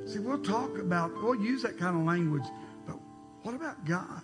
See, 0.05 0.20
we'll 0.20 0.43
talk 0.43 0.78
about, 0.78 1.13
we'll 1.22 1.36
use 1.36 1.63
that 1.63 1.78
kind 1.78 1.97
of 1.97 2.03
language, 2.03 2.45
but 2.86 2.97
what 3.41 3.55
about 3.55 3.84
God? 3.86 4.22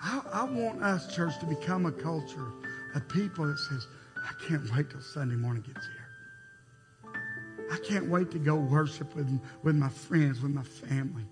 I, 0.00 0.22
I 0.32 0.44
want 0.44 0.82
us, 0.82 1.14
church, 1.14 1.38
to 1.40 1.46
become 1.46 1.86
a 1.86 1.92
culture 1.92 2.52
of 2.94 3.08
people 3.08 3.46
that 3.46 3.58
says, 3.58 3.86
I 4.16 4.32
can't 4.46 4.70
wait 4.74 4.90
till 4.90 5.00
Sunday 5.00 5.34
morning 5.34 5.62
gets 5.62 5.86
here. 5.86 7.14
I 7.72 7.78
can't 7.78 8.08
wait 8.08 8.30
to 8.32 8.38
go 8.38 8.56
worship 8.56 9.14
with, 9.14 9.40
with 9.62 9.76
my 9.76 9.88
friends, 9.88 10.40
with 10.40 10.52
my 10.52 10.62
family. 10.62 11.24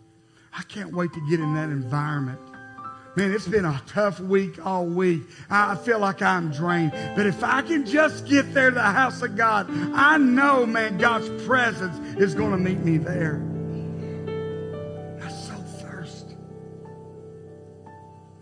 I 0.57 0.63
can't 0.63 0.93
wait 0.93 1.13
to 1.13 1.21
get 1.29 1.41
in 1.41 1.55
that 1.55 1.71
environment. 1.71 2.41
Man, 3.17 3.33
it's 3.33 3.49
been 3.49 3.65
a 3.65 3.83
tough 3.89 4.21
week 4.21 4.65
all 4.65 4.87
week. 4.87 5.23
I 5.51 5.75
feel 5.75 5.99
like 5.99 6.23
I'm 6.23 6.53
drained. 6.53 6.93
But 7.17 7.27
if 7.27 7.43
I 7.43 7.63
can 7.63 7.85
just 7.85 8.27
get 8.27 8.55
there 8.55 8.71
to 8.71 8.75
the 8.75 8.81
house 8.81 9.23
of 9.23 9.37
God, 9.37 9.67
I 9.93 10.19
know, 10.19 10.65
man, 10.65 10.99
God's 10.99 11.29
presence 11.45 11.99
is 12.17 12.35
going 12.35 12.53
to 12.53 12.59
meet 12.59 12.79
me 12.79 12.97
there. 12.97 13.39
My 15.21 15.29
soul 15.31 15.65
thirst. 15.81 16.37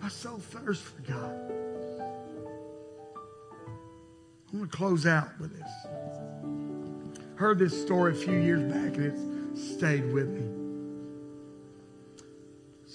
My 0.02 0.08
soul 0.08 0.38
thirst 0.38 0.82
for 0.82 1.00
God. 1.10 1.56
I'm 4.52 4.58
going 4.58 4.70
to 4.70 4.76
close 4.76 5.06
out 5.06 5.40
with 5.40 5.58
this. 5.58 5.70
Heard 7.36 7.58
this 7.58 7.80
story 7.80 8.12
a 8.12 8.14
few 8.14 8.36
years 8.36 8.62
back 8.70 8.96
and 8.96 9.06
it's 9.06 9.72
stayed 9.74 10.12
with 10.12 10.28
me. 10.28 10.65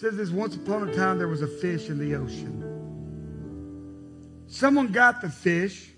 Says 0.01 0.17
this 0.17 0.31
once 0.31 0.55
upon 0.55 0.89
a 0.89 0.95
time 0.95 1.19
there 1.19 1.27
was 1.27 1.43
a 1.43 1.47
fish 1.47 1.89
in 1.89 1.99
the 1.99 2.15
ocean. 2.15 2.63
Someone 4.47 4.87
got 4.87 5.21
the 5.21 5.29
fish, 5.29 5.91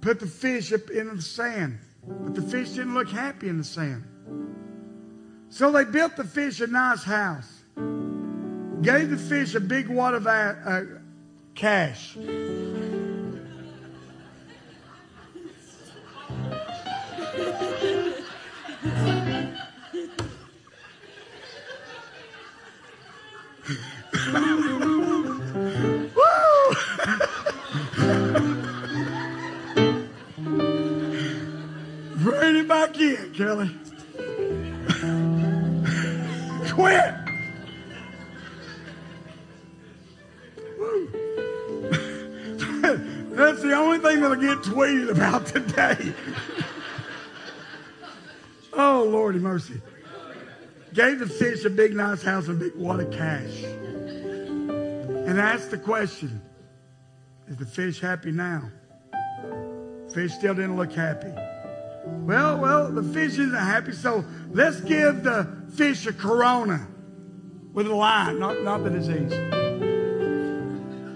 put 0.00 0.18
the 0.18 0.26
fish 0.26 0.72
up 0.72 0.88
in 0.88 1.14
the 1.14 1.20
sand, 1.20 1.78
but 2.06 2.34
the 2.34 2.40
fish 2.40 2.70
didn't 2.70 2.94
look 2.94 3.10
happy 3.10 3.50
in 3.50 3.58
the 3.58 3.64
sand. 3.64 4.04
So 5.50 5.70
they 5.70 5.84
built 5.84 6.16
the 6.16 6.24
fish 6.24 6.62
a 6.62 6.66
nice 6.66 7.04
house, 7.04 7.52
gave 8.80 9.10
the 9.10 9.18
fish 9.18 9.54
a 9.54 9.60
big 9.60 9.88
wad 9.88 10.14
of 10.14 10.26
uh, 10.26 10.84
cash. 11.54 12.16
Mercy. 49.58 49.80
Gave 50.94 51.18
the 51.18 51.26
fish 51.26 51.64
a 51.64 51.70
big, 51.70 51.94
nice 51.94 52.22
house 52.22 52.48
and 52.48 52.58
big 52.58 52.76
wad 52.76 53.00
of 53.00 53.10
cash. 53.10 53.62
And 53.64 55.38
asked 55.38 55.70
the 55.70 55.78
question 55.78 56.40
Is 57.48 57.56
the 57.56 57.66
fish 57.66 58.00
happy 58.00 58.30
now? 58.30 58.70
Fish 60.14 60.32
still 60.32 60.54
didn't 60.54 60.76
look 60.76 60.92
happy. 60.92 61.32
Well, 62.06 62.58
well, 62.58 62.90
the 62.90 63.02
fish 63.02 63.32
isn't 63.32 63.52
happy, 63.52 63.92
so 63.92 64.24
let's 64.50 64.80
give 64.80 65.24
the 65.24 65.46
fish 65.74 66.06
a 66.06 66.12
corona 66.12 66.86
with 67.74 67.86
a 67.86 67.94
lime, 67.94 68.38
not, 68.38 68.62
not 68.62 68.82
the 68.84 68.90
disease. 68.90 69.32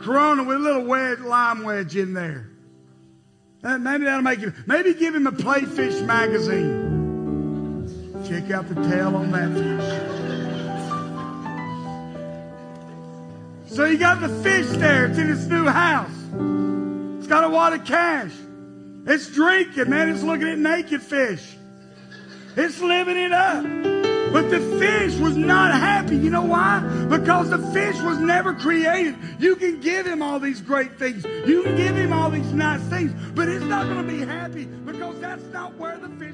Corona 0.05 0.45
with 0.45 0.57
a 0.57 0.61
little 0.61 0.85
wedge, 0.85 1.21
lime 1.21 1.63
wedge 1.63 1.97
in 1.97 2.13
there. 2.13 2.51
Maybe 3.63 4.05
that'll 4.05 4.23
make 4.23 4.41
him, 4.41 4.53
maybe 4.67 4.93
give 4.93 5.15
him 5.15 5.27
a 5.27 5.33
Playfish 5.33 6.05
magazine. 6.05 6.92
Check 8.33 8.51
out 8.51 8.67
the 8.67 8.77
tail 8.89 9.15
on 9.15 9.31
that 9.33 9.53
fish. 9.53 9.85
So 13.77 13.85
you 13.85 13.99
got 13.99 14.23
the 14.23 14.31
fish 14.43 14.69
there. 14.79 15.05
It's 15.05 15.19
in 15.19 15.31
its 15.31 15.45
new 15.45 15.67
house. 15.67 16.09
It's 17.19 17.27
got 17.27 17.45
a 17.45 17.51
wad 17.51 17.75
of 17.75 17.85
cash. 17.85 18.33
It's 19.05 19.27
drinking, 19.35 19.91
man. 19.91 20.09
It's 20.09 20.23
looking 20.23 20.49
at 20.49 20.57
naked 20.59 21.03
fish. 21.03 21.59
It's 22.57 22.81
living 22.81 23.19
it 23.19 23.33
up. 23.33 23.65
But 24.33 24.49
the 24.49 24.61
fish 24.79 25.15
was 25.19 25.37
not 25.37 25.73
happy. 25.73 26.17
You 26.17 26.31
know 26.31 26.41
why? 26.41 26.81
Because 27.11 27.51
the 27.51 27.59
fish 27.59 28.01
was 28.01 28.17
never 28.17 28.55
created. 28.55 29.15
You 29.41 29.57
can 29.57 29.79
give 29.81 30.07
him 30.07 30.23
all 30.23 30.41
these 30.41 30.63
great 30.63 30.99
things. 30.99 31.23
You 31.47 31.65
can 31.65 31.77
give 31.77 31.95
him 31.95 32.15
all 32.15 32.31
these 32.31 32.51
nice 32.55 32.81
things. 32.85 33.13
But 33.35 33.51
it's 33.51 33.67
not 33.67 33.85
going 33.89 34.07
to 34.07 34.11
be 34.11 34.25
happy 34.25 34.65
because 34.65 35.21
that's 35.21 35.45
not 35.53 35.75
where 35.75 35.99
the 35.99 36.09
fish 36.19 36.32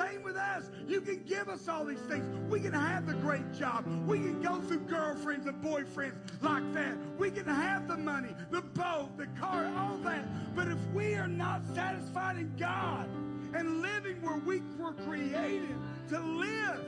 same 0.00 0.22
with 0.22 0.36
us. 0.36 0.70
You 0.88 1.00
can 1.00 1.22
give 1.24 1.48
us 1.48 1.68
all 1.68 1.84
these 1.84 2.00
things. 2.00 2.26
We 2.48 2.60
can 2.60 2.72
have 2.72 3.06
the 3.06 3.14
great 3.14 3.52
job. 3.52 3.84
We 4.06 4.18
can 4.18 4.40
go 4.42 4.60
through 4.60 4.80
girlfriends 4.80 5.46
and 5.46 5.62
boyfriends 5.62 6.14
like 6.40 6.72
that. 6.74 6.96
We 7.18 7.30
can 7.30 7.46
have 7.46 7.88
the 7.88 7.96
money, 7.96 8.34
the 8.50 8.62
boat, 8.62 9.16
the 9.16 9.26
car, 9.38 9.70
all 9.76 9.98
that. 9.98 10.54
But 10.54 10.68
if 10.68 10.78
we 10.94 11.14
are 11.14 11.28
not 11.28 11.62
satisfied 11.74 12.36
in 12.36 12.54
God 12.58 13.08
and 13.54 13.82
living 13.82 14.22
where 14.22 14.38
we 14.38 14.62
were 14.78 14.92
created 14.92 15.76
to 16.10 16.20
live, 16.20 16.84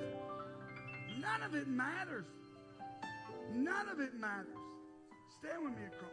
none 1.20 1.42
of 1.42 1.54
it 1.54 1.68
matters. 1.68 2.26
None 3.54 3.88
of 3.88 4.00
it 4.00 4.14
matters. 4.14 4.56
Stand 5.38 5.64
with 5.64 5.72
me 5.72 5.84
across. 5.86 6.11